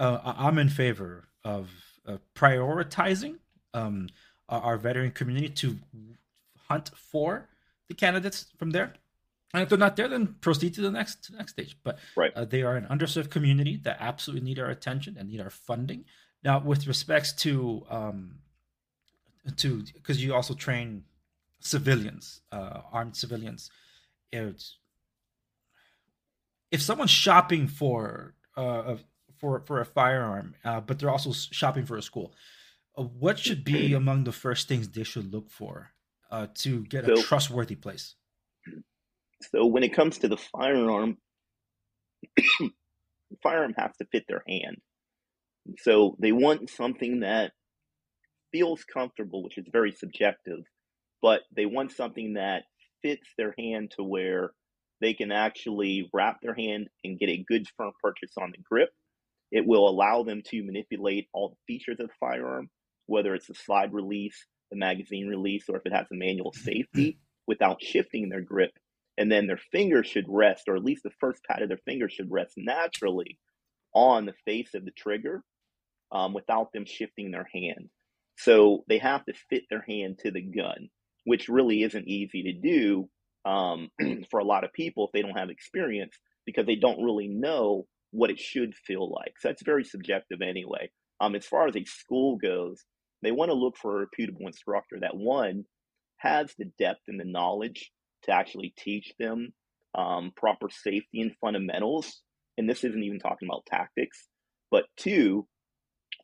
uh, 0.00 0.18
I'm 0.24 0.58
in 0.58 0.70
favor 0.70 1.28
of 1.44 1.70
uh, 2.06 2.16
prioritizing 2.34 3.36
um, 3.74 4.08
our 4.48 4.78
veteran 4.78 5.10
community 5.10 5.50
to 5.50 5.76
hunt 6.68 6.90
for 6.94 7.48
the 7.88 7.94
candidates 7.94 8.46
from 8.58 8.70
there. 8.70 8.94
And 9.54 9.62
if 9.62 9.68
they're 9.68 9.78
not 9.78 9.96
there, 9.96 10.08
then 10.08 10.36
proceed 10.40 10.74
to 10.74 10.80
the 10.80 10.90
next 10.90 11.24
to 11.24 11.32
the 11.32 11.38
next 11.38 11.52
stage. 11.52 11.78
But 11.82 11.98
right. 12.16 12.32
uh, 12.34 12.44
they 12.44 12.62
are 12.62 12.76
an 12.76 12.86
underserved 12.90 13.30
community 13.30 13.80
that 13.84 13.98
absolutely 14.00 14.44
need 14.44 14.58
our 14.58 14.70
attention 14.70 15.16
and 15.18 15.28
need 15.28 15.40
our 15.40 15.50
funding. 15.50 16.04
Now, 16.42 16.58
with 16.58 16.86
respects 16.86 17.32
to 17.44 17.86
um, 17.88 18.38
to 19.56 19.84
because 19.94 20.22
you 20.22 20.34
also 20.34 20.54
train 20.54 21.04
civilians, 21.60 22.40
uh, 22.52 22.80
armed 22.92 23.16
civilians, 23.16 23.70
it's 24.32 24.78
if 26.70 26.82
someone's 26.82 27.10
shopping 27.10 27.68
for 27.68 28.34
uh, 28.56 28.96
for 29.38 29.60
for 29.60 29.80
a 29.80 29.86
firearm, 29.86 30.54
uh, 30.64 30.80
but 30.80 30.98
they're 30.98 31.10
also 31.10 31.32
shopping 31.32 31.86
for 31.86 31.96
a 31.96 32.02
school, 32.02 32.34
uh, 32.96 33.02
what 33.02 33.38
should 33.38 33.64
be 33.64 33.94
among 33.94 34.24
the 34.24 34.32
first 34.32 34.68
things 34.68 34.88
they 34.88 35.04
should 35.04 35.32
look 35.32 35.50
for 35.50 35.92
uh, 36.36 36.46
to 36.54 36.84
get 36.84 37.06
so, 37.06 37.14
a 37.14 37.22
trustworthy 37.22 37.76
place? 37.76 38.14
So 39.52 39.66
when 39.66 39.82
it 39.82 39.94
comes 39.94 40.18
to 40.18 40.28
the 40.28 40.36
firearm, 40.36 41.16
the 42.36 42.70
firearm 43.42 43.74
has 43.78 43.92
to 43.98 44.06
fit 44.12 44.24
their 44.28 44.42
hand. 44.46 44.76
So 45.78 46.16
they 46.20 46.32
want 46.32 46.68
something 46.70 47.20
that 47.20 47.52
feels 48.52 48.84
comfortable, 48.84 49.42
which 49.42 49.58
is 49.58 49.66
very 49.72 49.92
subjective, 49.92 50.60
but 51.22 51.40
they 51.54 51.66
want 51.66 51.92
something 51.92 52.34
that 52.34 52.64
fits 53.02 53.28
their 53.38 53.54
hand 53.58 53.92
to 53.96 54.04
where 54.04 54.52
they 55.00 55.14
can 55.14 55.32
actually 55.32 56.08
wrap 56.12 56.38
their 56.42 56.54
hand 56.54 56.88
and 57.02 57.18
get 57.18 57.30
a 57.30 57.44
good 57.48 57.66
firm 57.76 57.92
purchase 58.02 58.32
on 58.40 58.52
the 58.52 58.62
grip. 58.62 58.90
It 59.50 59.66
will 59.66 59.88
allow 59.88 60.22
them 60.22 60.42
to 60.46 60.64
manipulate 60.64 61.28
all 61.32 61.50
the 61.50 61.72
features 61.72 61.96
of 61.98 62.08
the 62.08 62.12
firearm, 62.20 62.68
whether 63.06 63.34
it's 63.34 63.46
the 63.46 63.54
slide 63.54 63.92
release, 63.92 64.46
the 64.70 64.76
magazine 64.76 65.28
release, 65.28 65.64
or 65.68 65.76
if 65.76 65.86
it 65.86 65.92
has 65.92 66.06
a 66.10 66.14
manual 66.14 66.52
safety 66.52 67.18
without 67.46 67.82
shifting 67.82 68.28
their 68.28 68.40
grip. 68.40 68.72
And 69.18 69.32
then 69.32 69.46
their 69.46 69.60
fingers 69.72 70.06
should 70.06 70.26
rest, 70.28 70.64
or 70.68 70.76
at 70.76 70.84
least 70.84 71.02
the 71.02 71.10
first 71.20 71.42
pad 71.44 71.62
of 71.62 71.68
their 71.68 71.78
fingers 71.78 72.12
should 72.12 72.30
rest 72.30 72.54
naturally 72.56 73.38
on 73.94 74.26
the 74.26 74.34
face 74.44 74.74
of 74.74 74.84
the 74.84 74.90
trigger 74.90 75.42
um, 76.12 76.34
without 76.34 76.72
them 76.72 76.84
shifting 76.84 77.30
their 77.30 77.48
hand. 77.52 77.88
So 78.38 78.84
they 78.88 78.98
have 78.98 79.24
to 79.24 79.32
fit 79.48 79.64
their 79.70 79.84
hand 79.88 80.18
to 80.22 80.30
the 80.30 80.42
gun, 80.42 80.90
which 81.24 81.48
really 81.48 81.82
isn't 81.82 82.06
easy 82.06 82.42
to 82.42 82.52
do 82.52 83.08
um, 83.46 83.90
for 84.30 84.40
a 84.40 84.44
lot 84.44 84.64
of 84.64 84.72
people 84.72 85.06
if 85.06 85.12
they 85.12 85.22
don't 85.22 85.38
have 85.38 85.50
experience 85.50 86.14
because 86.44 86.66
they 86.66 86.76
don't 86.76 87.02
really 87.02 87.28
know 87.28 87.86
what 88.10 88.30
it 88.30 88.38
should 88.38 88.74
feel 88.74 89.10
like. 89.10 89.34
So 89.38 89.48
that's 89.48 89.62
very 89.62 89.84
subjective 89.84 90.42
anyway. 90.42 90.90
Um, 91.20 91.34
as 91.34 91.46
far 91.46 91.66
as 91.66 91.76
a 91.76 91.84
school 91.84 92.36
goes, 92.36 92.84
they 93.22 93.32
want 93.32 93.50
to 93.50 93.56
look 93.56 93.76
for 93.76 93.96
a 93.96 94.00
reputable 94.00 94.46
instructor 94.46 94.98
that 95.00 95.16
one 95.16 95.64
has 96.18 96.52
the 96.58 96.70
depth 96.78 97.02
and 97.08 97.20
the 97.20 97.24
knowledge 97.24 97.90
to 98.24 98.32
actually 98.32 98.74
teach 98.76 99.12
them 99.18 99.52
um, 99.94 100.32
proper 100.36 100.68
safety 100.70 101.20
and 101.20 101.32
fundamentals. 101.40 102.22
And 102.58 102.68
this 102.68 102.84
isn't 102.84 103.02
even 103.02 103.18
talking 103.18 103.48
about 103.48 103.66
tactics, 103.66 104.28
but 104.70 104.84
two, 104.96 105.46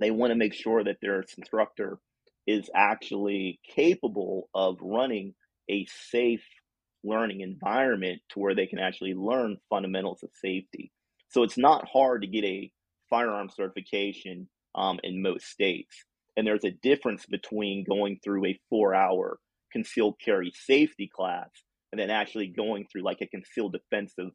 they 0.00 0.10
want 0.10 0.30
to 0.30 0.38
make 0.38 0.54
sure 0.54 0.82
that 0.82 0.96
their 1.00 1.24
instructor 1.36 1.98
is 2.46 2.70
actually 2.74 3.60
capable 3.74 4.48
of 4.54 4.78
running 4.80 5.34
a 5.70 5.86
safe 6.10 6.44
learning 7.04 7.40
environment 7.40 8.20
to 8.30 8.40
where 8.40 8.54
they 8.54 8.66
can 8.66 8.78
actually 8.78 9.14
learn 9.14 9.56
fundamentals 9.70 10.22
of 10.22 10.30
safety. 10.40 10.90
So 11.28 11.42
it's 11.42 11.58
not 11.58 11.88
hard 11.88 12.22
to 12.22 12.28
get 12.28 12.44
a 12.44 12.70
firearm 13.10 13.48
certification 13.48 14.48
um, 14.74 14.98
in 15.02 15.22
most 15.22 15.46
states. 15.46 16.04
And 16.36 16.46
there's 16.46 16.64
a 16.64 16.70
difference 16.70 17.26
between 17.26 17.84
going 17.88 18.18
through 18.22 18.46
a 18.46 18.60
four 18.70 18.94
hour 18.94 19.38
concealed 19.72 20.16
carry 20.22 20.52
safety 20.54 21.10
class 21.14 21.50
and 21.90 22.00
then 22.00 22.10
actually 22.10 22.46
going 22.48 22.86
through 22.90 23.02
like 23.02 23.20
a 23.20 23.26
concealed 23.26 23.74
defensive 23.74 24.30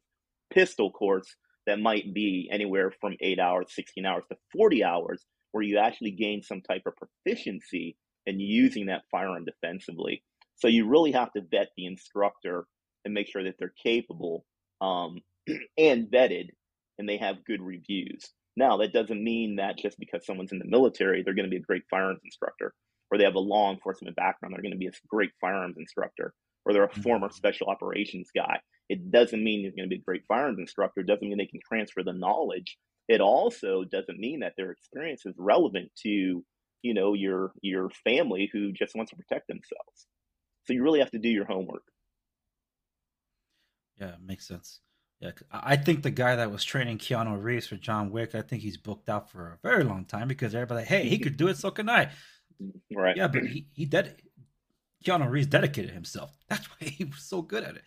pistol 0.52 0.90
course 0.90 1.36
that 1.66 1.80
might 1.80 2.14
be 2.14 2.48
anywhere 2.50 2.92
from 3.00 3.16
eight 3.20 3.38
hours, 3.38 3.66
16 3.74 4.06
hours 4.06 4.24
to 4.30 4.38
40 4.56 4.84
hours, 4.84 5.24
where 5.52 5.62
you 5.62 5.78
actually 5.78 6.12
gain 6.12 6.42
some 6.42 6.62
type 6.62 6.82
of 6.86 6.94
proficiency 6.96 7.96
in 8.26 8.40
using 8.40 8.86
that 8.86 9.02
firearm 9.10 9.44
defensively. 9.44 10.22
So 10.56 10.68
you 10.68 10.88
really 10.88 11.12
have 11.12 11.32
to 11.32 11.42
vet 11.42 11.68
the 11.76 11.86
instructor 11.86 12.66
and 13.04 13.14
make 13.14 13.28
sure 13.28 13.44
that 13.44 13.56
they're 13.58 13.74
capable 13.82 14.44
um, 14.80 15.18
and 15.78 16.08
vetted 16.08 16.48
and 16.98 17.08
they 17.08 17.16
have 17.16 17.44
good 17.44 17.62
reviews. 17.62 18.32
Now, 18.58 18.78
that 18.78 18.92
doesn't 18.92 19.22
mean 19.22 19.56
that 19.56 19.78
just 19.78 20.00
because 20.00 20.26
someone's 20.26 20.50
in 20.50 20.58
the 20.58 20.64
military, 20.66 21.22
they're 21.22 21.32
going 21.32 21.46
to 21.46 21.50
be 21.50 21.58
a 21.58 21.60
great 21.60 21.84
firearms 21.88 22.22
instructor, 22.24 22.74
or 23.08 23.16
they 23.16 23.22
have 23.22 23.36
a 23.36 23.38
law 23.38 23.72
enforcement 23.72 24.16
background, 24.16 24.52
they're 24.52 24.62
going 24.62 24.72
to 24.72 24.78
be 24.78 24.88
a 24.88 24.92
great 25.08 25.30
firearms 25.40 25.76
instructor, 25.78 26.34
or 26.66 26.72
they're 26.72 26.82
a 26.82 26.88
mm-hmm. 26.88 27.02
former 27.02 27.30
special 27.30 27.68
operations 27.68 28.30
guy. 28.34 28.58
It 28.88 29.12
doesn't 29.12 29.44
mean 29.44 29.62
they're 29.62 29.70
going 29.70 29.88
to 29.88 29.94
be 29.94 30.00
a 30.00 30.04
great 30.04 30.24
firearms 30.26 30.58
instructor. 30.58 31.02
It 31.02 31.06
doesn't 31.06 31.28
mean 31.28 31.38
they 31.38 31.46
can 31.46 31.60
transfer 31.68 32.02
the 32.02 32.12
knowledge. 32.12 32.76
It 33.06 33.20
also 33.20 33.84
doesn't 33.84 34.18
mean 34.18 34.40
that 34.40 34.54
their 34.56 34.72
experience 34.72 35.24
is 35.24 35.36
relevant 35.38 35.92
to, 36.02 36.44
you 36.82 36.94
know, 36.94 37.14
your 37.14 37.52
your 37.62 37.90
family 38.02 38.50
who 38.52 38.72
just 38.72 38.96
wants 38.96 39.10
to 39.10 39.16
protect 39.16 39.46
themselves. 39.46 40.08
So 40.66 40.72
you 40.72 40.82
really 40.82 40.98
have 40.98 41.12
to 41.12 41.20
do 41.20 41.28
your 41.28 41.46
homework. 41.46 41.84
Yeah, 44.00 44.16
makes 44.20 44.48
sense. 44.48 44.80
Yeah, 45.20 45.32
I 45.50 45.76
think 45.76 46.02
the 46.02 46.12
guy 46.12 46.36
that 46.36 46.52
was 46.52 46.62
training 46.62 46.98
Keanu 46.98 47.42
Reeves 47.42 47.66
for 47.66 47.74
John 47.76 48.10
Wick, 48.12 48.36
I 48.36 48.42
think 48.42 48.62
he's 48.62 48.76
booked 48.76 49.08
out 49.08 49.28
for 49.30 49.48
a 49.48 49.68
very 49.68 49.82
long 49.82 50.04
time 50.04 50.28
because 50.28 50.54
everybody, 50.54 50.80
like, 50.82 50.88
hey, 50.88 51.08
he 51.08 51.18
could 51.18 51.36
do 51.36 51.48
it, 51.48 51.56
so 51.56 51.72
can 51.72 51.90
I. 51.90 52.10
Right. 52.94 53.16
Yeah, 53.16 53.26
but 53.28 53.44
he 53.44 53.66
he 53.72 53.84
did. 53.84 54.22
Keanu 55.04 55.28
Reeves 55.30 55.46
dedicated 55.48 55.90
himself. 55.90 56.36
That's 56.48 56.66
why 56.66 56.88
he 56.88 57.04
was 57.04 57.22
so 57.22 57.42
good 57.42 57.64
at 57.64 57.76
it. 57.76 57.82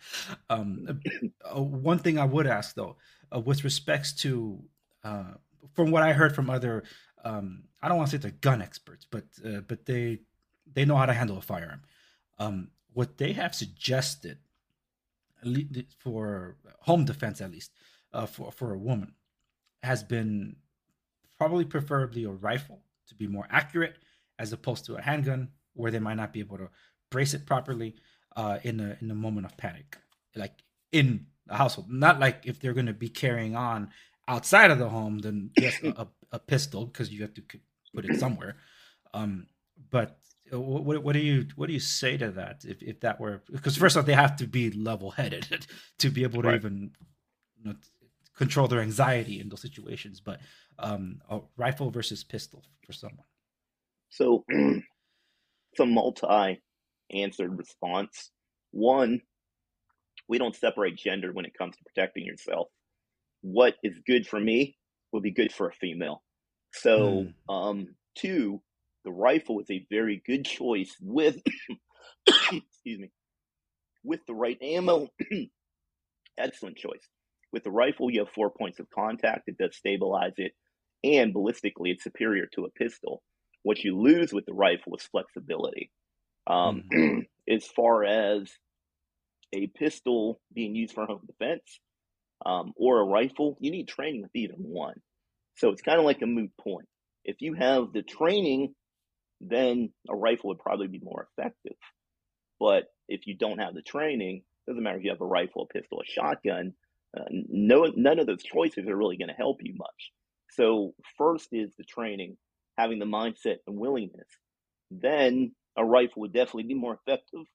Um, 0.50 1.00
uh, 1.44 1.60
one 1.60 1.98
thing 1.98 2.18
I 2.18 2.24
would 2.24 2.46
ask 2.46 2.74
though, 2.74 2.96
uh, 3.34 3.40
with 3.40 3.64
respects 3.64 4.12
to, 4.22 4.62
uh, 5.04 5.32
from 5.74 5.90
what 5.90 6.02
I 6.02 6.12
heard 6.12 6.34
from 6.34 6.50
other, 6.50 6.84
um, 7.24 7.64
I 7.82 7.88
don't 7.88 7.96
want 7.96 8.10
to 8.10 8.16
say 8.16 8.20
they're 8.20 8.30
gun 8.40 8.62
experts, 8.62 9.06
but 9.10 9.24
uh, 9.44 9.60
but 9.60 9.86
they 9.86 10.20
they 10.72 10.84
know 10.84 10.96
how 10.96 11.06
to 11.06 11.12
handle 11.12 11.38
a 11.38 11.42
firearm. 11.42 11.82
Um, 12.38 12.68
what 12.92 13.16
they 13.18 13.32
have 13.32 13.54
suggested 13.54 14.38
for 15.98 16.56
home 16.80 17.04
defense 17.04 17.40
at 17.40 17.50
least 17.50 17.72
uh, 18.12 18.26
for 18.26 18.52
for 18.52 18.72
a 18.72 18.78
woman 18.78 19.14
has 19.82 20.02
been 20.02 20.56
probably 21.38 21.64
preferably 21.64 22.24
a 22.24 22.30
rifle 22.30 22.82
to 23.08 23.14
be 23.14 23.26
more 23.26 23.46
accurate 23.50 23.96
as 24.38 24.52
opposed 24.52 24.84
to 24.84 24.94
a 24.94 25.02
handgun 25.02 25.48
where 25.74 25.90
they 25.90 25.98
might 25.98 26.16
not 26.16 26.32
be 26.32 26.40
able 26.40 26.56
to 26.56 26.68
brace 27.10 27.34
it 27.34 27.46
properly 27.46 27.94
uh, 28.36 28.58
in 28.62 28.80
a 28.80 28.96
in 29.00 29.10
a 29.10 29.14
moment 29.14 29.46
of 29.46 29.56
panic 29.56 29.98
like 30.36 30.62
in 30.92 31.26
the 31.46 31.54
household. 31.54 31.90
Not 31.90 32.20
like 32.20 32.42
if 32.44 32.60
they're 32.60 32.74
going 32.74 32.86
to 32.86 32.92
be 32.92 33.08
carrying 33.08 33.56
on 33.56 33.90
outside 34.28 34.70
of 34.70 34.78
the 34.78 34.88
home 34.88 35.18
then 35.18 35.50
just 35.58 35.82
a, 35.82 36.06
a, 36.30 36.38
pistol 36.38 36.86
because 36.86 37.10
you 37.10 37.22
have 37.22 37.34
to 37.34 37.42
put 37.94 38.04
it 38.04 38.18
somewhere. 38.18 38.56
Um, 39.12 39.46
but 39.90 40.18
what, 40.58 41.02
what 41.02 41.12
do 41.14 41.18
you 41.18 41.46
what 41.56 41.66
do 41.66 41.72
you 41.72 41.80
say 41.80 42.16
to 42.16 42.30
that 42.30 42.64
if, 42.66 42.82
if 42.82 43.00
that 43.00 43.18
were 43.18 43.42
because 43.50 43.76
first 43.76 43.96
off 43.96 44.06
they 44.06 44.14
have 44.14 44.36
to 44.36 44.46
be 44.46 44.70
level 44.70 45.10
headed 45.10 45.66
to 45.98 46.10
be 46.10 46.22
able 46.22 46.42
to 46.42 46.48
right. 46.48 46.56
even 46.56 46.90
you 47.58 47.64
know, 47.64 47.76
control 48.36 48.68
their 48.68 48.80
anxiety 48.80 49.40
in 49.40 49.48
those 49.48 49.62
situations 49.62 50.20
but 50.20 50.40
um 50.78 51.20
a 51.30 51.40
rifle 51.56 51.90
versus 51.90 52.22
pistol 52.24 52.64
for 52.84 52.92
someone 52.92 53.24
so 54.10 54.44
it's 54.48 55.80
a 55.80 55.86
multi 55.86 56.60
answered 57.12 57.56
response 57.56 58.30
one 58.72 59.20
we 60.28 60.38
don't 60.38 60.56
separate 60.56 60.96
gender 60.96 61.32
when 61.32 61.44
it 61.44 61.56
comes 61.56 61.76
to 61.76 61.84
protecting 61.84 62.24
yourself 62.24 62.68
what 63.40 63.74
is 63.82 63.98
good 64.06 64.26
for 64.26 64.38
me 64.38 64.76
will 65.12 65.20
be 65.20 65.30
good 65.30 65.52
for 65.52 65.68
a 65.68 65.72
female 65.72 66.22
so 66.72 67.26
mm. 67.48 67.54
um 67.54 67.88
two 68.14 68.60
the 69.04 69.12
rifle 69.12 69.60
is 69.60 69.70
a 69.70 69.86
very 69.90 70.22
good 70.24 70.44
choice 70.44 70.94
with 71.00 71.36
excuse 72.26 72.98
me 72.98 73.10
with 74.04 74.20
the 74.26 74.34
right 74.34 74.58
ammo. 74.60 75.08
Excellent 76.38 76.76
choice. 76.76 77.06
With 77.52 77.64
the 77.64 77.70
rifle 77.70 78.10
you 78.10 78.20
have 78.20 78.30
four 78.30 78.50
points 78.50 78.80
of 78.80 78.90
contact. 78.90 79.48
It 79.48 79.58
does 79.58 79.76
stabilize 79.76 80.34
it 80.36 80.52
and 81.04 81.34
ballistically 81.34 81.90
it's 81.90 82.04
superior 82.04 82.46
to 82.54 82.64
a 82.64 82.70
pistol. 82.70 83.22
What 83.62 83.82
you 83.82 83.98
lose 83.98 84.32
with 84.32 84.46
the 84.46 84.54
rifle 84.54 84.96
is 84.96 85.04
flexibility. 85.04 85.90
Um, 86.46 86.84
mm-hmm. 86.92 87.20
as 87.52 87.66
far 87.66 88.04
as 88.04 88.50
a 89.52 89.66
pistol 89.68 90.40
being 90.52 90.74
used 90.74 90.94
for 90.94 91.06
home 91.06 91.22
defense 91.26 91.80
um, 92.44 92.72
or 92.76 93.00
a 93.00 93.04
rifle 93.04 93.56
you 93.60 93.70
need 93.70 93.88
training 93.88 94.22
with 94.22 94.34
either 94.34 94.54
one. 94.56 94.94
So 95.56 95.70
it's 95.70 95.82
kind 95.82 95.98
of 95.98 96.04
like 96.04 96.22
a 96.22 96.26
moot 96.26 96.50
point. 96.60 96.88
If 97.24 97.36
you 97.40 97.54
have 97.54 97.92
the 97.92 98.02
training 98.02 98.74
then 99.42 99.90
a 100.08 100.14
rifle 100.14 100.48
would 100.48 100.58
probably 100.58 100.86
be 100.86 101.00
more 101.02 101.28
effective. 101.36 101.76
But 102.60 102.84
if 103.08 103.26
you 103.26 103.34
don't 103.34 103.58
have 103.58 103.74
the 103.74 103.82
training, 103.82 104.42
doesn't 104.66 104.82
matter 104.82 104.98
if 104.98 105.04
you 105.04 105.10
have 105.10 105.20
a 105.20 105.26
rifle, 105.26 105.68
a 105.68 105.72
pistol, 105.72 106.00
a 106.00 106.10
shotgun. 106.10 106.74
Uh, 107.16 107.24
no, 107.30 107.92
none 107.94 108.18
of 108.18 108.26
those 108.26 108.42
choices 108.42 108.86
are 108.88 108.96
really 108.96 109.16
going 109.16 109.28
to 109.28 109.34
help 109.34 109.58
you 109.60 109.74
much. 109.76 110.12
So 110.52 110.94
first 111.18 111.48
is 111.52 111.74
the 111.76 111.84
training, 111.84 112.36
having 112.78 112.98
the 112.98 113.04
mindset 113.04 113.56
and 113.66 113.76
willingness. 113.76 114.28
Then 114.90 115.52
a 115.76 115.84
rifle 115.84 116.22
would 116.22 116.32
definitely 116.32 116.64
be 116.64 116.74
more 116.74 116.94
effective 116.94 117.46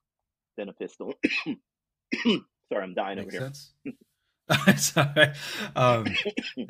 than 0.56 0.68
a 0.68 0.72
pistol. 0.72 1.14
Sorry, 2.24 2.82
I'm 2.82 2.94
dying 2.94 3.18
Makes 3.18 3.36
over 3.36 3.52
here. 3.84 3.94
Sorry. 4.76 5.32
Um, 5.76 6.06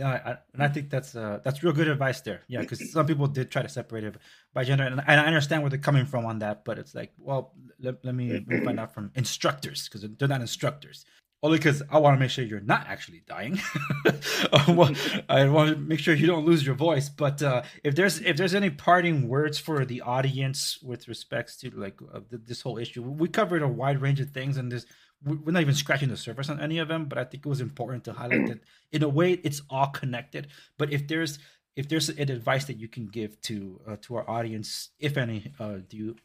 I, 0.02 0.36
and 0.52 0.62
I 0.62 0.68
think 0.68 0.90
that's 0.90 1.14
uh, 1.14 1.40
that's 1.44 1.62
real 1.62 1.72
good 1.72 1.88
advice 1.88 2.20
there. 2.22 2.42
Yeah, 2.48 2.60
because 2.60 2.90
some 2.90 3.06
people 3.06 3.26
did 3.26 3.50
try 3.50 3.62
to 3.62 3.68
separate 3.68 4.04
it 4.04 4.16
by 4.52 4.64
gender, 4.64 4.84
and, 4.84 5.00
and, 5.06 5.20
I 5.20 5.26
understand 5.26 5.62
where 5.62 5.70
they're 5.70 5.78
coming 5.78 6.04
from 6.04 6.26
on 6.26 6.40
that. 6.40 6.64
But 6.64 6.78
it's 6.78 6.94
like, 6.94 7.12
well, 7.18 7.54
let, 7.80 8.04
let 8.04 8.14
me, 8.14 8.32
let 8.32 8.48
me 8.48 8.64
find 8.64 8.80
out 8.80 8.92
from 8.92 9.12
instructors 9.14 9.88
because 9.88 10.08
they're 10.18 10.28
not 10.28 10.40
instructors. 10.40 11.04
Only 11.40 11.58
because 11.58 11.84
I 11.88 11.98
want 11.98 12.16
to 12.16 12.18
make 12.18 12.30
sure 12.30 12.44
you're 12.44 12.58
not 12.58 12.88
actually 12.88 13.22
dying. 13.28 13.60
I 14.52 14.72
want 14.72 14.96
to 15.28 15.76
make 15.76 16.00
sure 16.00 16.14
you 16.14 16.26
don't 16.26 16.44
lose 16.44 16.66
your 16.66 16.74
voice. 16.74 17.08
But 17.08 17.40
uh, 17.42 17.62
if 17.84 17.94
there's 17.94 18.20
if 18.20 18.36
there's 18.36 18.56
any 18.56 18.70
parting 18.70 19.28
words 19.28 19.56
for 19.56 19.84
the 19.84 20.00
audience 20.00 20.80
with 20.82 21.06
respects 21.06 21.56
to 21.58 21.70
like 21.70 22.00
uh, 22.12 22.20
this 22.28 22.62
whole 22.62 22.76
issue, 22.76 23.02
we 23.02 23.28
covered 23.28 23.62
a 23.62 23.68
wide 23.68 24.02
range 24.02 24.18
of 24.18 24.30
things, 24.30 24.56
and 24.56 24.72
there's 24.72 24.86
we're 25.24 25.52
not 25.52 25.62
even 25.62 25.74
scratching 25.74 26.08
the 26.08 26.16
surface 26.16 26.48
on 26.48 26.60
any 26.60 26.78
of 26.78 26.88
them 26.88 27.06
but 27.06 27.18
i 27.18 27.24
think 27.24 27.44
it 27.44 27.48
was 27.48 27.60
important 27.60 28.04
to 28.04 28.12
highlight 28.12 28.46
that 28.46 28.60
in 28.92 29.02
a 29.02 29.08
way 29.08 29.32
it's 29.32 29.62
all 29.70 29.88
connected. 29.88 30.48
But 30.76 30.92
if 30.92 31.06
there's 31.08 31.38
if 31.76 31.88
there's 31.88 32.08
an 32.08 32.30
advice 32.30 32.64
that 32.66 32.78
you 32.78 32.88
can 32.88 33.06
give 33.06 33.40
to 33.42 33.80
uh, 33.86 33.96
to 34.02 34.16
our 34.16 34.28
audience 34.28 34.90
if 34.98 35.16
any 35.16 35.52
uh, 35.60 35.78
do 35.88 35.96
you 35.96 36.16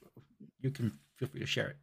you 0.59 0.71
can 0.71 0.97
feel 1.17 1.27
free 1.27 1.41
to 1.41 1.45
share 1.45 1.69
it. 1.69 1.77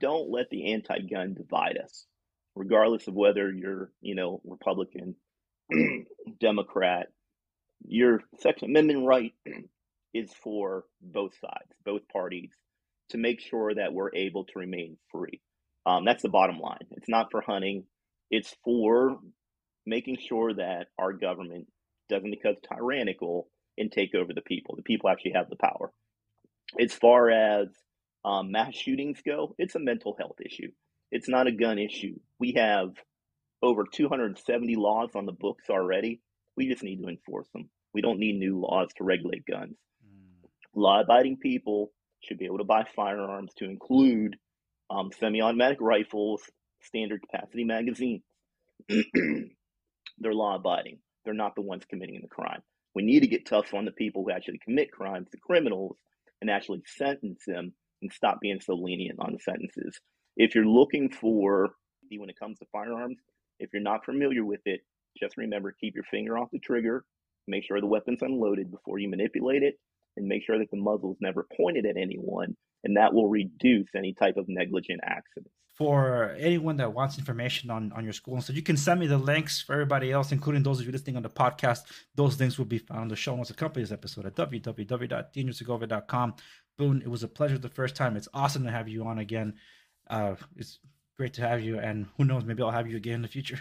Don't 0.00 0.30
let 0.30 0.50
the 0.50 0.72
anti-gun 0.72 1.34
divide 1.34 1.78
us 1.78 2.06
regardless 2.54 3.06
of 3.08 3.14
whether 3.14 3.50
you're 3.52 3.90
you 4.00 4.14
know 4.14 4.40
republican 4.44 5.14
democrat. 6.40 7.08
Your 7.86 8.22
second 8.40 8.70
amendment 8.70 9.06
right 9.06 9.32
is 10.14 10.32
for 10.42 10.84
both 11.00 11.32
sides 11.40 11.72
both 11.84 12.06
parties 12.08 12.50
to 13.10 13.18
make 13.18 13.40
sure 13.40 13.74
that 13.74 13.92
we're 13.92 14.14
able 14.14 14.44
to 14.44 14.58
remain 14.58 14.96
free 15.10 15.40
um, 15.88 16.04
that's 16.04 16.22
the 16.22 16.28
bottom 16.28 16.58
line. 16.58 16.86
It's 16.92 17.08
not 17.08 17.30
for 17.30 17.40
hunting. 17.40 17.84
It's 18.30 18.54
for 18.62 19.16
making 19.86 20.18
sure 20.18 20.52
that 20.52 20.88
our 20.98 21.14
government 21.14 21.66
doesn't 22.10 22.30
become 22.30 22.56
tyrannical 22.70 23.48
and 23.78 23.90
take 23.90 24.14
over 24.14 24.34
the 24.34 24.42
people. 24.42 24.76
The 24.76 24.82
people 24.82 25.08
actually 25.08 25.32
have 25.34 25.48
the 25.48 25.56
power. 25.56 25.90
As 26.78 26.92
far 26.92 27.30
as 27.30 27.68
um, 28.22 28.52
mass 28.52 28.74
shootings 28.74 29.22
go, 29.24 29.54
it's 29.56 29.76
a 29.76 29.80
mental 29.80 30.14
health 30.18 30.36
issue. 30.44 30.70
It's 31.10 31.28
not 31.28 31.46
a 31.46 31.52
gun 31.52 31.78
issue. 31.78 32.18
We 32.38 32.52
have 32.58 32.90
over 33.62 33.84
270 33.90 34.76
laws 34.76 35.10
on 35.14 35.24
the 35.24 35.32
books 35.32 35.70
already. 35.70 36.20
We 36.54 36.68
just 36.68 36.82
need 36.82 37.00
to 37.00 37.08
enforce 37.08 37.48
them. 37.54 37.70
We 37.94 38.02
don't 38.02 38.18
need 38.18 38.38
new 38.38 38.60
laws 38.60 38.88
to 38.98 39.04
regulate 39.04 39.46
guns. 39.46 39.76
Mm. 40.04 40.48
Law 40.74 41.00
abiding 41.00 41.38
people 41.38 41.92
should 42.20 42.36
be 42.36 42.44
able 42.44 42.58
to 42.58 42.64
buy 42.64 42.84
firearms 42.94 43.54
to 43.54 43.64
include 43.64 44.36
um, 44.90 45.10
semi-automatic 45.18 45.78
rifles, 45.80 46.42
standard 46.82 47.22
capacity 47.22 47.64
magazines. 47.64 48.22
They're 48.88 50.34
law-abiding. 50.34 50.98
They're 51.24 51.34
not 51.34 51.54
the 51.54 51.62
ones 51.62 51.84
committing 51.88 52.20
the 52.22 52.28
crime. 52.28 52.62
We 52.94 53.02
need 53.02 53.20
to 53.20 53.28
get 53.28 53.46
tough 53.46 53.74
on 53.74 53.84
the 53.84 53.92
people 53.92 54.24
who 54.24 54.30
actually 54.30 54.60
commit 54.64 54.90
crimes, 54.90 55.28
the 55.30 55.38
criminals, 55.38 55.96
and 56.40 56.50
actually 56.50 56.82
sentence 56.86 57.42
them 57.46 57.72
and 58.02 58.12
stop 58.12 58.40
being 58.40 58.60
so 58.60 58.74
lenient 58.74 59.18
on 59.20 59.38
sentences. 59.40 60.00
If 60.36 60.54
you're 60.54 60.66
looking 60.66 61.10
for 61.10 61.70
when 62.16 62.30
it 62.30 62.38
comes 62.38 62.58
to 62.58 62.66
firearms, 62.72 63.18
if 63.58 63.70
you're 63.72 63.82
not 63.82 64.04
familiar 64.04 64.44
with 64.44 64.60
it, 64.64 64.80
just 65.20 65.36
remember 65.36 65.74
keep 65.78 65.94
your 65.94 66.04
finger 66.04 66.38
off 66.38 66.48
the 66.52 66.58
trigger, 66.58 67.04
make 67.46 67.64
sure 67.64 67.80
the 67.80 67.86
weapon's 67.86 68.22
unloaded 68.22 68.70
before 68.70 68.98
you 68.98 69.08
manipulate 69.08 69.62
it, 69.62 69.78
and 70.16 70.26
make 70.26 70.44
sure 70.44 70.58
that 70.58 70.70
the 70.70 70.76
muzzle 70.76 71.12
is 71.12 71.18
never 71.20 71.46
pointed 71.56 71.86
at 71.86 71.96
anyone, 71.96 72.56
and 72.84 72.96
that 72.96 73.12
will 73.12 73.28
reduce 73.28 73.88
any 73.94 74.14
type 74.14 74.36
of 74.36 74.48
negligent 74.48 75.00
accidents. 75.02 75.52
For 75.76 76.34
anyone 76.38 76.76
that 76.78 76.92
wants 76.92 77.18
information 77.18 77.70
on, 77.70 77.92
on 77.92 78.02
your 78.02 78.12
school 78.12 78.34
and 78.34 78.42
so 78.42 78.52
you 78.52 78.62
can 78.62 78.76
send 78.76 78.98
me 78.98 79.06
the 79.06 79.16
links 79.16 79.62
for 79.62 79.74
everybody 79.74 80.10
else, 80.10 80.32
including 80.32 80.64
those 80.64 80.80
of 80.80 80.86
you 80.86 80.92
listening 80.92 81.16
on 81.16 81.22
the 81.22 81.30
podcast. 81.30 81.82
Those 82.16 82.40
links 82.40 82.58
will 82.58 82.64
be 82.64 82.78
found 82.78 83.02
in 83.02 83.08
the 83.08 83.16
show 83.16 83.36
notes 83.36 83.50
accompanying 83.50 83.84
this 83.84 83.92
episode 83.92 84.26
at 84.26 84.34
www.theandressegovia.com. 84.34 86.34
Boon, 86.76 87.02
it 87.02 87.08
was 87.08 87.22
a 87.22 87.28
pleasure 87.28 87.58
the 87.58 87.68
first 87.68 87.94
time. 87.94 88.16
It's 88.16 88.28
awesome 88.34 88.64
to 88.64 88.72
have 88.72 88.88
you 88.88 89.04
on 89.04 89.18
again. 89.18 89.54
Uh, 90.10 90.34
it's 90.56 90.80
great 91.16 91.34
to 91.34 91.42
have 91.42 91.60
you, 91.60 91.78
and 91.78 92.06
who 92.16 92.24
knows, 92.24 92.44
maybe 92.44 92.62
I'll 92.62 92.70
have 92.70 92.88
you 92.88 92.96
again 92.96 93.16
in 93.16 93.22
the 93.22 93.28
future. 93.28 93.60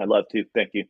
I'd 0.00 0.08
love 0.08 0.24
to. 0.32 0.44
Thank 0.54 0.70
you. 0.74 0.84